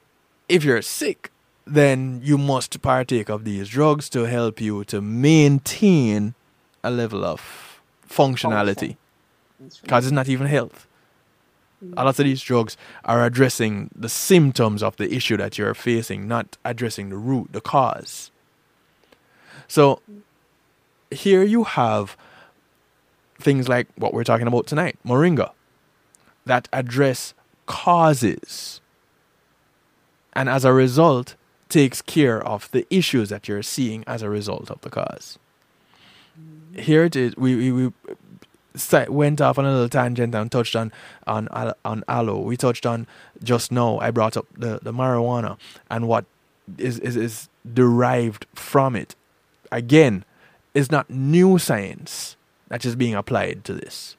if 0.48 0.64
you're 0.64 0.82
sick, 0.82 1.30
then 1.66 2.20
you 2.22 2.36
must 2.36 2.80
partake 2.82 3.28
of 3.28 3.44
these 3.44 3.68
drugs 3.68 4.08
to 4.10 4.24
help 4.24 4.60
you 4.60 4.84
to 4.84 5.00
maintain 5.00 6.34
a 6.82 6.90
level 6.90 7.24
of 7.24 7.80
functionality 8.08 8.96
because 9.82 10.04
it's 10.04 10.12
not 10.12 10.28
even 10.28 10.46
health. 10.46 10.86
A 11.82 12.04
lot 12.04 12.06
of 12.06 12.14
mm-hmm. 12.14 12.24
these 12.24 12.42
drugs 12.42 12.76
are 13.04 13.24
addressing 13.24 13.90
the 13.94 14.08
symptoms 14.08 14.82
of 14.82 14.96
the 14.96 15.12
issue 15.12 15.36
that 15.36 15.58
you're 15.58 15.74
facing, 15.74 16.26
not 16.26 16.56
addressing 16.64 17.10
the 17.10 17.16
root, 17.16 17.52
the 17.52 17.60
cause. 17.60 18.30
So 19.68 20.00
here 21.10 21.42
you 21.42 21.64
have 21.64 22.16
things 23.38 23.68
like 23.68 23.88
what 23.96 24.14
we're 24.14 24.24
talking 24.24 24.46
about 24.46 24.66
tonight, 24.66 24.98
moringa, 25.04 25.52
that 26.46 26.68
address 26.72 27.34
causes. 27.66 28.80
And 30.34 30.48
as 30.48 30.64
a 30.64 30.72
result, 30.72 31.36
takes 31.68 32.02
care 32.02 32.44
of 32.46 32.70
the 32.72 32.86
issues 32.90 33.28
that 33.30 33.48
you're 33.48 33.62
seeing 33.62 34.04
as 34.06 34.22
a 34.22 34.28
result 34.28 34.70
of 34.70 34.80
the 34.82 34.90
cause. 34.90 35.38
Here 36.76 37.04
it 37.04 37.16
is. 37.16 37.36
We, 37.36 37.56
we, 37.56 37.72
we 37.72 37.92
went 39.08 39.40
off 39.40 39.58
on 39.58 39.64
a 39.64 39.72
little 39.72 39.88
tangent 39.88 40.34
and 40.34 40.50
touched 40.50 40.74
on 40.74 40.92
on 41.26 41.48
on 41.84 42.04
aloe. 42.08 42.40
We 42.40 42.56
touched 42.56 42.84
on 42.86 43.06
just 43.42 43.70
now. 43.70 43.98
I 43.98 44.10
brought 44.10 44.36
up 44.36 44.46
the, 44.56 44.80
the 44.82 44.92
marijuana 44.92 45.58
and 45.90 46.08
what 46.08 46.24
is, 46.78 46.98
is 46.98 47.16
is 47.16 47.48
derived 47.72 48.46
from 48.54 48.96
it. 48.96 49.14
Again, 49.70 50.24
it's 50.74 50.90
not 50.90 51.08
new 51.08 51.58
science 51.58 52.36
that 52.68 52.84
is 52.84 52.96
being 52.96 53.14
applied 53.14 53.64
to 53.64 53.74
this 53.74 54.16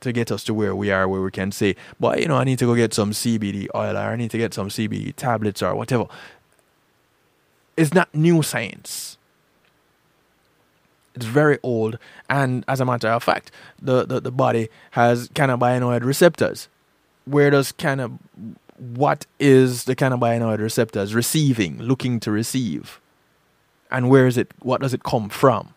to 0.00 0.12
get 0.12 0.30
us 0.30 0.44
to 0.44 0.54
where 0.54 0.74
we 0.74 0.90
are, 0.90 1.08
where 1.08 1.20
we 1.20 1.30
can 1.30 1.52
say, 1.52 1.76
"Boy, 1.98 2.16
you 2.20 2.28
know, 2.28 2.36
I 2.36 2.44
need 2.44 2.58
to 2.60 2.66
go 2.66 2.74
get 2.74 2.94
some 2.94 3.12
CBD 3.12 3.68
oil, 3.74 3.96
or 3.96 4.00
I 4.00 4.16
need 4.16 4.30
to 4.30 4.38
get 4.38 4.54
some 4.54 4.68
CBD 4.68 5.12
tablets, 5.12 5.62
or 5.62 5.74
whatever." 5.74 6.06
It's 7.76 7.94
not 7.94 8.12
new 8.14 8.42
science. 8.42 9.18
It's 11.14 11.26
very 11.26 11.58
old, 11.62 11.98
and 12.30 12.64
as 12.68 12.80
a 12.80 12.84
matter 12.84 13.08
of 13.08 13.24
fact, 13.24 13.50
the, 13.82 14.04
the, 14.04 14.20
the 14.20 14.30
body 14.30 14.68
has 14.92 15.28
cannabinoid 15.30 16.04
receptors. 16.04 16.68
Where 17.24 17.50
does 17.50 17.72
canna, 17.72 18.18
what 18.78 19.26
is 19.40 19.84
the 19.84 19.96
cannabinoid 19.96 20.58
receptors 20.58 21.14
receiving, 21.14 21.78
looking 21.82 22.20
to 22.20 22.30
receive, 22.30 23.00
and 23.90 24.08
where 24.08 24.28
is 24.28 24.36
it? 24.36 24.52
What 24.60 24.80
does 24.80 24.94
it 24.94 25.02
come 25.02 25.28
from? 25.28 25.74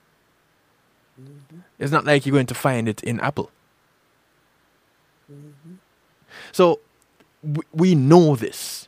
Mm-hmm. 1.20 1.60
It's 1.80 1.92
not 1.92 2.06
like 2.06 2.26
you're 2.26 2.34
going 2.34 2.46
to 2.46 2.54
find 2.54 2.88
it 2.88 3.04
in 3.04 3.20
apple. 3.20 3.52
So 6.52 6.80
we 7.74 7.96
know 7.96 8.36
this. 8.36 8.88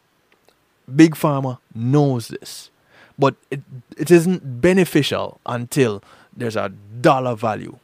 Big 0.94 1.16
Pharma 1.16 1.60
knows 1.74 2.28
this. 2.28 2.70
But 3.18 3.36
it, 3.52 3.62
it 3.98 4.12
isn't 4.12 4.62
beneficial 4.62 5.40
until 5.46 6.04
there's 6.36 6.56
a 6.56 6.70
dollar 6.70 7.36
value 7.36 7.78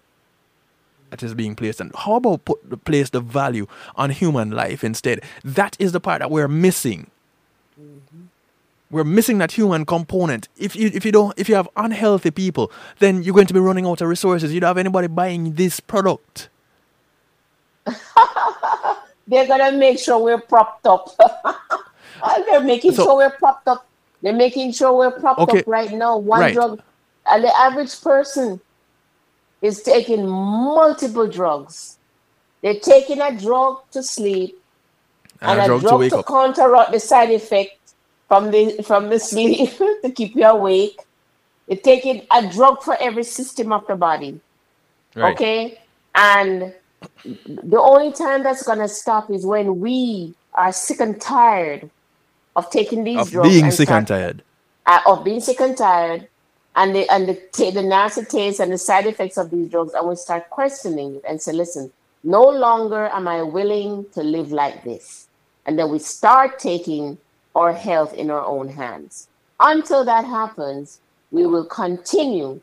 that 1.12 1.24
is 1.24 1.34
being 1.34 1.56
placed. 1.56 1.82
And 1.82 1.92
how 1.96 2.16
about 2.16 2.46
put 2.46 2.84
place 2.86 3.10
the 3.10 3.20
value 3.20 3.68
on 3.96 4.10
human 4.10 4.52
life 4.52 4.84
instead? 4.84 5.22
That 5.44 5.76
is 5.80 5.92
the 5.92 6.00
part 6.00 6.20
that 6.20 6.32
we're 6.32 6.48
missing. 6.48 7.10
Mm-hmm. 7.80 8.24
We're 8.92 9.04
missing 9.04 9.38
that 9.38 9.52
human 9.52 9.86
component. 9.86 10.50
If 10.58 10.76
you 10.76 10.90
if 10.94 11.06
you 11.06 11.12
don't 11.12 11.38
if 11.38 11.48
you 11.48 11.54
have 11.56 11.70
unhealthy 11.76 12.32
people, 12.32 12.72
then 12.98 13.22
you're 13.22 13.36
going 13.36 13.46
to 13.48 13.54
be 13.54 13.60
running 13.60 13.86
out 13.86 14.02
of 14.02 14.08
resources. 14.08 14.52
You 14.52 14.60
don't 14.60 14.70
have 14.70 14.80
anybody 14.80 15.08
buying 15.08 15.54
this 15.54 15.80
product. 15.80 16.50
They're 19.30 19.48
gonna 19.48 19.72
make 19.78 20.00
sure 20.00 20.18
we're 20.22 20.42
propped 20.42 20.86
up. 20.88 21.16
They're 22.50 22.62
making 22.62 22.94
So- 22.94 23.04
sure 23.04 23.16
we're 23.18 23.30
propped 23.30 23.68
up. 23.68 23.86
They're 24.22 24.34
making 24.34 24.74
sure 24.74 24.92
we're 24.98 25.12
propped 25.12 25.40
Okay, 25.40 25.60
up 25.60 25.68
right 25.68 25.92
now. 25.92 26.18
One 26.18 26.42
right. 26.42 26.54
drug, 26.54 26.82
and 27.32 27.44
the 27.44 27.58
average 27.58 28.02
person 28.02 28.60
is 29.62 29.82
taking 29.82 30.28
multiple 30.28 31.28
drugs. 31.28 31.98
They're 32.62 32.80
taking 32.80 33.22
a 33.22 33.32
drug 33.40 33.84
to 33.92 34.04
sleep 34.04 34.60
And, 35.42 35.52
and, 35.52 35.62
a 35.62 35.66
drug 35.68 35.82
drug 35.82 35.92
to 35.92 35.98
wake 35.98 36.12
to 36.12 36.24
counteract 36.24 36.92
the 36.92 37.00
side 37.00 37.30
effect 37.32 37.78
from 38.28 38.52
the 38.52 38.84
from 38.84 39.10
the 39.10 39.20
sleep 39.20 39.70
to 40.04 40.12
keep 40.12 40.36
you 40.36 40.44
awake. 40.46 41.00
They're 41.68 41.78
taking 41.78 42.26
a 42.32 42.46
drug 42.52 42.82
for 42.84 42.98
every 43.00 43.24
system 43.24 43.72
of 43.72 43.86
the 43.88 43.96
body. 43.96 44.42
Right. 45.16 45.34
Okay. 45.36 45.80
And 46.16 46.74
the 47.24 47.80
only 47.80 48.12
time 48.12 48.44
that's 48.44 48.64
gonna 48.64 48.88
stop 48.88 49.30
is 49.32 49.46
when 49.46 49.80
we 49.80 50.34
are 50.54 50.72
sick 50.72 51.00
and 51.00 51.20
tired 51.22 51.90
of 52.56 52.70
taking 52.70 53.04
these 53.04 53.18
Of 53.20 53.32
drugs 53.32 53.50
being 53.50 53.66
and 53.66 53.74
sick 53.74 53.88
start- 53.88 53.98
and 54.00 54.08
tired. 54.08 54.44
uh, 54.86 55.00
of 55.06 55.24
being 55.24 55.40
sick 55.40 55.60
and 55.62 55.78
tired 55.78 56.28
and 56.76 56.94
the 56.96 57.10
and 57.12 57.28
the, 57.30 57.36
ta- 57.52 57.72
the 57.72 57.82
nasty 57.84 58.24
taste 58.26 58.60
and 58.60 58.72
the 58.72 58.78
side 58.78 59.06
effects 59.06 59.38
of 59.38 59.50
these 59.52 59.70
drugs 59.70 59.94
and 59.94 60.08
we 60.08 60.16
start 60.16 60.50
questioning 60.50 61.16
it 61.16 61.24
and 61.28 61.42
say 61.42 61.52
listen 61.52 61.92
no 62.24 62.44
longer 62.44 63.08
am 63.14 63.28
i 63.28 63.42
willing 63.42 64.06
to 64.14 64.22
live 64.22 64.52
like 64.52 64.84
this 64.84 65.28
and 65.66 65.80
then 65.80 65.90
we 65.90 66.00
start 66.00 66.60
taking 66.60 67.18
our 67.56 67.72
health 67.74 68.14
in 68.14 68.30
our 68.30 68.46
own 68.46 68.68
hands 68.68 69.28
until 69.60 70.04
that 70.06 70.26
happens 70.26 71.00
we 71.32 71.46
will 71.46 71.66
continue 71.66 72.60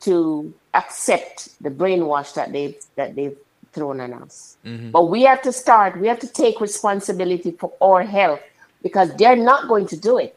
to 0.00 0.52
accept 0.74 1.50
the 1.62 1.70
brainwash 1.70 2.34
that 2.34 2.52
they 2.52 2.76
that 2.96 3.14
they've 3.16 3.36
thrown 3.72 4.00
on 4.00 4.12
us 4.14 4.56
Mm-hmm. 4.64 4.90
but 4.90 5.04
we 5.14 5.22
have 5.22 5.42
to 5.42 5.52
start 5.52 5.98
we 6.00 6.06
have 6.08 6.18
to 6.18 6.26
take 6.28 6.60
responsibility 6.60 7.50
for 7.52 7.72
our 7.80 8.02
health 8.02 8.40
because 8.82 9.14
they're 9.16 9.36
not 9.36 9.68
going 9.68 9.86
to 9.86 9.96
do 9.96 10.18
it 10.18 10.34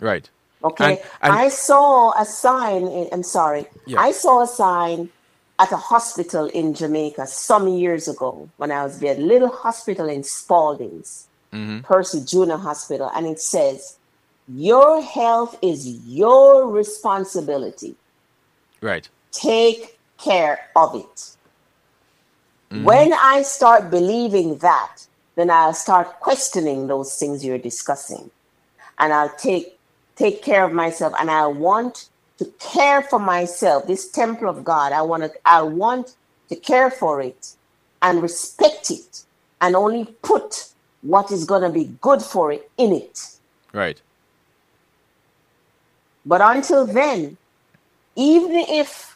Right. 0.00 0.28
Okay. 0.62 0.92
And- 0.94 1.00
and- 1.22 1.32
I 1.32 1.48
saw 1.48 2.12
a 2.20 2.24
sign. 2.24 2.82
In, 2.86 3.08
I'm 3.12 3.22
sorry. 3.22 3.66
Yeah. 3.86 4.00
I 4.00 4.10
saw 4.12 4.42
a 4.42 4.46
sign 4.46 5.08
at 5.58 5.70
a 5.70 5.76
hospital 5.76 6.46
in 6.46 6.74
Jamaica 6.74 7.26
some 7.28 7.68
years 7.68 8.08
ago 8.08 8.48
when 8.56 8.72
I 8.72 8.82
was 8.82 8.98
there. 8.98 9.14
Little 9.14 9.48
hospital 9.50 10.08
in 10.08 10.22
Spaldings, 10.22 11.26
Mm-hmm. 11.52 11.80
Percy 11.80 12.18
Junor 12.20 12.58
Hospital, 12.60 13.08
and 13.14 13.24
it 13.26 13.38
says, 13.40 13.96
"Your 14.48 15.00
health 15.00 15.56
is 15.62 15.86
your 16.20 16.68
responsibility. 16.68 17.94
Right. 18.80 19.08
Take 19.30 19.98
care 20.18 20.58
of 20.74 20.96
it." 20.96 21.33
Mm-hmm. 22.74 22.84
When 22.84 23.12
I 23.12 23.42
start 23.42 23.88
believing 23.88 24.58
that, 24.58 25.06
then 25.36 25.48
I'll 25.48 25.74
start 25.74 26.18
questioning 26.18 26.88
those 26.88 27.16
things 27.16 27.44
you're 27.44 27.56
discussing. 27.56 28.30
And 28.98 29.12
I'll 29.12 29.34
take 29.36 29.78
take 30.16 30.42
care 30.42 30.64
of 30.64 30.72
myself. 30.72 31.14
And 31.20 31.30
I 31.30 31.46
want 31.46 32.08
to 32.38 32.46
care 32.58 33.02
for 33.02 33.20
myself 33.20 33.86
this 33.86 34.10
temple 34.10 34.48
of 34.48 34.64
God. 34.64 34.92
I 34.92 35.02
want 35.02 35.22
to 35.22 35.32
I 35.44 35.62
want 35.62 36.16
to 36.48 36.56
care 36.56 36.90
for 36.90 37.20
it 37.20 37.54
and 38.02 38.20
respect 38.20 38.90
it 38.90 39.24
and 39.60 39.76
only 39.76 40.06
put 40.22 40.68
what 41.02 41.30
is 41.30 41.44
going 41.44 41.62
to 41.62 41.70
be 41.70 41.94
good 42.00 42.22
for 42.22 42.50
it 42.50 42.68
in 42.76 42.92
it. 42.92 43.30
Right. 43.72 44.00
but 46.26 46.40
until 46.40 46.86
then 46.86 47.36
even 48.16 48.52
if 48.52 49.13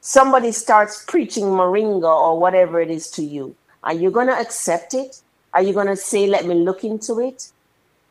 somebody 0.00 0.52
starts 0.52 1.04
preaching 1.04 1.44
moringa 1.44 2.04
or 2.04 2.38
whatever 2.38 2.80
it 2.80 2.90
is 2.90 3.10
to 3.10 3.22
you 3.22 3.54
are 3.82 3.94
you 3.94 4.10
going 4.10 4.26
to 4.26 4.38
accept 4.38 4.94
it? 4.94 5.22
Are 5.54 5.62
you 5.62 5.72
going 5.72 5.86
to 5.86 5.96
say 5.96 6.26
let 6.26 6.46
me 6.46 6.54
look 6.54 6.84
into 6.84 7.20
it 7.20 7.50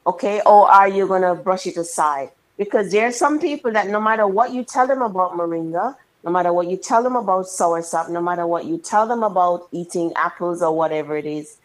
okay 0.05 0.41
or 0.45 0.69
are 0.69 0.87
you 0.87 1.07
going 1.07 1.21
to 1.21 1.35
brush 1.35 1.67
it 1.67 1.77
aside? 1.77 2.31
Because 2.57 2.91
there 2.91 3.07
are 3.07 3.11
some 3.11 3.39
people 3.39 3.71
that 3.73 3.87
no 3.87 4.01
matter 4.01 4.25
what 4.25 4.51
you 4.51 4.63
tell 4.63 4.87
them 4.87 5.01
about 5.01 5.33
moringa 5.33 5.95
no 6.23 6.31
matter 6.31 6.51
what 6.51 6.67
you 6.67 6.77
tell 6.77 7.03
them 7.03 7.15
about 7.15 7.45
soursop 7.45 8.09
no 8.09 8.21
matter 8.21 8.47
what 8.47 8.65
you 8.65 8.77
tell 8.77 9.05
them 9.05 9.23
about 9.23 9.67
eating 9.71 10.11
apples 10.15 10.61
or 10.61 10.75
whatever 10.75 11.15
it 11.15 11.25
is 11.25 11.57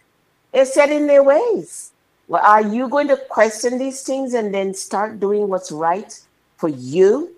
they're 0.52 0.66
set 0.66 0.90
in 0.90 1.06
their 1.06 1.22
ways. 1.22 1.92
Well 2.28 2.44
are 2.44 2.62
you 2.62 2.88
going 2.88 3.08
to 3.08 3.16
question 3.16 3.78
these 3.78 4.02
things 4.02 4.34
and 4.34 4.52
then 4.52 4.74
start 4.74 5.20
doing 5.20 5.48
what's 5.48 5.72
right 5.72 6.20
for 6.56 6.68
you 6.68 7.34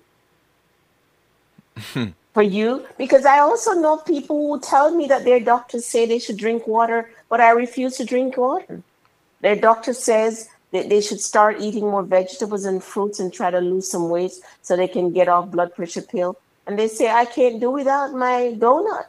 for 2.34 2.42
you 2.42 2.84
because 2.98 3.24
i 3.24 3.38
also 3.38 3.72
know 3.72 3.96
people 3.98 4.36
who 4.36 4.60
tell 4.60 4.94
me 4.94 5.06
that 5.06 5.24
their 5.24 5.40
doctors 5.40 5.86
say 5.86 6.04
they 6.04 6.18
should 6.18 6.36
drink 6.36 6.66
water 6.66 7.10
but 7.28 7.40
i 7.40 7.50
refuse 7.50 7.96
to 7.96 8.04
drink 8.04 8.36
water. 8.36 8.82
Their 9.44 9.56
doctor 9.56 9.92
says 9.92 10.48
that 10.72 10.88
they 10.88 11.02
should 11.02 11.20
start 11.20 11.60
eating 11.60 11.82
more 11.82 12.02
vegetables 12.02 12.64
and 12.64 12.82
fruits 12.82 13.20
and 13.20 13.30
try 13.30 13.50
to 13.50 13.60
lose 13.60 13.90
some 13.90 14.08
weight 14.08 14.32
so 14.62 14.74
they 14.74 14.88
can 14.88 15.12
get 15.12 15.28
off 15.28 15.50
blood 15.50 15.74
pressure 15.74 16.00
pill. 16.00 16.38
And 16.66 16.78
they 16.78 16.88
say 16.88 17.10
i 17.10 17.26
can't 17.26 17.60
do 17.60 17.70
without 17.70 18.14
my 18.14 18.54
donut. 18.56 19.04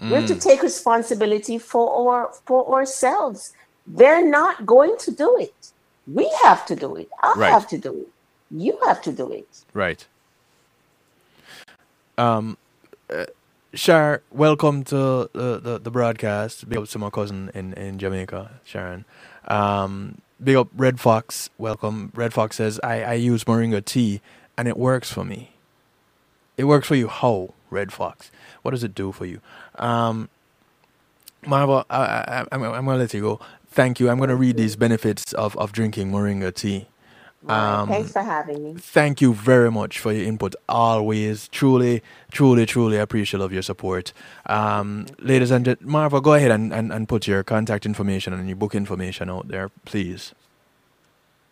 We 0.00 0.14
have 0.14 0.26
to 0.26 0.34
mm. 0.34 0.42
take 0.42 0.62
responsibility 0.62 1.58
for 1.58 1.84
our 2.00 2.32
for 2.44 2.74
ourselves. 2.74 3.52
They're 3.86 4.26
not 4.28 4.66
going 4.66 4.96
to 5.04 5.12
do 5.12 5.30
it. 5.38 5.70
We 6.18 6.26
have 6.42 6.66
to 6.66 6.74
do 6.74 6.96
it. 6.96 7.08
I 7.22 7.34
Right. 7.36 7.52
have 7.52 7.68
to 7.68 7.78
do 7.78 7.92
it. 8.02 8.08
You 8.50 8.76
have 8.84 9.00
to 9.02 9.12
do 9.12 9.30
it. 9.30 9.48
Right. 9.74 10.04
Um, 12.18 12.56
uh, 13.10 13.26
Shar, 13.74 14.22
welcome 14.30 14.84
to 14.84 15.28
the, 15.32 15.60
the, 15.60 15.78
the 15.78 15.90
broadcast. 15.90 16.68
Big 16.68 16.78
up 16.78 16.88
to 16.88 16.98
my 16.98 17.10
cousin 17.10 17.50
in, 17.54 17.74
in 17.74 17.98
Jamaica, 17.98 18.52
Sharon. 18.64 19.04
Um, 19.48 20.22
big 20.42 20.56
up 20.56 20.68
Red 20.74 20.98
Fox. 20.98 21.50
Welcome. 21.58 22.10
Red 22.14 22.32
Fox 22.32 22.56
says, 22.56 22.80
I, 22.82 23.02
I 23.02 23.12
use 23.14 23.44
Moringa 23.44 23.84
tea 23.84 24.22
and 24.56 24.66
it 24.66 24.78
works 24.78 25.12
for 25.12 25.24
me. 25.24 25.50
It 26.56 26.64
works 26.64 26.88
for 26.88 26.94
you. 26.94 27.08
How, 27.08 27.52
Red 27.70 27.92
Fox? 27.92 28.30
What 28.62 28.70
does 28.70 28.82
it 28.82 28.94
do 28.94 29.12
for 29.12 29.26
you? 29.26 29.40
Um, 29.74 30.30
Marva, 31.46 31.84
I, 31.90 31.98
I, 31.98 32.46
I'm, 32.50 32.62
I'm 32.62 32.84
going 32.84 32.96
to 32.96 32.96
let 32.96 33.14
you 33.14 33.20
go. 33.20 33.40
Thank 33.68 34.00
you. 34.00 34.08
I'm 34.08 34.16
going 34.16 34.30
to 34.30 34.36
read 34.36 34.56
these 34.56 34.74
benefits 34.74 35.34
of, 35.34 35.56
of 35.58 35.72
drinking 35.72 36.10
Moringa 36.10 36.54
tea. 36.54 36.86
Um, 37.48 37.88
thanks 37.88 38.12
for 38.12 38.22
having 38.22 38.62
me. 38.62 38.74
thank 38.78 39.20
you 39.20 39.32
very 39.32 39.70
much 39.70 39.98
for 39.98 40.12
your 40.12 40.24
input 40.24 40.54
always. 40.68 41.48
Truly 41.48 42.02
truly 42.32 42.66
truly 42.66 42.96
appreciate 42.98 43.40
of 43.40 43.52
your 43.52 43.62
support. 43.62 44.12
Um, 44.46 45.06
ladies 45.18 45.50
and 45.50 45.64
gentlemen 45.64 45.92
marva 45.92 46.20
go 46.20 46.34
ahead 46.34 46.50
and, 46.50 46.72
and, 46.72 46.92
and 46.92 47.08
put 47.08 47.26
your 47.26 47.44
contact 47.44 47.86
information 47.86 48.32
and 48.32 48.48
your 48.48 48.56
book 48.56 48.74
information 48.74 49.30
out 49.30 49.48
there 49.48 49.70
please. 49.84 50.34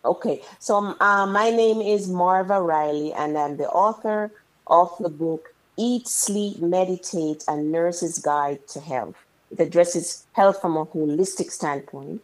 Okay, 0.05 0.43
so 0.59 0.75
um, 0.75 0.95
uh, 0.99 1.25
my 1.25 1.49
name 1.49 1.81
is 1.81 2.07
Marva 2.07 2.61
Riley, 2.61 3.11
and 3.13 3.35
I'm 3.35 3.57
the 3.57 3.67
author 3.67 4.29
of 4.67 4.95
the 4.99 5.09
book 5.09 5.55
Eat, 5.77 6.07
Sleep, 6.07 6.61
Meditate, 6.61 7.43
a 7.47 7.57
Nurse's 7.57 8.19
Guide 8.19 8.67
to 8.67 8.79
Health. 8.79 9.15
It 9.49 9.59
addresses 9.59 10.27
health 10.33 10.61
from 10.61 10.77
a 10.77 10.85
holistic 10.85 11.49
standpoint, 11.49 12.21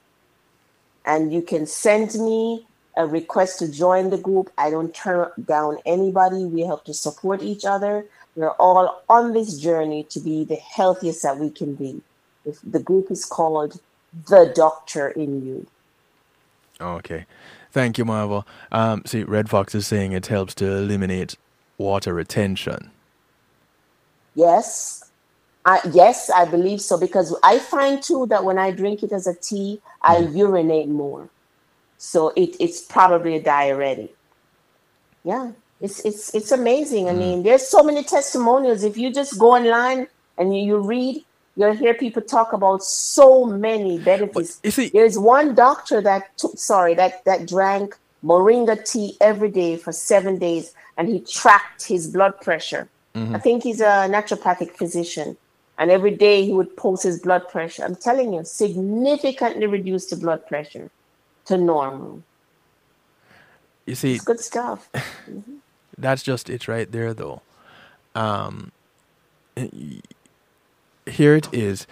And 1.04 1.32
you 1.32 1.42
can 1.42 1.66
send 1.66 2.14
me 2.14 2.66
a 2.96 3.06
request 3.06 3.58
to 3.58 3.68
join 3.70 4.10
the 4.10 4.18
group. 4.18 4.50
I 4.56 4.70
don't 4.70 4.94
turn 4.94 5.28
down 5.46 5.78
anybody. 5.84 6.44
We 6.44 6.62
help 6.62 6.84
to 6.84 6.94
support 6.94 7.42
each 7.42 7.64
other. 7.64 8.06
We're 8.36 8.50
all 8.50 9.02
on 9.08 9.32
this 9.32 9.58
journey 9.58 10.04
to 10.10 10.20
be 10.20 10.44
the 10.44 10.56
healthiest 10.56 11.22
that 11.22 11.38
we 11.38 11.50
can 11.50 11.74
be. 11.74 12.02
If 12.44 12.58
The 12.62 12.80
group 12.80 13.10
is 13.10 13.24
called 13.24 13.80
The 14.28 14.52
Doctor 14.54 15.08
in 15.08 15.44
You. 15.46 15.66
okay 16.80 17.24
thank 17.70 17.98
you 17.98 18.04
marva 18.04 18.44
um, 18.72 19.02
see 19.06 19.22
red 19.22 19.48
fox 19.48 19.74
is 19.76 19.86
saying 19.86 20.10
it 20.12 20.26
helps 20.26 20.54
to 20.56 20.66
eliminate 20.66 21.36
water 21.78 22.12
retention 22.12 22.90
Yes. 24.34 25.10
I, 25.66 25.80
yes, 25.92 26.28
I 26.28 26.44
believe 26.44 26.80
so 26.80 26.98
because 26.98 27.34
I 27.42 27.58
find 27.58 28.02
too 28.02 28.26
that 28.26 28.44
when 28.44 28.58
I 28.58 28.70
drink 28.70 29.02
it 29.02 29.12
as 29.12 29.26
a 29.26 29.34
tea, 29.34 29.80
I 30.02 30.18
urinate 30.18 30.88
more. 30.88 31.30
So 31.96 32.32
it, 32.36 32.56
it's 32.60 32.82
probably 32.82 33.36
a 33.36 33.42
diuretic. 33.42 34.14
Yeah, 35.24 35.52
it's 35.80 36.00
it's 36.04 36.34
it's 36.34 36.52
amazing. 36.52 37.08
I 37.08 37.12
mean, 37.12 37.42
there's 37.42 37.66
so 37.66 37.82
many 37.82 38.04
testimonials. 38.04 38.84
If 38.84 38.98
you 38.98 39.10
just 39.10 39.38
go 39.38 39.54
online 39.54 40.08
and 40.36 40.54
you, 40.54 40.62
you 40.64 40.78
read, 40.78 41.24
you'll 41.56 41.72
hear 41.72 41.94
people 41.94 42.20
talk 42.20 42.52
about 42.52 42.84
so 42.84 43.46
many 43.46 43.98
benefits. 43.98 44.60
there's 44.92 45.18
one 45.18 45.54
doctor 45.54 46.02
that 46.02 46.36
took 46.36 46.58
sorry 46.58 46.94
that 46.94 47.24
that 47.24 47.46
drank 47.48 47.96
moringa 48.22 48.76
tea 48.90 49.16
every 49.20 49.50
day 49.50 49.78
for 49.78 49.92
seven 49.92 50.38
days, 50.38 50.74
and 50.98 51.08
he 51.08 51.20
tracked 51.20 51.86
his 51.86 52.06
blood 52.06 52.38
pressure. 52.42 52.88
I 53.16 53.38
think 53.38 53.62
he's 53.62 53.80
a 53.80 54.08
naturopathic 54.08 54.76
physician. 54.76 55.36
And 55.78 55.90
every 55.90 56.12
day 56.12 56.44
he 56.44 56.52
would 56.52 56.76
pulse 56.76 57.02
his 57.02 57.20
blood 57.20 57.48
pressure. 57.48 57.84
I'm 57.84 57.96
telling 57.96 58.32
you, 58.32 58.44
significantly 58.44 59.66
reduced 59.66 60.10
the 60.10 60.16
blood 60.16 60.46
pressure 60.46 60.90
to 61.46 61.56
normal. 61.56 62.22
You 63.86 63.94
see, 63.94 64.14
It's 64.14 64.24
good 64.24 64.40
stuff. 64.40 64.88
that's 65.98 66.22
just 66.22 66.50
it 66.50 66.66
right 66.68 66.90
there 66.92 67.14
though 67.14 67.40
um 68.14 68.72
here 71.06 71.36
it 71.36 71.48
is 71.52 71.86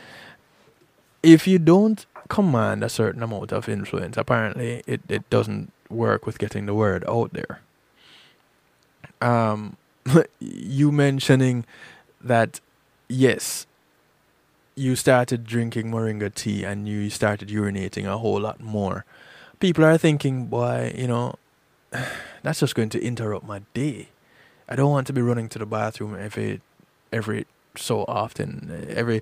if 1.22 1.46
you 1.46 1.58
don't 1.58 2.06
command 2.28 2.82
a 2.82 2.88
certain 2.88 3.22
amount 3.22 3.52
of 3.52 3.68
influence 3.68 4.16
apparently 4.16 4.82
it, 4.86 5.00
it 5.08 5.28
doesn't 5.30 5.72
work 5.88 6.26
with 6.26 6.38
getting 6.38 6.66
the 6.66 6.74
word 6.74 7.04
out 7.06 7.32
there 7.32 7.60
um 9.20 9.76
you 10.40 10.92
mentioning 10.92 11.64
that 12.20 12.60
yes 13.08 13.66
you 14.74 14.96
started 14.96 15.44
drinking 15.44 15.90
moringa 15.90 16.32
tea 16.34 16.64
and 16.64 16.88
you 16.88 17.10
started 17.10 17.48
urinating 17.48 18.06
a 18.06 18.16
whole 18.18 18.40
lot 18.40 18.60
more 18.60 19.04
people 19.60 19.84
are 19.84 19.98
thinking 19.98 20.46
boy 20.46 20.92
you 20.96 21.06
know 21.06 21.34
that's 22.42 22.60
just 22.60 22.74
going 22.74 22.88
to 22.88 23.00
interrupt 23.02 23.46
my 23.46 23.62
day. 23.74 24.08
I 24.68 24.76
don't 24.76 24.90
want 24.90 25.06
to 25.08 25.12
be 25.12 25.20
running 25.20 25.48
to 25.50 25.58
the 25.58 25.66
bathroom 25.66 26.16
every 26.18 26.60
every 27.12 27.46
so 27.76 28.04
often, 28.08 28.86
every 28.88 29.20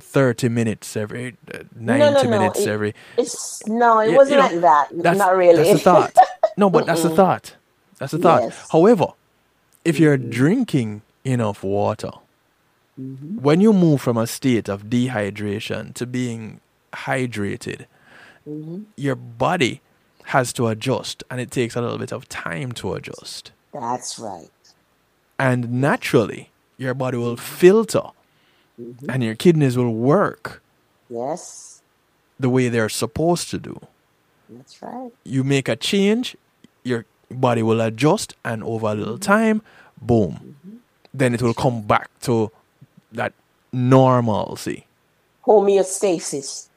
thirty 0.00 0.48
minutes, 0.48 0.96
every 0.96 1.36
uh, 1.52 1.64
ninety 1.74 2.24
no, 2.24 2.30
minutes, 2.30 2.60
it- 2.60 2.68
every. 2.68 2.94
It's 3.18 3.66
no, 3.66 3.98
it 4.00 4.10
Yeah, 4.10 4.16
wasn't 4.16 4.30
you 4.30 4.60
know, 4.60 4.66
like 4.66 4.92
that. 5.02 5.16
Not 5.16 5.36
really. 5.36 5.56
That's 5.56 5.72
the 5.72 5.78
thought. 5.78 6.16
No, 6.56 6.70
but 6.70 6.86
that's 6.86 7.02
the 7.02 7.10
thought. 7.16 7.56
That's 7.98 8.12
the 8.12 8.18
thought. 8.18 8.42
Yes. 8.42 8.68
However, 8.70 9.06
if 9.84 9.98
you're 9.98 10.18
mm-hmm. 10.18 10.30
drinking 10.30 11.02
enough 11.24 11.62
water, 11.62 12.12
mm-hmm. 13.00 13.40
when 13.40 13.60
you 13.60 13.72
move 13.72 14.00
from 14.00 14.16
a 14.16 14.26
state 14.26 14.68
of 14.68 14.84
dehydration 14.84 15.94
to 15.94 16.06
being 16.06 16.60
hydrated, 16.92 17.86
mm-hmm. 18.48 18.82
your 18.96 19.14
body 19.14 19.80
has 20.24 20.52
to 20.54 20.68
adjust, 20.68 21.22
and 21.30 21.40
it 21.40 21.50
takes 21.50 21.76
a 21.76 21.82
little 21.82 21.98
bit 21.98 22.12
of 22.12 22.28
time 22.28 22.72
to 22.72 22.94
adjust. 22.94 23.52
That's 23.72 24.18
right. 24.18 24.48
And 25.38 25.80
naturally, 25.80 26.50
your 26.78 26.94
body 26.94 27.18
will 27.18 27.36
filter, 27.36 28.08
and 29.08 29.22
your 29.22 29.34
kidneys 29.34 29.76
will 29.76 29.94
work 29.94 30.62
Yes, 31.10 31.82
the 32.40 32.48
way 32.48 32.68
they're 32.68 32.88
supposed 32.88 33.50
to 33.50 33.58
do. 33.58 33.78
that's 34.48 34.80
right. 34.82 35.12
you 35.24 35.44
make 35.44 35.68
a 35.68 35.76
change, 35.76 36.36
your 36.82 37.04
body 37.40 37.62
will 37.62 37.80
adjust, 37.80 38.34
and 38.44 38.62
over 38.64 38.88
a 38.88 38.94
little 38.94 39.14
mm-hmm. 39.14 39.32
time, 39.32 39.62
boom, 40.00 40.54
mm-hmm. 40.66 40.76
then 41.12 41.34
it 41.34 41.42
will 41.42 41.54
come 41.54 41.82
back 41.82 42.08
to 42.22 42.50
that 43.12 43.32
normalcy. 43.72 44.86
Homeostasis. 45.46 46.68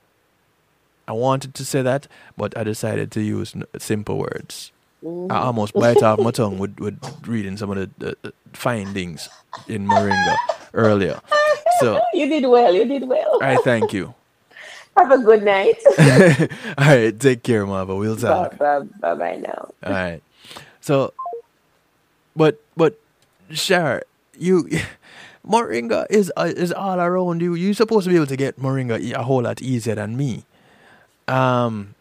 I 1.08 1.14
wanted 1.14 1.54
to 1.56 1.64
say 1.64 1.82
that, 1.82 2.08
but 2.36 2.58
I 2.58 2.64
decided 2.64 3.12
to 3.12 3.22
use 3.22 3.56
n- 3.56 3.64
simple 3.78 4.18
words. 4.18 4.72
Mm-hmm. 5.04 5.32
I 5.32 5.38
almost 5.38 5.74
bite 5.74 6.04
off 6.04 6.20
my 6.20 6.32
tongue 6.32 6.58
with, 6.58 6.78
with 6.80 7.00
reading 7.26 7.56
some 7.56 7.70
of 7.70 7.78
the, 7.78 7.90
the, 7.98 8.18
the 8.24 8.34
findings 8.54 9.30
in 9.68 9.88
Moringa 9.88 10.36
earlier. 10.74 11.20
So 11.80 12.02
You 12.12 12.28
did 12.28 12.48
well. 12.48 12.74
You 12.74 12.86
did 12.86 13.08
well. 13.08 13.38
I 13.40 13.58
thank 13.58 13.94
you. 13.94 14.16
Have 14.98 15.12
a 15.12 15.20
good 15.20 15.44
night. 15.44 15.78
All 16.80 16.88
right, 16.88 17.20
take 17.20 17.44
care, 17.44 17.68
Mama. 17.68 17.96
We'll 17.96 18.16
talk. 18.16 18.58
bye, 18.58 18.80
bye 19.00 19.14
bye 19.14 19.36
now. 19.36 19.72
All 19.84 19.92
right. 19.92 20.24
So, 20.88 21.12
but 22.34 22.64
but, 22.78 22.96
Shar, 23.52 24.04
you 24.40 24.70
moringa 25.46 26.08
is 26.10 26.32
uh, 26.38 26.48
is 26.48 26.72
all 26.72 27.02
around 27.02 27.42
you. 27.42 27.56
You're 27.56 27.74
supposed 27.74 28.06
to 28.06 28.10
be 28.10 28.16
able 28.16 28.32
to 28.32 28.38
get 28.40 28.56
moringa 28.56 28.96
a 29.12 29.24
whole 29.24 29.44
lot 29.44 29.62
easier 29.62 29.96
than 29.96 30.16
me. 30.16 30.46
Um. 31.28 31.94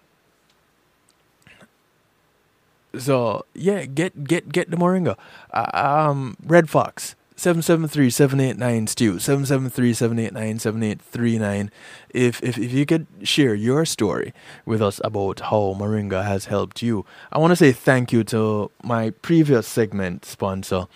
So 2.97 3.45
yeah, 3.59 3.87
get 3.87 4.23
get 4.23 4.55
get 4.55 4.71
the 4.71 4.77
moringa. 4.77 5.19
Uh, 5.51 5.67
um, 5.75 6.37
Red 6.47 6.71
Fox. 6.71 7.17
773-789 7.37 8.89
stew 8.89 9.15
773-789-7839 9.15 11.71
if, 12.11 12.41
if 12.43 12.59
if 12.59 12.73
you 12.73 12.87
could 12.87 13.07
share 13.23 13.55
your 13.55 13.85
story 13.85 14.33
with 14.65 14.81
us 14.81 15.01
about 15.05 15.41
how 15.41 15.77
moringa 15.79 16.25
has 16.25 16.47
helped 16.47 16.83
you 16.83 17.05
i 17.33 17.39
want 17.39 17.51
to 17.51 17.57
say 17.57 17.73
thank 17.73 18.13
you 18.13 18.25
to 18.25 18.71
my 18.83 19.11
previous 19.11 19.67
segment 19.67 20.25
sponsor 20.25 20.87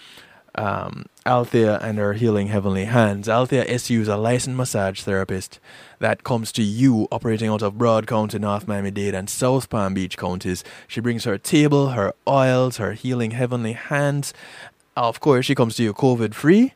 um, 0.55 1.07
Althea 1.27 1.79
and 1.79 1.99
her 1.99 2.15
Healing 2.15 2.49
Heavenly 2.49 2.87
Hands. 2.87 3.29
Althea 3.29 3.65
SU 3.67 4.01
is 4.01 4.09
a 4.09 4.17
licensed 4.17 4.57
massage 4.57 5.03
therapist 5.03 5.61
that 5.99 6.25
comes 6.25 6.51
to 6.53 6.63
you 6.63 7.07
operating 7.13 7.49
out 7.49 7.63
of 7.63 7.75
Broward 7.75 8.07
County, 8.07 8.39
North 8.39 8.67
Miami-Dade, 8.67 9.15
and 9.15 9.31
South 9.31 9.69
Palm 9.69 9.95
Beach 9.95 10.17
counties. 10.17 10.65
She 10.89 11.01
brings 11.01 11.25
her 11.25 11.39
table, 11.39 11.91
her 11.91 12.15
oils, 12.27 12.79
her 12.79 12.93
Healing 12.93 13.33
Heavenly 13.33 13.75
Hands. 13.75 14.33
Uh, 15.01 15.09
of 15.09 15.21
course, 15.21 15.47
she 15.47 15.55
comes 15.55 15.77
to 15.77 15.83
you 15.83 15.95
COVID 15.95 16.35
free. 16.35 16.75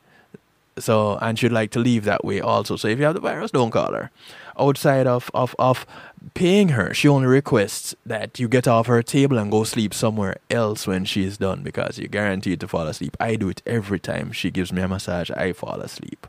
So, 0.77 1.19
and 1.21 1.39
she'd 1.39 1.53
like 1.53 1.71
to 1.73 1.79
leave 1.79 2.05
that 2.05 2.25
way 2.25 2.41
also. 2.41 2.77
So, 2.77 2.89
if 2.89 2.99
you 2.99 3.05
have 3.05 3.15
the 3.15 3.21
virus, 3.21 3.53
don't 3.53 3.71
call 3.71 3.93
her. 3.93 4.11
Outside 4.59 5.07
of, 5.07 5.31
of, 5.35 5.55
of 5.59 5.87
paying 6.35 6.71
her, 6.71 6.93
she 6.95 7.07
only 7.07 7.29
requests 7.29 7.95
that 8.07 8.41
you 8.41 8.49
get 8.49 8.67
off 8.67 8.87
her 8.87 9.03
table 9.03 9.39
and 9.39 9.51
go 9.51 9.63
sleep 9.65 9.93
somewhere 9.95 10.37
else 10.51 10.87
when 10.87 11.05
she's 11.05 11.37
done 11.37 11.63
because 11.63 11.99
you're 11.99 12.09
guaranteed 12.09 12.61
to 12.61 12.69
fall 12.69 12.89
asleep. 12.89 13.17
I 13.21 13.37
do 13.37 13.51
it 13.51 13.63
every 13.67 14.01
time 14.01 14.33
she 14.33 14.51
gives 14.51 14.73
me 14.73 14.83
a 14.83 14.89
massage, 14.89 15.31
I 15.31 15.53
fall 15.53 15.81
asleep. 15.81 16.27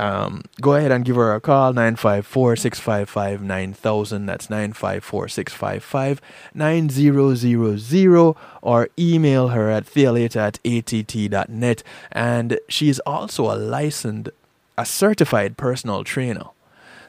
Um, 0.00 0.44
go 0.62 0.76
ahead 0.76 0.92
and 0.92 1.04
give 1.04 1.16
her 1.16 1.34
a 1.34 1.42
call 1.42 1.74
954 1.74 2.56
655 2.56 3.42
9000. 3.42 4.24
That's 4.24 4.48
954 4.48 5.28
655 5.28 6.22
9000. 6.54 8.34
Or 8.62 8.88
email 8.98 9.48
her 9.48 9.68
at 9.70 9.84
thealata 9.84 10.36
at 10.36 10.58
att.net. 10.64 11.82
And 12.12 12.58
she 12.66 12.88
is 12.88 12.98
also 13.00 13.52
a 13.52 13.56
licensed, 13.56 14.30
a 14.78 14.86
certified 14.86 15.58
personal 15.58 16.02
trainer. 16.02 16.46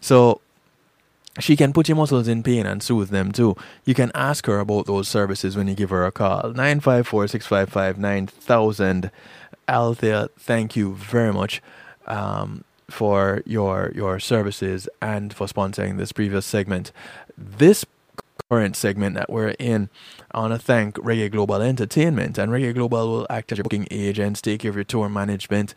So 0.01 0.41
she 1.39 1.55
can 1.55 1.71
put 1.71 1.87
your 1.87 1.95
muscles 1.95 2.27
in 2.27 2.43
pain 2.43 2.65
and 2.65 2.83
soothe 2.83 3.07
them 3.07 3.31
too. 3.31 3.55
You 3.85 3.93
can 3.93 4.11
ask 4.13 4.45
her 4.47 4.59
about 4.59 4.87
those 4.87 5.07
services 5.07 5.55
when 5.55 5.69
you 5.69 5.75
give 5.75 5.91
her 5.91 6.05
a 6.05 6.11
call. 6.11 6.49
954 6.49 7.29
655 7.29 7.97
9000. 7.97 9.11
Althea, 9.69 10.27
thank 10.37 10.75
you 10.75 10.95
very 10.95 11.31
much 11.31 11.61
um, 12.07 12.65
for 12.91 13.41
your 13.45 13.91
your 13.95 14.19
services 14.19 14.89
and 15.01 15.33
for 15.33 15.47
sponsoring 15.47 15.97
this 15.97 16.11
previous 16.11 16.45
segment. 16.45 16.91
This 17.37 17.85
current 18.51 18.75
segment 18.75 19.15
that 19.15 19.29
we're 19.29 19.55
in, 19.59 19.87
I 20.31 20.39
want 20.39 20.53
to 20.53 20.59
thank 20.59 20.97
Reggae 20.97 21.31
Global 21.31 21.61
Entertainment. 21.61 22.37
And 22.37 22.51
Reggae 22.51 22.75
Global 22.75 23.09
will 23.09 23.25
act 23.29 23.53
as 23.53 23.57
your 23.57 23.63
booking 23.63 23.87
agents, 23.89 24.41
take 24.41 24.59
care 24.59 24.69
of 24.69 24.75
your 24.75 24.83
tour 24.83 25.07
management, 25.07 25.73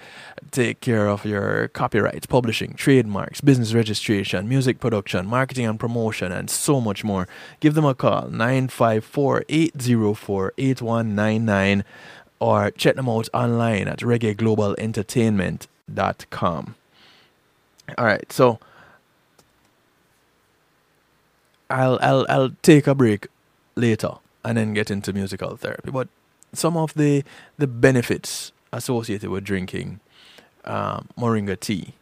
take 0.51 0.81
care 0.81 1.07
of 1.07 1.25
your 1.25 1.69
copyrights, 1.69 2.27
publishing, 2.27 2.75
trademarks, 2.75 3.41
business 3.41 3.75
registration, 3.75 4.49
music 4.49 4.81
production, 4.81 5.25
marketing 5.25 5.67
and 5.67 5.79
promotion, 5.79 6.33
and 6.33 6.51
so 6.51 6.81
much 6.81 7.05
more. 7.05 7.29
Give 7.61 7.75
them 7.75 7.85
a 7.85 7.95
call, 7.95 8.29
954 8.29 9.45
804 9.49 10.53
8199, 10.59 11.85
or 12.41 12.73
check 12.73 12.97
them 12.97 13.09
out 13.09 13.29
online 13.33 13.87
at 13.87 14.01
reggaeglobalentertainment.com. 14.01 16.75
All 17.99 18.05
right, 18.05 18.31
so 18.33 18.59
I'll 21.71 21.99
I'll 22.01 22.27
I'll 22.29 22.51
take 22.63 22.87
a 22.87 22.95
break 22.95 23.29
later 23.75 24.13
and 24.45 24.57
then 24.57 24.75
get 24.75 24.91
into 24.91 25.13
musical 25.13 25.57
therapy. 25.57 25.91
But 25.91 26.09
some 26.53 26.77
of 26.77 26.95
the 26.95 27.25
the 27.59 27.67
benefits 27.67 28.53
associated 28.73 29.31
with 29.31 29.45
drinking 29.45 30.01
um, 30.65 31.09
moringa 31.19 31.59
tea. 31.59 31.95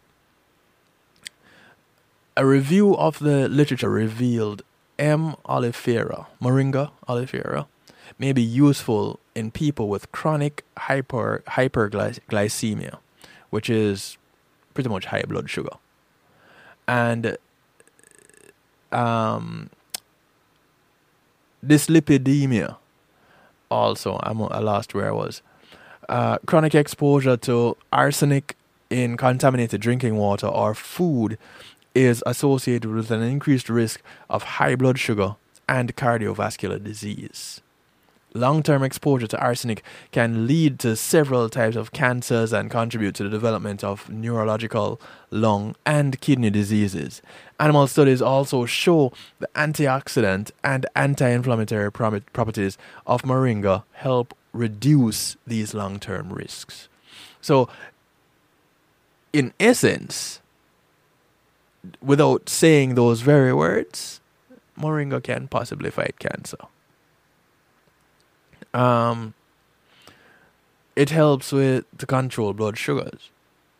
A 2.36 2.46
review 2.46 2.96
of 2.96 3.18
the 3.18 3.48
literature 3.48 3.90
revealed 3.90 4.62
M. 4.98 5.34
oleifera, 5.44 6.26
moringa 6.40 6.90
oleifera, 7.06 7.66
may 8.18 8.32
be 8.32 8.42
useful 8.42 9.20
in 9.34 9.50
people 9.50 9.88
with 9.88 10.10
chronic 10.12 10.64
hyper 10.78 11.42
hyperglycemia, 11.48 12.98
which 13.50 13.68
is 13.68 14.16
pretty 14.74 14.88
much 14.88 15.06
high 15.06 15.22
blood 15.22 15.48
sugar, 15.48 15.76
and 16.86 17.36
um, 18.90 19.70
dyslipidemia 21.64 22.76
also. 23.70 24.18
I'm, 24.22 24.42
I 24.42 24.58
lost 24.58 24.94
where 24.94 25.08
I 25.08 25.12
was. 25.12 25.42
Uh, 26.08 26.38
chronic 26.46 26.74
exposure 26.74 27.36
to 27.38 27.76
arsenic 27.92 28.56
in 28.90 29.16
contaminated 29.16 29.80
drinking 29.80 30.16
water 30.16 30.46
or 30.46 30.74
food 30.74 31.38
is 31.94 32.22
associated 32.26 32.90
with 32.90 33.10
an 33.10 33.22
increased 33.22 33.68
risk 33.68 34.02
of 34.28 34.42
high 34.42 34.74
blood 34.74 34.98
sugar 34.98 35.36
and 35.68 35.96
cardiovascular 35.96 36.82
disease. 36.82 37.60
Long 38.34 38.62
term 38.62 38.82
exposure 38.82 39.26
to 39.26 39.38
arsenic 39.38 39.82
can 40.10 40.46
lead 40.46 40.78
to 40.80 40.96
several 40.96 41.50
types 41.50 41.76
of 41.76 41.92
cancers 41.92 42.52
and 42.52 42.70
contribute 42.70 43.14
to 43.16 43.24
the 43.24 43.28
development 43.28 43.84
of 43.84 44.09
neurological, 44.09 44.98
lung, 45.30 45.76
and 45.84 46.18
kidney 46.20 46.48
diseases. 46.48 47.20
Animal 47.60 47.86
studies 47.86 48.22
also 48.22 48.64
show 48.64 49.12
the 49.38 49.48
antioxidant 49.54 50.50
and 50.64 50.86
anti 50.96 51.28
inflammatory 51.28 51.92
properties 51.92 52.78
of 53.06 53.22
moringa 53.22 53.84
help 53.92 54.34
reduce 54.52 55.36
these 55.46 55.74
long 55.74 55.98
term 55.98 56.32
risks. 56.32 56.88
So, 57.42 57.68
in 59.34 59.52
essence, 59.60 60.40
without 62.00 62.48
saying 62.48 62.94
those 62.94 63.20
very 63.20 63.52
words, 63.52 64.20
moringa 64.78 65.22
can 65.22 65.48
possibly 65.48 65.90
fight 65.90 66.18
cancer. 66.18 66.59
Um, 68.74 69.34
it 70.94 71.08
helps 71.10 71.52
with 71.52 71.84
to 71.98 72.06
control 72.06 72.52
blood 72.52 72.78
sugars. 72.78 73.30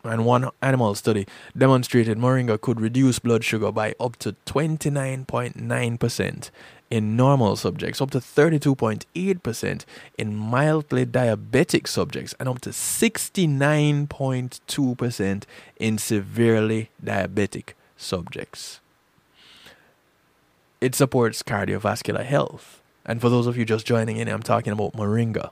And 0.03 0.25
one 0.25 0.49
animal 0.61 0.95
study 0.95 1.25
demonstrated 1.57 2.17
moringa 2.17 2.59
could 2.59 2.81
reduce 2.81 3.19
blood 3.19 3.45
sugar 3.45 3.71
by 3.71 3.95
up 4.01 4.17
to 4.17 4.35
29.9% 4.45 6.49
in 6.91 7.15
normal 7.15 7.55
subjects, 7.55 8.01
up 8.01 8.11
to 8.11 8.19
32.8% 8.19 9.85
in 10.17 10.35
mildly 10.35 11.05
diabetic 11.05 11.87
subjects, 11.87 12.35
and 12.37 12.49
up 12.49 12.59
to 12.61 12.71
69.2% 12.71 15.43
in 15.79 15.97
severely 15.97 16.89
diabetic 17.03 17.69
subjects. 17.95 18.81
It 20.81 20.95
supports 20.95 21.41
cardiovascular 21.41 22.25
health 22.25 22.82
and 23.05 23.21
for 23.21 23.29
those 23.29 23.47
of 23.47 23.57
you 23.57 23.65
just 23.65 23.85
joining 23.85 24.17
in, 24.17 24.27
I'm 24.27 24.43
talking 24.43 24.73
about 24.73 24.93
moringa. 24.93 25.51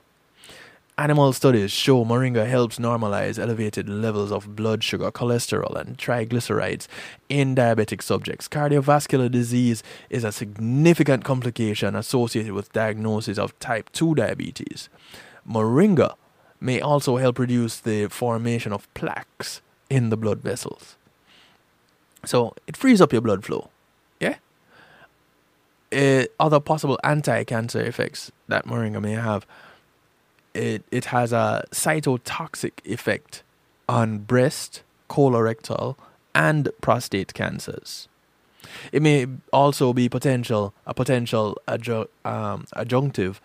Animal 0.98 1.32
studies 1.32 1.70
show 1.70 2.04
moringa 2.04 2.46
helps 2.46 2.78
normalize 2.78 3.38
elevated 3.38 3.88
levels 3.88 4.30
of 4.30 4.54
blood 4.54 4.84
sugar, 4.84 5.10
cholesterol, 5.10 5.74
and 5.74 5.96
triglycerides 5.96 6.86
in 7.28 7.54
diabetic 7.54 8.02
subjects. 8.02 8.46
Cardiovascular 8.46 9.30
disease 9.30 9.82
is 10.10 10.22
a 10.22 10.32
significant 10.32 11.24
complication 11.24 11.96
associated 11.96 12.52
with 12.52 12.72
diagnosis 12.72 13.38
of 13.38 13.58
type 13.58 13.90
2 13.92 14.14
diabetes. 14.16 14.90
Moringa 15.48 16.14
may 16.60 16.80
also 16.80 17.16
help 17.16 17.38
reduce 17.38 17.80
the 17.80 18.06
formation 18.08 18.72
of 18.72 18.92
plaques 18.94 19.62
in 19.88 20.10
the 20.10 20.16
blood 20.16 20.42
vessels. 20.42 20.96
So 22.24 22.54
it 22.66 22.76
frees 22.76 23.00
up 23.00 23.12
your 23.12 23.22
blood 23.22 23.44
flow 23.44 23.70
uh, 25.92 26.24
other 26.40 26.60
possible 26.60 26.98
anti-cancer 27.04 27.80
effects 27.80 28.32
that 28.48 28.66
moringa 28.66 29.00
may 29.00 29.12
have, 29.12 29.46
it 30.54 30.82
it 30.90 31.06
has 31.06 31.32
a 31.32 31.64
cytotoxic 31.70 32.72
effect 32.84 33.42
on 33.88 34.18
breast, 34.18 34.82
colorectal, 35.08 35.96
and 36.34 36.70
prostate 36.80 37.34
cancers. 37.34 38.08
It 38.92 39.02
may 39.02 39.26
also 39.52 39.92
be 39.92 40.08
potential 40.08 40.72
a 40.86 40.94
potential 40.94 41.58
adju- 41.66 42.08
um, 42.24 42.64
adjunctive 42.76 43.38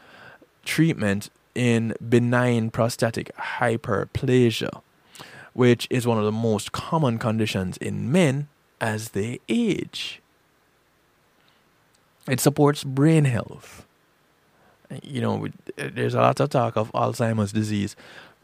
treatment 0.64 1.30
in 1.56 1.96
benign 2.08 2.70
prostatic 2.70 3.36
hyperplasia, 3.36 4.82
which 5.54 5.88
is 5.90 6.06
one 6.06 6.20
of 6.20 6.24
the 6.24 6.32
most 6.32 6.72
common 6.72 7.18
conditions 7.18 7.78
in 7.78 8.12
men 8.12 8.48
as 8.80 9.10
they 9.10 9.40
age. 9.50 10.22
It 12.30 12.40
supports 12.40 12.84
brain 12.84 13.26
health. 13.26 13.86
You 15.04 15.22
know, 15.22 15.48
there's 15.76 16.14
a 16.14 16.22
lot 16.22 16.40
of 16.40 16.50
talk 16.50 16.78
of 16.78 16.92
Alzheimer's 16.94 17.52
disease. 17.52 17.96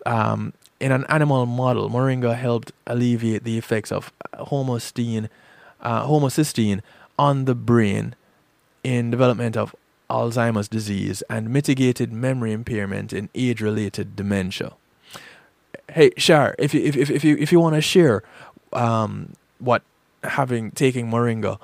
Um, 0.06 0.54
in 0.80 0.92
an 0.92 1.06
animal 1.08 1.46
model, 1.46 1.90
moringa 1.90 2.36
helped 2.36 2.72
alleviate 2.86 3.44
the 3.44 3.58
effects 3.58 3.92
of 3.92 4.12
homocysteine, 4.34 5.30
uh, 5.82 6.06
homocysteine 6.06 6.82
on 7.18 7.46
the 7.46 7.56
brain 7.56 8.16
in 8.84 9.10
development 9.10 9.56
of 9.56 9.74
Alzheimer's 10.10 10.68
disease 10.68 11.24
and 11.30 11.50
mitigated 11.50 12.12
memory 12.12 12.52
impairment 12.52 13.14
in 13.14 13.30
age-related 13.34 14.16
dementia. 14.16 14.74
Hey, 15.90 16.12
Shar, 16.18 16.56
if 16.60 16.74
you 16.74 16.82
if 16.84 16.96
if, 16.98 17.10
if 17.10 17.24
you 17.24 17.38
if 17.40 17.52
you 17.52 17.60
want 17.60 17.76
to 17.76 17.82
share 17.82 18.24
um, 18.74 19.34
what 19.60 19.84
having 20.24 20.72
taking 20.72 21.10
moringa 21.10 21.60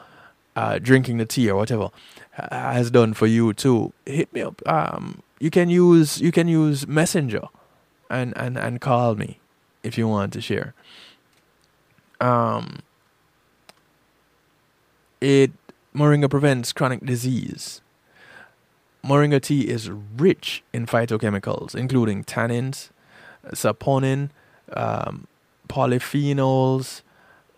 uh, 0.59 0.77
drinking 0.77 1.15
the 1.17 1.25
tea 1.25 1.49
or 1.49 1.55
whatever 1.55 1.89
has 2.51 2.91
done 2.91 3.13
for 3.13 3.27
you 3.27 3.53
too, 3.53 3.93
hit 4.05 4.31
me 4.33 4.41
up. 4.41 4.61
Um, 4.67 5.21
you 5.39 5.49
can 5.49 5.69
use 5.69 6.19
you 6.19 6.33
can 6.33 6.49
use 6.49 6.85
Messenger, 6.85 7.47
and 8.09 8.37
and 8.37 8.57
and 8.57 8.81
call 8.81 9.15
me 9.15 9.39
if 9.83 9.97
you 9.97 10.05
want 10.09 10.33
to 10.33 10.41
share. 10.41 10.73
Um, 12.19 12.79
it 15.21 15.51
moringa 15.95 16.29
prevents 16.29 16.73
chronic 16.73 17.05
disease. 17.05 17.79
Moringa 19.05 19.41
tea 19.41 19.61
is 19.61 19.89
rich 19.89 20.61
in 20.73 20.85
phytochemicals, 20.85 21.73
including 21.73 22.25
tannins, 22.25 22.89
saponin, 23.53 24.29
um, 24.73 25.25
polyphenols, 25.69 27.01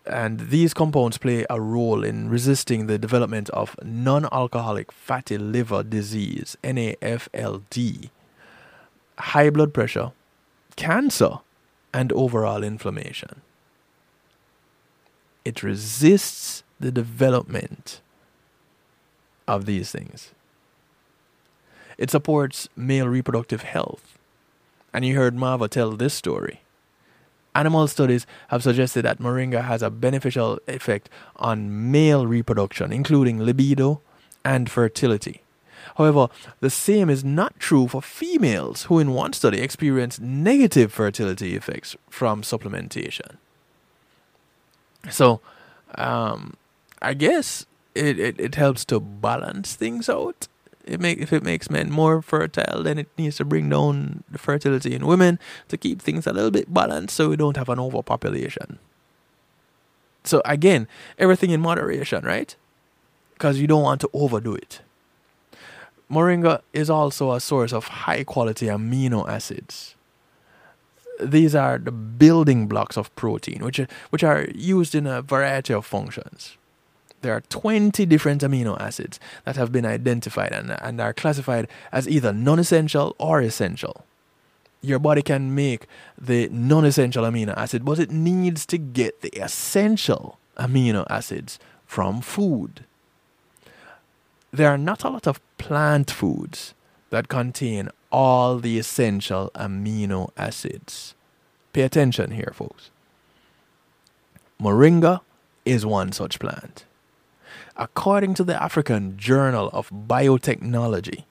and 0.06 0.40
these 0.40 0.74
compounds 0.74 1.18
play 1.18 1.46
a 1.48 1.60
role 1.60 2.02
in 2.02 2.28
resisting 2.28 2.86
the 2.86 2.98
development 2.98 3.50
of 3.50 3.76
non 3.84 4.26
alcoholic 4.32 4.90
fatty 4.90 5.38
liver 5.38 5.82
disease, 5.82 6.56
NAFLD, 6.64 8.10
high 9.18 9.50
blood 9.50 9.72
pressure, 9.72 10.12
cancer, 10.76 11.38
and 11.94 12.12
overall 12.12 12.64
inflammation. 12.64 13.42
It 15.44 15.62
resists 15.62 16.62
the 16.80 16.90
development 16.90 18.00
of 19.46 19.66
these 19.66 19.90
things. 19.92 20.32
It 21.98 22.10
supports 22.10 22.68
male 22.74 23.06
reproductive 23.06 23.62
health. 23.62 24.18
And 24.92 25.04
you 25.04 25.16
heard 25.16 25.34
Marva 25.34 25.68
tell 25.68 25.92
this 25.92 26.14
story. 26.14 26.61
Animal 27.54 27.86
studies 27.86 28.26
have 28.48 28.62
suggested 28.62 29.02
that 29.02 29.18
moringa 29.18 29.64
has 29.64 29.82
a 29.82 29.90
beneficial 29.90 30.58
effect 30.66 31.10
on 31.36 31.90
male 31.90 32.26
reproduction, 32.26 32.92
including 32.92 33.40
libido 33.40 34.00
and 34.44 34.70
fertility. 34.70 35.42
However, 35.96 36.28
the 36.60 36.70
same 36.70 37.10
is 37.10 37.22
not 37.22 37.58
true 37.58 37.88
for 37.88 38.00
females 38.00 38.84
who, 38.84 38.98
in 38.98 39.12
one 39.12 39.32
study, 39.34 39.60
experienced 39.60 40.20
negative 40.20 40.92
fertility 40.92 41.54
effects 41.54 41.96
from 42.08 42.42
supplementation. 42.42 43.36
So, 45.10 45.40
um, 45.96 46.54
I 47.02 47.14
guess 47.14 47.66
it, 47.94 48.18
it, 48.18 48.40
it 48.40 48.54
helps 48.54 48.84
to 48.86 49.00
balance 49.00 49.74
things 49.74 50.08
out 50.08 50.48
it 50.84 51.00
make 51.00 51.18
if 51.18 51.32
it 51.32 51.42
makes 51.42 51.70
men 51.70 51.90
more 51.90 52.22
fertile, 52.22 52.82
then 52.82 52.98
it 52.98 53.08
needs 53.16 53.36
to 53.36 53.44
bring 53.44 53.68
down 53.68 54.24
the 54.30 54.38
fertility 54.38 54.94
in 54.94 55.06
women 55.06 55.38
to 55.68 55.76
keep 55.76 56.00
things 56.02 56.26
a 56.26 56.32
little 56.32 56.50
bit 56.50 56.72
balanced, 56.72 57.16
so 57.16 57.28
we 57.28 57.36
don't 57.36 57.56
have 57.56 57.68
an 57.68 57.78
overpopulation. 57.78 58.78
So 60.24 60.42
again, 60.44 60.88
everything 61.18 61.50
in 61.50 61.60
moderation, 61.60 62.24
right? 62.24 62.54
Because 63.34 63.58
you 63.58 63.66
don't 63.66 63.82
want 63.82 64.00
to 64.02 64.10
overdo 64.12 64.54
it. 64.54 64.80
Moringa 66.10 66.60
is 66.72 66.90
also 66.90 67.32
a 67.32 67.40
source 67.40 67.72
of 67.72 67.86
high 67.88 68.22
quality 68.22 68.66
amino 68.66 69.28
acids. 69.28 69.94
These 71.20 71.54
are 71.54 71.78
the 71.78 71.92
building 71.92 72.66
blocks 72.66 72.96
of 72.96 73.14
protein, 73.16 73.64
which 73.64 73.80
which 74.10 74.24
are 74.24 74.46
used 74.54 74.94
in 74.94 75.06
a 75.06 75.22
variety 75.22 75.72
of 75.72 75.86
functions 75.86 76.56
there 77.22 77.32
are 77.32 77.40
20 77.40 78.04
different 78.06 78.42
amino 78.42 78.78
acids 78.80 79.18
that 79.44 79.56
have 79.56 79.72
been 79.72 79.86
identified 79.86 80.52
and, 80.52 80.76
and 80.82 81.00
are 81.00 81.14
classified 81.14 81.68
as 81.90 82.08
either 82.08 82.32
non 82.32 82.58
essential 82.58 83.16
or 83.18 83.40
essential. 83.40 84.04
Your 84.82 84.98
body 84.98 85.22
can 85.22 85.54
make 85.54 85.86
the 86.20 86.48
non 86.50 86.84
essential 86.84 87.24
amino 87.24 87.56
acid, 87.56 87.84
but 87.84 87.98
it 87.98 88.10
needs 88.10 88.66
to 88.66 88.78
get 88.78 89.22
the 89.22 89.30
essential 89.40 90.38
amino 90.58 91.06
acids 91.08 91.58
from 91.86 92.20
food. 92.20 92.84
There 94.52 94.68
are 94.68 94.78
not 94.78 95.04
a 95.04 95.08
lot 95.08 95.26
of 95.26 95.40
plant 95.56 96.10
foods 96.10 96.74
that 97.10 97.28
contain 97.28 97.88
all 98.10 98.58
the 98.58 98.78
essential 98.78 99.50
amino 99.54 100.30
acids. 100.36 101.14
Pay 101.72 101.82
attention 101.82 102.32
here, 102.32 102.52
folks. 102.54 102.90
Moringa 104.60 105.20
is 105.64 105.86
one 105.86 106.12
such 106.12 106.38
plant. 106.38 106.84
According 107.76 108.34
to 108.34 108.44
the 108.44 108.62
African 108.62 109.16
Journal 109.16 109.70
of 109.72 109.90
Biotechnology, 109.90 111.24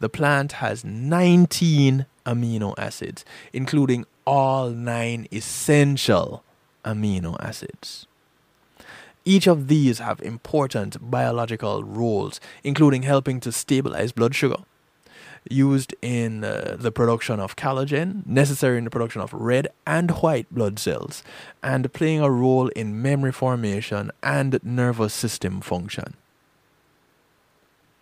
The 0.00 0.08
plant 0.08 0.52
has 0.52 0.82
19 0.82 2.06
amino 2.24 2.74
acids, 2.78 3.22
including 3.52 4.06
all 4.26 4.70
nine 4.70 5.28
essential 5.30 6.42
amino 6.84 7.36
acids. 7.38 8.06
Each 9.26 9.46
of 9.46 9.68
these 9.68 9.98
have 9.98 10.22
important 10.22 10.96
biological 11.10 11.84
roles, 11.84 12.40
including 12.64 13.02
helping 13.02 13.40
to 13.40 13.52
stabilize 13.52 14.12
blood 14.12 14.34
sugar, 14.34 14.56
used 15.48 15.94
in 16.02 16.44
uh, 16.44 16.76
the 16.78 16.92
production 16.92 17.40
of 17.40 17.56
collagen, 17.56 18.26
necessary 18.26 18.78
in 18.78 18.84
the 18.84 18.90
production 18.90 19.20
of 19.20 19.32
red 19.32 19.68
and 19.86 20.10
white 20.22 20.52
blood 20.52 20.78
cells, 20.78 21.22
and 21.62 21.92
playing 21.92 22.20
a 22.20 22.30
role 22.30 22.68
in 22.68 23.00
memory 23.00 23.32
formation 23.32 24.10
and 24.22 24.60
nervous 24.62 25.14
system 25.14 25.60
function. 25.60 26.14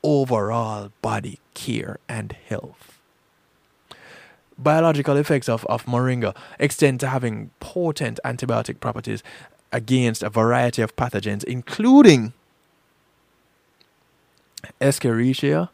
Overall 0.02 0.90
body 1.02 1.38
care 1.54 1.98
and 2.08 2.32
health. 2.48 2.98
Biological 4.56 5.16
effects 5.16 5.48
of, 5.48 5.64
of 5.66 5.84
moringa 5.86 6.36
extend 6.58 6.98
to 7.00 7.08
having 7.08 7.50
potent 7.60 8.18
antibiotic 8.24 8.80
properties 8.80 9.22
against 9.72 10.22
a 10.22 10.30
variety 10.30 10.82
of 10.82 10.96
pathogens, 10.96 11.44
including 11.44 12.32
Escherichia, 14.80 15.68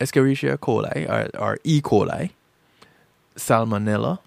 Escherichia 0.00 0.56
coli 0.58 1.08
or, 1.08 1.38
or 1.38 1.58
E. 1.62 1.80
coli, 1.80 2.30
Salmonella, 3.36 4.18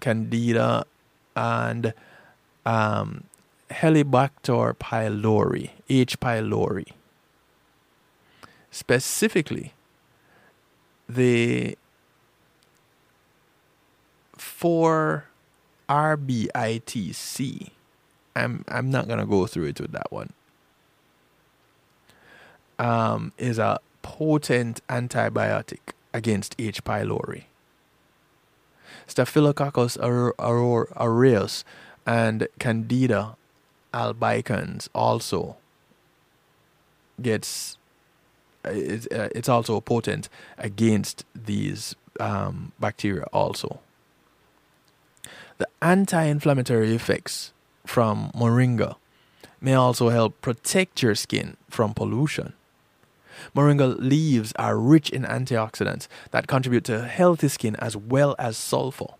Candida, 0.00 0.84
and 1.36 1.94
um, 2.66 3.24
Helicobacter 3.70 4.74
pylori, 4.74 5.70
H. 5.88 6.20
pylori. 6.20 6.88
Specifically, 8.70 9.72
the 11.08 11.78
4 14.36 15.24
RBITC. 15.88 17.70
I'm 18.36 18.64
I'm 18.68 18.90
not 18.90 19.06
gonna 19.06 19.26
go 19.26 19.46
through 19.46 19.66
it 19.66 19.80
with 19.80 19.92
that 19.92 20.10
one. 20.10 20.32
Um, 22.78 23.32
is 23.38 23.58
a 23.58 23.78
potent 24.04 24.86
antibiotic 24.88 25.94
against 26.12 26.54
H. 26.58 26.84
pylori. 26.84 27.44
Staphylococcus 29.06 29.96
aur- 29.96 30.34
aur- 30.38 30.88
aureus 30.94 31.64
and 32.06 32.46
Candida 32.58 33.36
albicans 33.94 34.88
also 34.94 35.56
gets 37.20 37.78
it's, 38.64 39.06
uh, 39.06 39.28
it's 39.34 39.48
also 39.48 39.80
potent 39.80 40.28
against 40.58 41.24
these 41.34 41.94
um, 42.20 42.72
bacteria 42.78 43.24
also. 43.32 43.80
The 45.58 45.68
anti-inflammatory 45.80 46.94
effects 46.94 47.52
from 47.86 48.30
moringa 48.34 48.96
may 49.60 49.74
also 49.74 50.10
help 50.10 50.40
protect 50.42 51.02
your 51.02 51.14
skin 51.14 51.56
from 51.70 51.94
pollution. 51.94 52.52
Moringa 53.54 53.96
leaves 53.98 54.52
are 54.56 54.78
rich 54.78 55.10
in 55.10 55.22
antioxidants 55.22 56.08
that 56.30 56.46
contribute 56.46 56.84
to 56.84 57.02
healthy 57.02 57.48
skin 57.48 57.76
as 57.76 57.96
well 57.96 58.34
as 58.38 58.56
sulfur, 58.56 59.14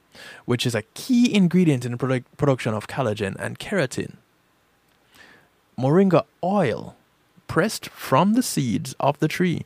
which 0.45 0.67
is 0.67 0.75
a 0.75 0.83
key 0.95 1.35
ingredient 1.35 1.85
in 1.85 1.93
the 1.93 1.99
produc- 1.99 2.25
production 2.37 2.75
of 2.75 2.87
collagen 2.87 3.37
and 3.39 3.59
keratin. 3.59 4.15
Moringa 5.79 6.25
oil, 6.43 6.97
pressed 7.49 7.89
from 7.89 8.35
the 8.35 8.43
seeds 8.43 8.95
of 9.01 9.19
the 9.19 9.29
tree, 9.29 9.65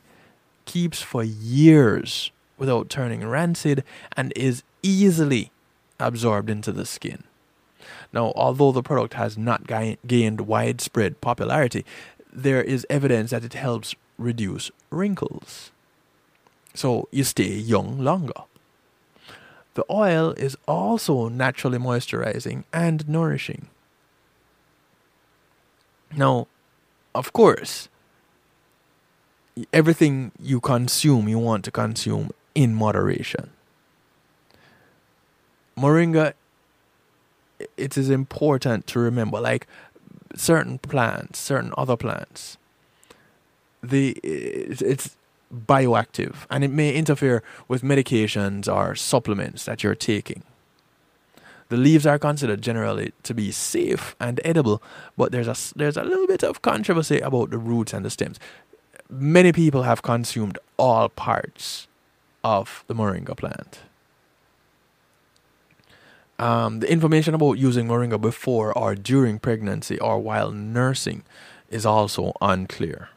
keeps 0.65 1.01
for 1.01 1.23
years 1.23 2.31
without 2.57 2.89
turning 2.89 3.25
rancid 3.25 3.83
and 4.15 4.33
is 4.35 4.63
easily 4.83 5.51
absorbed 5.99 6.49
into 6.49 6.71
the 6.71 6.85
skin. 6.85 7.23
Now, 8.11 8.33
although 8.35 8.71
the 8.71 8.83
product 8.83 9.13
has 9.15 9.37
not 9.37 9.67
ga- 9.67 9.97
gained 10.05 10.41
widespread 10.41 11.21
popularity, 11.21 11.85
there 12.31 12.61
is 12.61 12.85
evidence 12.89 13.31
that 13.31 13.43
it 13.43 13.53
helps 13.53 13.95
reduce 14.19 14.69
wrinkles. 14.91 15.71
So 16.75 17.07
you 17.11 17.23
stay 17.23 17.49
young 17.49 17.99
longer. 17.99 18.43
The 19.73 19.85
oil 19.89 20.31
is 20.31 20.57
also 20.67 21.29
naturally 21.29 21.77
moisturizing 21.77 22.65
and 22.73 23.07
nourishing. 23.07 23.67
Now, 26.15 26.47
of 27.15 27.33
course, 27.33 27.87
everything 29.71 30.31
you 30.39 30.59
consume, 30.59 31.29
you 31.29 31.39
want 31.39 31.63
to 31.65 31.71
consume 31.71 32.31
in 32.55 32.73
moderation. 32.75 33.51
Moringa, 35.77 36.33
it 37.77 37.97
is 37.97 38.09
important 38.09 38.85
to 38.87 38.99
remember, 38.99 39.39
like 39.39 39.65
certain 40.35 40.77
plants, 40.77 41.39
certain 41.39 41.73
other 41.77 41.95
plants, 41.95 42.57
the 43.81 44.11
it's, 44.23 45.15
bioactive 45.51 46.35
and 46.51 46.63
it 46.63 46.69
may 46.69 46.93
interfere 46.93 47.41
with 47.67 47.81
medications 47.81 48.71
or 48.71 48.93
supplements 48.93 49.65
that 49.65 49.83
you're 49.83 49.95
taking. 49.95 50.43
The 51.69 51.77
leaves 51.77 52.05
are 52.05 52.19
considered 52.19 52.61
generally 52.61 53.13
to 53.23 53.33
be 53.33 53.51
safe 53.51 54.15
and 54.19 54.39
edible, 54.45 54.81
but 55.17 55.31
there's 55.31 55.47
a 55.47 55.55
there's 55.75 55.97
a 55.97 56.03
little 56.03 56.27
bit 56.27 56.43
of 56.43 56.61
controversy 56.61 57.19
about 57.19 57.49
the 57.49 57.57
roots 57.57 57.93
and 57.93 58.05
the 58.05 58.09
stems. 58.09 58.39
Many 59.09 59.51
people 59.51 59.83
have 59.83 60.01
consumed 60.01 60.57
all 60.77 61.09
parts 61.09 61.87
of 62.43 62.83
the 62.87 62.95
moringa 62.95 63.35
plant. 63.35 63.79
Um, 66.39 66.79
the 66.79 66.91
information 66.91 67.33
about 67.33 67.53
using 67.53 67.87
moringa 67.87 68.19
before 68.19 68.75
or 68.77 68.95
during 68.95 69.39
pregnancy 69.39 69.99
or 69.99 70.19
while 70.19 70.51
nursing 70.51 71.23
is 71.69 71.85
also 71.85 72.33
unclear. 72.41 73.09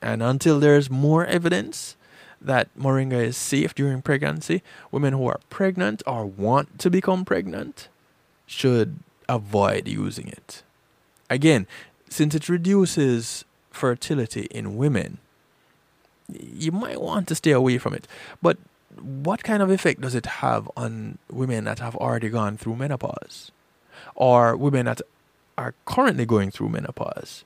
And 0.00 0.22
until 0.22 0.60
there's 0.60 0.90
more 0.90 1.26
evidence 1.26 1.96
that 2.40 2.68
moringa 2.78 3.24
is 3.24 3.36
safe 3.36 3.74
during 3.74 4.02
pregnancy, 4.02 4.62
women 4.90 5.12
who 5.12 5.26
are 5.26 5.40
pregnant 5.50 6.02
or 6.06 6.24
want 6.24 6.78
to 6.78 6.90
become 6.90 7.24
pregnant 7.24 7.88
should 8.46 9.00
avoid 9.28 9.88
using 9.88 10.28
it. 10.28 10.62
Again, 11.28 11.66
since 12.08 12.34
it 12.34 12.48
reduces 12.48 13.44
fertility 13.70 14.48
in 14.50 14.76
women, 14.76 15.18
you 16.32 16.72
might 16.72 17.00
want 17.00 17.28
to 17.28 17.34
stay 17.34 17.50
away 17.50 17.78
from 17.78 17.94
it. 17.94 18.06
But 18.40 18.58
what 19.00 19.42
kind 19.42 19.62
of 19.62 19.70
effect 19.70 20.00
does 20.00 20.14
it 20.14 20.26
have 20.26 20.70
on 20.76 21.18
women 21.30 21.64
that 21.64 21.78
have 21.78 21.96
already 21.96 22.28
gone 22.28 22.56
through 22.56 22.76
menopause 22.76 23.50
or 24.14 24.56
women 24.56 24.86
that 24.86 25.02
are 25.56 25.74
currently 25.84 26.26
going 26.26 26.50
through 26.50 26.70
menopause? 26.70 27.44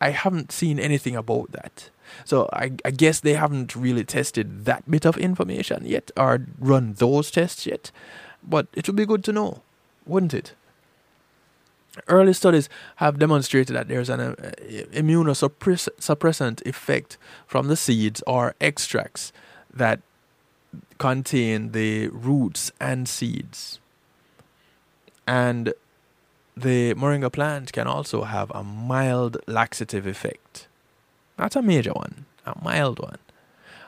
I 0.00 0.10
haven't 0.10 0.52
seen 0.52 0.78
anything 0.78 1.16
about 1.16 1.52
that. 1.52 1.90
So 2.24 2.48
I, 2.52 2.72
I 2.84 2.90
guess 2.90 3.20
they 3.20 3.34
haven't 3.34 3.76
really 3.76 4.04
tested 4.04 4.64
that 4.64 4.90
bit 4.90 5.04
of 5.04 5.16
information 5.16 5.84
yet 5.84 6.10
or 6.16 6.46
run 6.58 6.94
those 6.94 7.30
tests 7.30 7.66
yet. 7.66 7.90
But 8.42 8.66
it 8.72 8.86
would 8.86 8.96
be 8.96 9.06
good 9.06 9.22
to 9.24 9.32
know, 9.32 9.62
wouldn't 10.06 10.34
it? 10.34 10.54
Early 12.06 12.32
studies 12.32 12.68
have 12.96 13.18
demonstrated 13.18 13.76
that 13.76 13.88
there's 13.88 14.08
an 14.08 14.20
uh, 14.20 14.34
immunosuppressant 14.92 16.66
effect 16.66 17.18
from 17.46 17.68
the 17.68 17.76
seeds 17.76 18.22
or 18.26 18.54
extracts 18.60 19.32
that 19.72 20.00
contain 20.98 21.72
the 21.72 22.08
roots 22.08 22.70
and 22.80 23.08
seeds. 23.08 23.80
And 25.26 25.74
the 26.60 26.94
moringa 26.94 27.32
plant 27.32 27.72
can 27.72 27.86
also 27.86 28.22
have 28.22 28.50
a 28.50 28.62
mild 28.62 29.38
laxative 29.46 30.06
effect. 30.06 30.68
Not 31.38 31.56
a 31.56 31.62
major 31.62 31.92
one, 31.92 32.26
a 32.44 32.54
mild 32.62 32.98
one, 33.00 33.18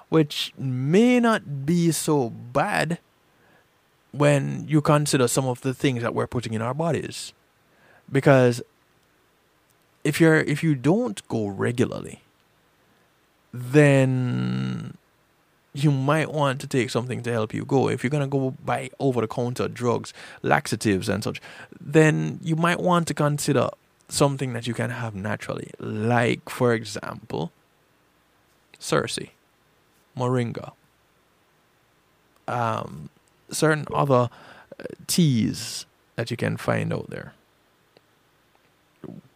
which 0.08 0.52
may 0.56 1.20
not 1.20 1.66
be 1.66 1.92
so 1.92 2.30
bad 2.30 2.98
when 4.12 4.66
you 4.68 4.80
consider 4.80 5.28
some 5.28 5.46
of 5.46 5.60
the 5.62 5.74
things 5.74 6.02
that 6.02 6.14
we're 6.14 6.26
putting 6.26 6.52
in 6.54 6.62
our 6.62 6.74
bodies. 6.74 7.32
Because 8.10 8.62
if 10.04 10.20
you're 10.20 10.40
if 10.40 10.62
you 10.62 10.74
don't 10.74 11.26
go 11.28 11.46
regularly, 11.46 12.22
then 13.52 14.96
you 15.74 15.90
might 15.90 16.30
want 16.30 16.60
to 16.60 16.66
take 16.66 16.90
something 16.90 17.22
to 17.22 17.32
help 17.32 17.54
you 17.54 17.64
go. 17.64 17.88
If 17.88 18.02
you're 18.02 18.10
going 18.10 18.22
to 18.22 18.26
go 18.28 18.54
buy 18.64 18.90
over 18.98 19.20
the 19.22 19.28
counter 19.28 19.68
drugs, 19.68 20.12
laxatives, 20.42 21.08
and 21.08 21.24
such, 21.24 21.40
then 21.80 22.40
you 22.42 22.56
might 22.56 22.80
want 22.80 23.08
to 23.08 23.14
consider 23.14 23.68
something 24.08 24.52
that 24.52 24.66
you 24.66 24.74
can 24.74 24.90
have 24.90 25.14
naturally. 25.14 25.70
Like, 25.78 26.50
for 26.50 26.74
example, 26.74 27.52
Cerasee, 28.78 29.30
Moringa, 30.16 30.72
um, 32.46 33.08
certain 33.50 33.86
other 33.94 34.28
uh, 34.78 34.84
teas 35.06 35.86
that 36.16 36.30
you 36.30 36.36
can 36.36 36.58
find 36.58 36.92
out 36.92 37.08
there. 37.08 37.32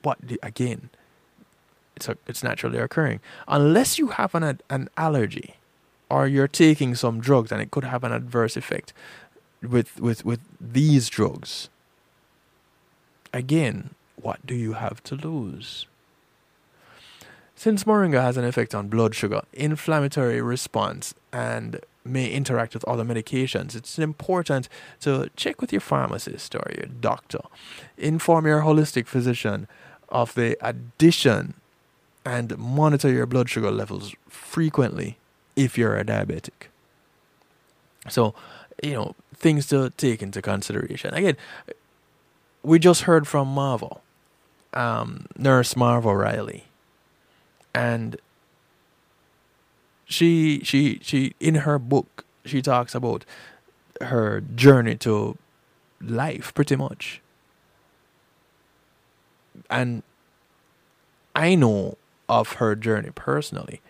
But 0.02 0.18
again, 0.42 0.90
it's, 1.96 2.08
a, 2.08 2.18
it's 2.26 2.42
naturally 2.42 2.78
occurring. 2.78 3.20
Unless 3.48 3.98
you 3.98 4.08
have 4.08 4.34
an, 4.34 4.60
an 4.68 4.90
allergy 4.98 5.55
or 6.08 6.26
you're 6.26 6.48
taking 6.48 6.94
some 6.94 7.20
drugs 7.20 7.50
and 7.50 7.60
it 7.60 7.70
could 7.70 7.84
have 7.84 8.04
an 8.04 8.12
adverse 8.12 8.56
effect 8.56 8.92
with 9.62 10.00
with 10.00 10.24
with 10.24 10.40
these 10.60 11.08
drugs 11.08 11.68
again 13.32 13.90
what 14.16 14.44
do 14.46 14.54
you 14.54 14.72
have 14.72 15.02
to 15.04 15.14
lose? 15.14 15.86
Since 17.54 17.84
moringa 17.84 18.20
has 18.20 18.36
an 18.36 18.44
effect 18.44 18.74
on 18.74 18.88
blood 18.88 19.14
sugar 19.14 19.42
inflammatory 19.52 20.40
response 20.40 21.14
and 21.32 21.80
may 22.04 22.30
interact 22.30 22.74
with 22.74 22.84
other 22.84 23.04
medications 23.04 23.74
it's 23.74 23.98
important 23.98 24.68
to 25.00 25.28
check 25.36 25.60
with 25.60 25.72
your 25.72 25.80
pharmacist 25.80 26.54
or 26.54 26.70
your 26.76 26.86
doctor. 26.86 27.40
Inform 27.96 28.46
your 28.46 28.60
holistic 28.62 29.06
physician 29.06 29.66
of 30.08 30.34
the 30.34 30.56
addition 30.60 31.54
and 32.24 32.56
monitor 32.58 33.10
your 33.10 33.26
blood 33.26 33.48
sugar 33.48 33.70
levels 33.70 34.14
frequently 34.28 35.18
if 35.56 35.76
you're 35.78 35.96
a 35.96 36.04
diabetic. 36.04 36.68
So, 38.08 38.34
you 38.82 38.92
know, 38.92 39.14
things 39.34 39.66
to 39.68 39.90
take 39.96 40.22
into 40.22 40.40
consideration. 40.42 41.14
Again, 41.14 41.36
we 42.62 42.78
just 42.78 43.02
heard 43.02 43.26
from 43.26 43.48
Marva, 43.48 43.98
um, 44.74 45.26
Nurse 45.36 45.76
Marva 45.76 46.14
Riley, 46.14 46.64
and 47.74 48.16
she 50.04 50.60
she 50.62 51.00
she 51.02 51.34
in 51.40 51.56
her 51.56 51.78
book 51.78 52.24
she 52.44 52.62
talks 52.62 52.94
about 52.94 53.24
her 54.00 54.40
journey 54.54 54.94
to 54.94 55.36
life 56.00 56.54
pretty 56.54 56.76
much 56.76 57.20
and 59.68 60.02
I 61.34 61.54
know 61.54 61.96
of 62.28 62.54
her 62.54 62.74
journey 62.74 63.10
personally. 63.14 63.80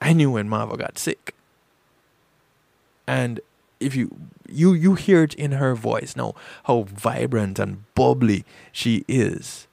I 0.00 0.12
knew 0.12 0.30
when 0.30 0.48
Marva 0.48 0.76
got 0.76 0.98
sick. 0.98 1.34
And 3.06 3.40
if 3.80 3.94
you 3.94 4.14
you 4.48 4.72
you 4.72 4.94
hear 4.94 5.22
it 5.24 5.34
in 5.34 5.52
her 5.52 5.74
voice 5.74 6.16
now 6.16 6.34
how 6.64 6.82
vibrant 6.82 7.58
and 7.58 7.84
bubbly 7.94 8.44
she 8.72 9.04
is. 9.08 9.66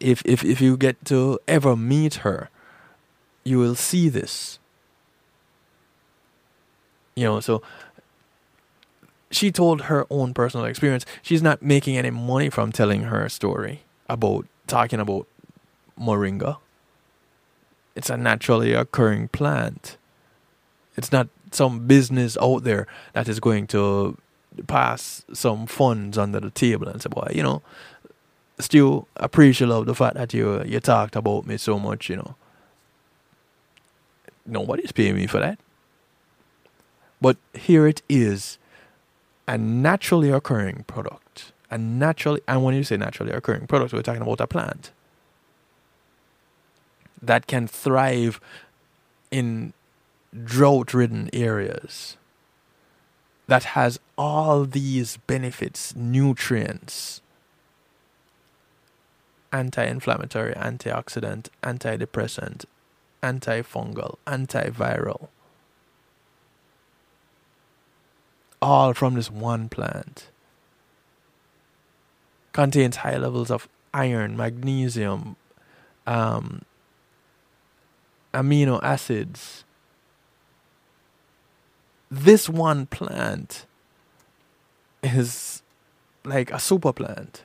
If 0.00 0.22
if 0.24 0.44
if 0.44 0.60
you 0.60 0.76
get 0.76 1.04
to 1.06 1.38
ever 1.46 1.76
meet 1.76 2.16
her, 2.16 2.50
you 3.44 3.58
will 3.58 3.74
see 3.74 4.08
this. 4.08 4.58
You 7.14 7.24
know, 7.24 7.40
so 7.40 7.62
she 9.30 9.50
told 9.50 9.82
her 9.82 10.06
own 10.10 10.34
personal 10.34 10.66
experience. 10.66 11.06
She's 11.22 11.42
not 11.42 11.62
making 11.62 11.96
any 11.96 12.10
money 12.10 12.50
from 12.50 12.72
telling 12.72 13.02
her 13.02 13.28
story 13.28 13.82
about 14.08 14.46
talking 14.66 15.00
about 15.00 15.26
moringa. 15.98 16.58
It's 17.96 18.10
a 18.10 18.16
naturally 18.16 18.74
occurring 18.74 19.28
plant. 19.28 19.96
It's 20.96 21.10
not 21.10 21.28
some 21.50 21.86
business 21.86 22.36
out 22.40 22.62
there 22.62 22.86
that 23.14 23.26
is 23.26 23.40
going 23.40 23.66
to 23.68 24.18
pass 24.66 25.24
some 25.32 25.66
funds 25.66 26.18
under 26.18 26.38
the 26.38 26.50
table 26.50 26.88
and 26.88 27.00
say, 27.02 27.08
boy, 27.08 27.32
you 27.34 27.42
know, 27.42 27.62
still 28.58 29.08
appreciate 29.16 29.70
of 29.70 29.86
the 29.86 29.94
fact 29.94 30.16
that 30.16 30.34
you 30.34 30.62
you 30.64 30.78
talked 30.78 31.16
about 31.16 31.46
me 31.46 31.56
so 31.56 31.78
much, 31.78 32.10
you 32.10 32.16
know. 32.16 32.34
Nobody's 34.44 34.92
paying 34.92 35.16
me 35.16 35.26
for 35.26 35.40
that. 35.40 35.58
But 37.20 37.38
here 37.54 37.86
it 37.86 38.02
is, 38.10 38.58
a 39.48 39.56
naturally 39.56 40.30
occurring 40.30 40.84
product. 40.86 41.52
A 41.70 41.78
naturally 41.78 42.42
and 42.46 42.62
when 42.62 42.74
you 42.74 42.84
say 42.84 42.98
naturally 42.98 43.32
occurring 43.32 43.66
product, 43.66 43.94
we're 43.94 44.02
talking 44.02 44.22
about 44.22 44.40
a 44.40 44.46
plant 44.46 44.92
that 47.20 47.46
can 47.46 47.66
thrive 47.66 48.40
in 49.30 49.72
drought 50.44 50.92
ridden 50.92 51.30
areas 51.32 52.16
that 53.46 53.64
has 53.64 53.98
all 54.18 54.64
these 54.64 55.18
benefits, 55.26 55.94
nutrients, 55.94 57.20
anti 59.52 59.84
inflammatory, 59.84 60.52
antioxidant, 60.54 61.48
antidepressant, 61.62 62.64
antifungal, 63.22 64.16
antiviral. 64.26 65.28
All 68.60 68.94
from 68.94 69.14
this 69.14 69.30
one 69.30 69.68
plant. 69.68 70.28
Contains 72.52 72.96
high 72.96 73.18
levels 73.18 73.50
of 73.50 73.68
iron, 73.92 74.36
magnesium, 74.36 75.36
um, 76.06 76.62
amino 78.36 78.80
acids. 78.82 79.64
This 82.10 82.48
one 82.48 82.86
plant 82.86 83.66
is 85.02 85.62
like 86.24 86.50
a 86.50 86.60
super 86.60 86.92
plant. 86.92 87.42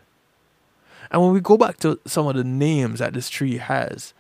And 1.10 1.22
when 1.22 1.34
we 1.34 1.40
go 1.40 1.58
back 1.58 1.78
to 1.78 2.00
some 2.06 2.28
of 2.28 2.36
the 2.36 2.44
names 2.44 3.00
that 3.00 3.14
this 3.14 3.30
tree 3.30 3.58
has, 3.58 4.14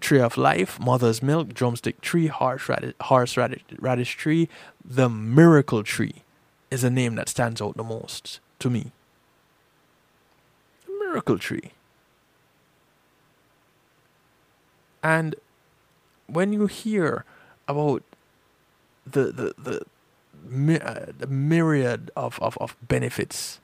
tree 0.00 0.20
of 0.20 0.36
life, 0.36 0.80
mother's 0.80 1.22
milk, 1.22 1.54
drumstick 1.54 2.00
tree, 2.00 2.26
horseradish, 2.26 2.94
radish 3.78 4.16
tree, 4.16 4.48
the 4.84 5.08
miracle 5.08 5.82
tree 5.82 6.22
is 6.70 6.84
a 6.84 6.90
name 6.90 7.14
that 7.16 7.28
stands 7.28 7.62
out 7.62 7.76
the 7.76 7.84
most 7.84 8.40
to 8.58 8.68
me. 8.68 8.92
Miracle 11.00 11.38
tree. 11.38 11.72
And 15.02 15.36
when 16.28 16.52
you 16.52 16.66
hear 16.66 17.24
about 17.66 18.02
the 19.06 19.32
the 19.32 19.54
the, 19.58 19.82
my, 20.48 20.78
uh, 20.78 21.06
the 21.16 21.26
myriad 21.26 22.10
of, 22.16 22.38
of, 22.40 22.56
of 22.58 22.76
benefits 22.86 23.60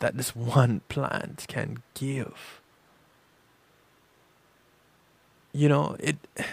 that 0.00 0.16
this 0.16 0.34
one 0.34 0.80
plant 0.88 1.44
can 1.48 1.82
give, 1.94 2.60
you 5.52 5.68
know, 5.68 5.96
it 5.98 6.16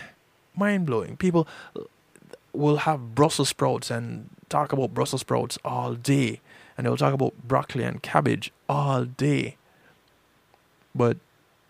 mind 0.56 0.86
blowing. 0.86 1.18
People 1.18 1.48
will 2.54 2.78
have 2.78 3.14
Brussels 3.16 3.50
sprouts 3.50 3.92
and 3.92 4.30
talk 4.50 4.72
about 4.74 4.94
Brussels 4.94 5.22
sprouts 5.22 5.58
all 5.64 5.94
day, 5.94 6.40
and 6.78 6.86
they'll 6.86 6.98
talk 6.98 7.14
about 7.14 7.34
broccoli 7.48 7.84
and 7.84 8.02
cabbage 8.02 8.52
all 8.70 9.06
day. 9.06 9.58
But 10.96 11.18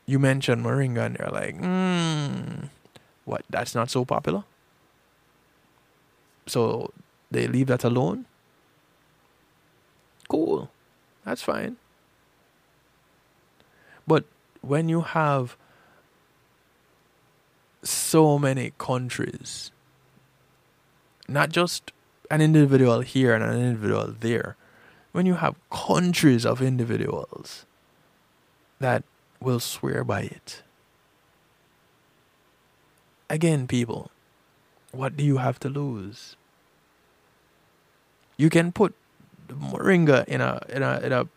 you 0.05 0.19
mention 0.19 0.63
moringa, 0.63 1.05
and 1.05 1.15
they're 1.17 1.29
like, 1.29 1.57
hmm 1.57 2.67
what? 3.27 3.43
That's 3.49 3.75
not 3.75 3.89
so 3.89 4.05
popular? 4.05 4.43
So 6.47 6.91
they 7.29 7.45
leave 7.47 7.67
that 7.67 7.83
alone? 7.83 8.25
Cool. 10.29 10.71
That's 11.25 11.41
fine. 11.41 11.75
But 14.07 14.23
when 14.61 14.87
you 14.87 15.01
have 15.01 15.57
so 17.83 18.39
many 18.39 18.71
countries, 18.77 19.71
not 21.27 21.49
just 21.49 21.91
an 22.31 22.39
individual 22.39 23.01
here 23.01 23.33
and 23.33 23.43
an 23.43 23.59
individual 23.59 24.15
there, 24.17 24.55
when 25.11 25.25
you 25.25 25.35
have 25.35 25.55
countries 25.69 26.45
of 26.45 26.61
individuals 26.61 27.65
that 28.79 29.03
will 29.41 29.59
swear 29.59 30.05
by 30.05 30.21
it, 30.21 30.63
Again, 33.29 33.67
people, 33.67 34.11
what 34.91 35.17
do 35.17 35.23
you 35.23 35.37
have 35.37 35.59
to 35.59 35.69
lose? 35.69 36.35
You 38.37 38.49
can 38.49 38.71
put 38.71 38.93
moringa 39.49 40.25
in 40.27 40.41
a 40.41 40.61
in 40.69 40.83
a 40.83 40.99
in 40.99 41.11
a 41.11 41.27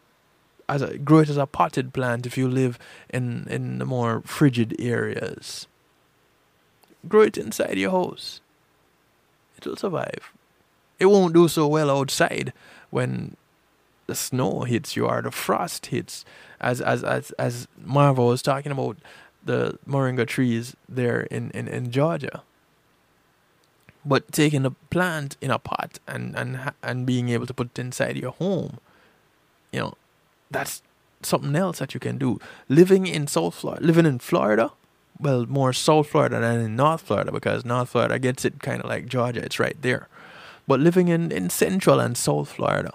as 0.69 0.83
a 0.83 0.99
grow 0.99 1.19
it 1.19 1.29
as 1.29 1.37
a 1.37 1.47
potted 1.47 1.93
plant 1.93 2.27
if 2.27 2.39
you 2.39 2.49
live 2.49 2.79
in 3.09 3.47
in 3.51 3.79
the 3.79 3.85
more 3.85 4.23
frigid 4.25 4.77
areas. 4.79 5.67
Grow 7.09 7.23
it 7.23 7.39
inside 7.39 7.79
your 7.79 7.91
house. 7.91 8.41
It 9.57 9.67
will 9.67 9.77
survive. 9.77 10.33
It 10.99 11.07
won't 11.07 11.35
do 11.35 11.49
so 11.49 11.67
well 11.67 11.91
outside 11.91 12.53
when 12.91 13.37
the 14.07 14.15
snow 14.15 14.63
hits 14.63 14.97
you 14.97 15.07
or 15.07 15.23
the 15.23 15.31
frost 15.31 15.87
hits. 15.87 16.25
As 16.61 16.81
as 16.81 17.03
as 17.03 17.33
as 17.33 17.67
Marva 17.83 18.23
was 18.23 18.43
talking 18.43 18.73
about 18.73 18.99
the 19.45 19.79
moringa 19.87 20.27
trees 20.27 20.77
there 20.89 21.23
in, 21.23 21.51
in, 21.51 21.69
in 21.69 21.91
Georgia. 21.91 22.43
But 24.05 24.33
taking 24.33 24.65
a 24.65 24.71
plant 24.71 25.37
in 25.41 25.51
a 25.51 25.59
pot 25.59 25.99
and, 26.09 26.35
and 26.35 26.73
and 26.83 27.05
being 27.05 27.29
able 27.29 27.47
to 27.47 27.53
put 27.53 27.69
it 27.69 27.79
inside 27.79 28.17
your 28.17 28.33
home, 28.33 28.79
you 29.73 29.81
know, 29.81 29.95
that's 30.51 30.83
something 31.23 31.55
else 31.55 31.81
that 31.81 31.93
you 31.93 32.01
can 32.01 32.17
do. 32.17 32.41
Living 32.69 33.07
in 33.07 33.27
South 33.27 33.55
Florida, 33.55 33.85
living 33.85 34.07
in 34.07 34.19
Florida, 34.19 34.73
well, 35.21 35.45
more 35.47 35.73
South 35.73 36.09
Florida 36.09 36.41
than 36.41 36.61
in 36.61 36.77
North 36.77 37.03
Florida 37.03 37.31
because 37.31 37.65
North 37.65 37.91
Florida 37.91 38.19
gets 38.19 38.45
it 38.45 38.61
kind 38.61 38.81
of 38.83 38.89
like 38.89 39.07
Georgia, 39.07 39.45
it's 39.45 39.61
right 39.61 39.77
there. 39.83 40.09
But 40.67 40.81
living 40.81 41.09
in, 41.09 41.31
in 41.31 41.51
Central 41.51 42.01
and 42.01 42.17
South 42.17 42.53
Florida, 42.53 42.93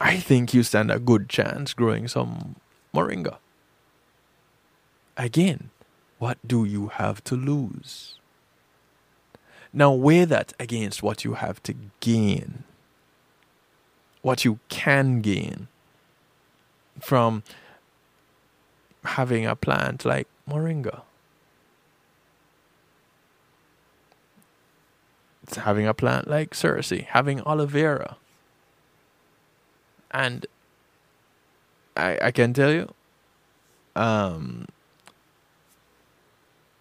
I 0.00 0.18
think 0.18 0.52
you 0.54 0.62
stand 0.62 0.90
a 0.90 0.98
good 0.98 1.28
chance 1.28 1.74
growing 1.74 2.08
some 2.08 2.56
moringa. 2.94 3.38
Again, 5.16 5.70
what 6.18 6.38
do 6.46 6.64
you 6.64 6.88
have 6.88 7.22
to 7.24 7.36
lose? 7.36 8.18
Now 9.72 9.92
weigh 9.92 10.24
that 10.24 10.52
against 10.58 11.02
what 11.02 11.24
you 11.24 11.34
have 11.34 11.62
to 11.64 11.74
gain, 12.00 12.64
what 14.22 14.44
you 14.44 14.58
can 14.68 15.20
gain 15.20 15.68
from 17.00 17.42
having 19.04 19.46
a 19.46 19.54
plant 19.54 20.04
like 20.04 20.28
moringa. 20.48 21.02
It's 25.42 25.56
having 25.58 25.86
a 25.86 25.94
plant 25.94 26.26
like 26.28 26.50
Cerasee, 26.50 27.04
having 27.06 27.40
aloe 27.40 27.66
vera. 27.66 28.16
And 30.10 30.46
I 31.96 32.18
I 32.20 32.30
can 32.32 32.52
tell 32.52 32.72
you, 32.72 32.92
um 33.94 34.66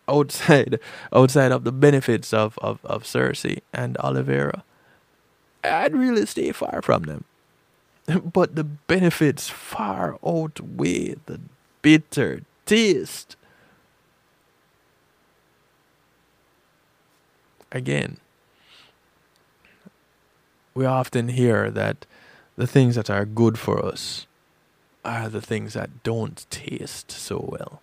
outside 0.07 0.79
outside 1.13 1.51
of 1.51 1.63
the 1.63 1.71
benefits 1.71 2.33
of, 2.33 2.57
of, 2.61 2.79
of 2.83 3.03
Cerasee 3.03 3.59
and 3.73 3.97
aloe 4.03 4.23
vera, 4.23 4.63
I'd 5.63 5.95
really 5.95 6.25
stay 6.25 6.51
far 6.51 6.81
from 6.81 7.03
them. 7.03 7.23
But 8.33 8.55
the 8.55 8.63
benefits 8.63 9.49
far 9.49 10.17
outweigh 10.25 11.15
the 11.25 11.39
bitter 11.81 12.41
taste. 12.65 13.35
Again, 17.71 18.17
we 20.73 20.85
often 20.85 21.29
hear 21.29 21.71
that 21.71 22.05
the 22.55 22.67
things 22.67 22.95
that 22.95 23.09
are 23.09 23.25
good 23.25 23.57
for 23.57 23.83
us 23.83 24.27
are 25.03 25.29
the 25.29 25.41
things 25.41 25.73
that 25.73 26.03
don't 26.03 26.45
taste 26.49 27.11
so 27.11 27.47
well. 27.51 27.81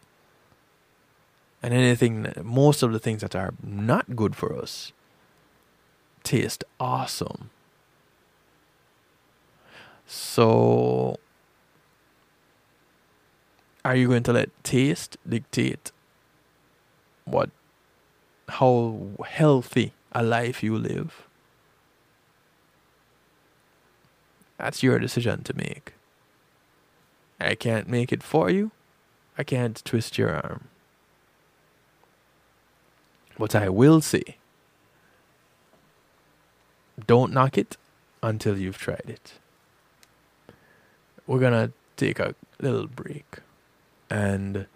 And 1.63 1.73
anything, 1.73 2.33
most 2.43 2.83
of 2.83 2.93
the 2.93 2.99
things 2.99 3.21
that 3.21 3.37
are 3.37 3.55
not 3.63 4.17
good 4.17 4.35
for 4.35 4.55
us 4.59 4.93
taste 6.25 6.65
awesome. 6.81 7.51
So, 10.07 11.19
are 13.85 13.97
you 13.97 14.09
going 14.09 14.23
to 14.25 14.33
let 14.33 14.51
taste 14.65 15.17
dictate 15.29 15.93
what, 17.25 17.51
how 18.49 18.99
healthy 19.27 19.93
a 20.13 20.23
life 20.23 20.63
you 20.63 20.77
live? 20.77 21.27
That's 24.59 24.83
your 24.83 24.99
decision 24.99 25.43
to 25.45 25.55
make. 25.57 25.95
I 27.41 27.55
can't 27.55 27.89
make 27.89 28.13
it 28.13 28.23
for 28.23 28.51
you. 28.51 28.71
I 29.37 29.43
can't 29.43 29.83
twist 29.85 30.19
your 30.19 30.31
arm. 30.31 30.69
But 33.39 33.55
I 33.55 33.69
will 33.69 34.01
say 34.01 34.37
don't 37.07 37.33
knock 37.33 37.59
it 37.59 37.77
until 38.23 38.59
you've 38.59 38.79
tried 38.79 39.05
it. 39.09 39.35
We're 41.27 41.41
going 41.41 41.53
to 41.53 41.73
take 41.97 42.19
a 42.19 42.35
little 42.61 42.87
break. 42.87 43.39
And 44.11 44.67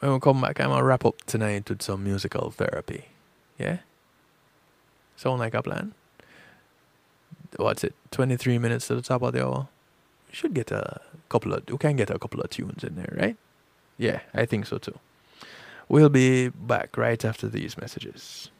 when 0.00 0.12
we 0.12 0.20
come 0.20 0.40
back, 0.40 0.60
I'm 0.60 0.68
going 0.68 0.80
to 0.80 0.84
wrap 0.84 1.04
up 1.04 1.22
tonight 1.26 1.68
with 1.68 1.82
some 1.82 2.04
musical 2.04 2.50
therapy. 2.50 3.06
Yeah? 3.58 3.78
Sound 5.16 5.40
like 5.40 5.54
a 5.54 5.62
plan? 5.62 5.94
What's 7.56 7.84
it? 7.84 7.94
23 8.10 8.58
minutes 8.58 8.88
to 8.88 8.94
the 8.96 9.02
top 9.02 9.22
of 9.22 9.32
the 9.32 9.46
hour? 9.46 9.68
We 10.28 10.34
should 10.34 10.54
get 10.54 10.70
a 10.70 11.00
couple 11.28 11.54
of, 11.54 11.64
we 11.68 11.78
can 11.78 11.96
get 11.96 12.10
a 12.10 12.18
couple 12.18 12.40
of 12.40 12.50
tunes 12.50 12.84
in 12.84 12.96
there, 12.96 13.14
right? 13.16 13.36
Yeah, 13.98 14.20
I 14.34 14.44
think 14.44 14.66
so 14.66 14.78
too. 14.78 14.98
We'll 15.88 16.08
be 16.08 16.48
back 16.48 16.96
right 16.96 17.24
after 17.24 17.48
these 17.48 17.78
messages. 17.78 18.50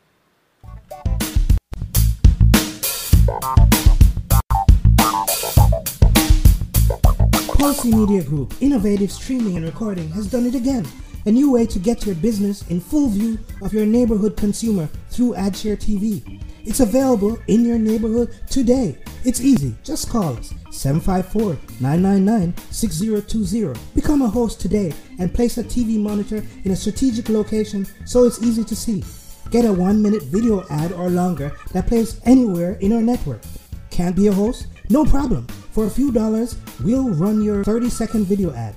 Pulsey 7.57 7.93
Media 7.93 8.23
Group, 8.23 8.55
innovative 8.61 9.11
streaming 9.11 9.57
and 9.57 9.67
recording, 9.67 10.09
has 10.11 10.31
done 10.31 10.47
it 10.47 10.55
again. 10.55 10.87
A 11.27 11.31
new 11.33 11.51
way 11.51 11.67
to 11.67 11.81
get 11.81 12.07
your 12.07 12.15
business 12.15 12.63
in 12.69 12.81
full 12.81 13.09
view 13.09 13.37
of 13.61 13.73
your 13.73 13.85
neighborhood 13.85 14.37
consumer 14.37 14.89
through 15.11 15.35
AdShare 15.35 15.77
TV. 15.77 16.41
It's 16.65 16.79
available 16.79 17.37
in 17.49 17.65
your 17.65 17.79
neighborhood 17.79 18.33
today. 18.49 18.97
It's 19.25 19.41
easy. 19.41 19.75
Just 19.83 20.09
call 20.09 20.37
us 20.37 20.55
754 20.71 21.59
999 21.81 22.55
6020. 22.71 23.81
Become 23.97 24.23
a 24.23 24.29
host 24.29 24.61
today 24.61 24.93
and 25.19 25.35
place 25.35 25.59
a 25.59 25.65
TV 25.65 25.99
monitor 25.99 26.45
in 26.63 26.71
a 26.71 26.77
strategic 26.77 27.29
location 27.29 27.89
so 28.05 28.23
it's 28.23 28.41
easy 28.41 28.63
to 28.63 28.77
see. 28.77 29.03
Get 29.51 29.65
a 29.65 29.73
one 29.73 30.01
minute 30.01 30.23
video 30.23 30.65
ad 30.71 30.93
or 30.93 31.11
longer 31.11 31.51
that 31.73 31.89
plays 31.89 32.21
anywhere 32.25 32.75
in 32.75 32.93
our 32.93 33.03
network. 33.03 33.43
Can't 33.91 34.15
be 34.15 34.29
a 34.29 34.33
host? 34.33 34.69
No 34.91 35.05
problem. 35.05 35.49
For 35.73 35.87
a 35.87 35.91
few 35.91 36.13
dollars, 36.13 36.57
we'll 36.85 37.11
run 37.11 37.43
your 37.43 37.65
30 37.65 37.91
second 37.91 38.27
video 38.27 38.55
ad. 38.55 38.77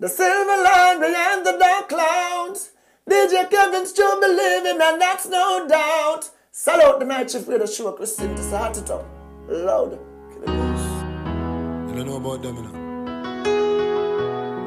The 0.00 0.08
silver 0.08 0.62
line 0.62 1.00
behind 1.00 1.44
the 1.44 1.56
dark 1.58 1.88
clouds. 1.90 2.70
DJ 3.08 3.50
Kevin 3.50 3.84
Stew 3.86 4.18
believe 4.18 4.64
him, 4.64 4.80
and 4.80 5.00
that's 5.00 5.28
no 5.28 5.66
doubt. 5.68 6.30
Salute 6.50 7.00
the 7.00 7.04
night 7.04 7.30
shift 7.30 7.48
a 7.48 7.66
show, 7.66 7.92
Chris 7.92 8.16
Sintis, 8.16 8.50
heart 8.50 8.78
it 8.78 8.90
up. 8.90 9.04
Loud. 9.46 9.98
You 10.46 11.94
don't 11.94 12.06
know 12.06 12.16
about 12.16 12.42
them, 12.42 12.56
you 12.56 12.62
know. 12.62 12.83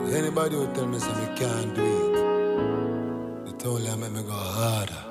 Anybody 0.09 0.55
who 0.55 0.73
tell 0.73 0.87
me 0.87 0.99
something 0.99 1.35
can't 1.35 1.75
do 1.75 1.83
it, 1.83 3.45
they 3.45 3.51
told 3.57 3.81
them 3.81 3.99
make 4.01 4.11
me 4.11 4.23
go 4.23 4.31
harder. 4.31 5.06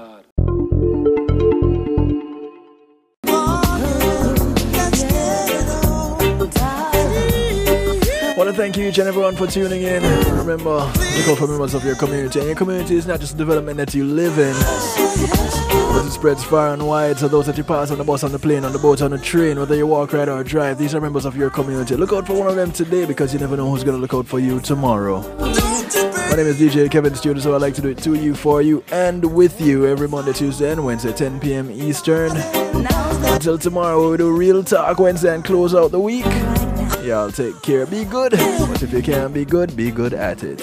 Want 8.47 8.55
to 8.55 8.63
thank 8.63 8.77
you 8.77 8.87
each 8.87 8.99
and 8.99 9.09
everyone 9.09 9.35
for 9.35 9.49
tuning 9.49 9.83
in. 9.83 10.05
Remember, 10.37 10.77
look 10.77 11.29
out 11.29 11.39
for 11.39 11.49
members 11.49 11.75
of 11.75 11.85
your 11.85 11.97
community. 11.97 12.39
And 12.39 12.47
your 12.47 12.57
community 12.57 12.95
is 12.95 13.05
not 13.05 13.19
just 13.19 13.35
a 13.35 13.37
development 13.37 13.77
that 13.79 13.93
you 13.93 14.05
live 14.05 14.39
in, 14.39 14.55
but 15.93 16.07
it 16.07 16.13
spreads 16.13 16.45
far 16.45 16.73
and 16.73 16.87
wide. 16.87 17.19
So 17.19 17.27
those 17.27 17.47
that 17.47 17.59
you 17.59 17.65
pass 17.65 17.91
on 17.91 17.99
the 17.99 18.05
bus, 18.05 18.23
on 18.23 18.31
the 18.31 18.39
plane, 18.39 18.65
on 18.65 18.73
the 18.73 18.79
boat, 18.79 19.03
on 19.03 19.11
the 19.11 19.19
train, 19.19 19.59
whether 19.59 19.75
you 19.75 19.89
walk, 19.89 20.13
ride, 20.13 20.29
or 20.29 20.45
drive, 20.45 20.79
these 20.79 20.95
are 20.95 21.01
members 21.01 21.25
of 21.25 21.37
your 21.37 21.51
community. 21.51 21.97
Look 21.97 22.13
out 22.13 22.25
for 22.25 22.35
one 22.35 22.47
of 22.47 22.55
them 22.55 22.71
today 22.71 23.05
because 23.05 23.35
you 23.35 23.41
never 23.41 23.57
know 23.57 23.69
who's 23.69 23.83
going 23.83 23.97
to 23.97 24.01
look 24.01 24.15
out 24.15 24.29
for 24.29 24.39
you 24.39 24.61
tomorrow. 24.61 25.23
My 25.41 26.37
name 26.37 26.47
is 26.47 26.61
DJ 26.61 26.89
Kevin 26.89 27.17
Studio, 27.17 27.43
so 27.43 27.53
I 27.53 27.59
like 27.59 27.75
to 27.75 27.83
do 27.83 27.89
it 27.89 27.99
to 28.05 28.15
you, 28.15 28.37
for 28.37 28.63
you, 28.63 28.85
and 28.93 29.25
with 29.35 29.61
you 29.61 29.87
every 29.87 30.07
Monday, 30.07 30.33
Tuesday, 30.33 30.71
and 30.71 30.85
Wednesday, 30.85 31.13
10 31.13 31.41
p.m. 31.41 31.69
Eastern. 31.69 32.31
Until 32.37 33.59
tomorrow, 33.59 34.09
we 34.09 34.17
do 34.19 34.31
Real 34.31 34.63
Talk 34.63 35.01
Wednesday 35.01 35.35
and 35.35 35.45
close 35.45 35.75
out 35.75 35.91
the 35.91 35.99
week. 35.99 36.27
Y'all 37.07 37.31
take 37.31 37.63
care, 37.63 37.87
be 37.87 38.05
good. 38.05 38.33
But 38.33 38.83
if 38.83 38.93
you 38.93 39.01
can't 39.01 39.33
be 39.33 39.45
good, 39.45 39.77
be 39.77 39.93
good 39.93 40.13
at 40.13 40.43
it. 40.43 40.59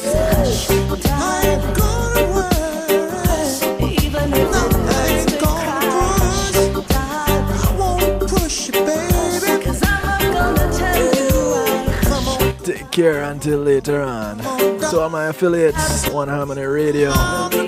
Take 12.66 12.92
care 12.92 13.24
until 13.24 13.60
later 13.60 14.02
on. 14.02 14.42
So 14.82 15.00
all 15.00 15.10
my 15.10 15.28
affiliates, 15.28 16.10
One 16.10 16.28
Harmony 16.28 16.66
Radio, 16.66 17.14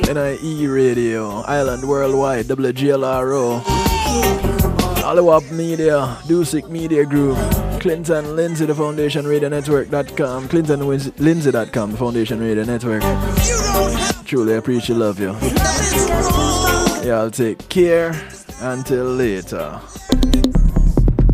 NIE 0.04 0.68
Radio, 0.68 1.44
Island 1.48 1.88
Worldwide, 1.88 2.48
WGLRO, 2.48 3.62
Hollywood 5.00 5.50
Media, 5.50 6.18
Dusick 6.28 6.68
Media 6.70 7.06
Group, 7.06 7.38
Clinton 7.80 8.36
Lindsay, 8.36 8.66
the 8.66 8.76
Foundation 8.76 9.26
Radio 9.28 9.50
Network.com, 9.50 10.48
Clinton 10.48 10.88
Lindsay.com, 10.88 11.92
the 11.92 11.98
Foundation 11.98 12.40
Radio 12.40 12.64
Network. 12.64 13.04
Truly 14.26 14.56
appreciate 14.56 14.98
love 14.98 15.20
you. 15.20 15.36
Y'all 17.08 17.30
take 17.30 17.70
care 17.70 18.12
until 18.62 19.06
later. 19.06 19.80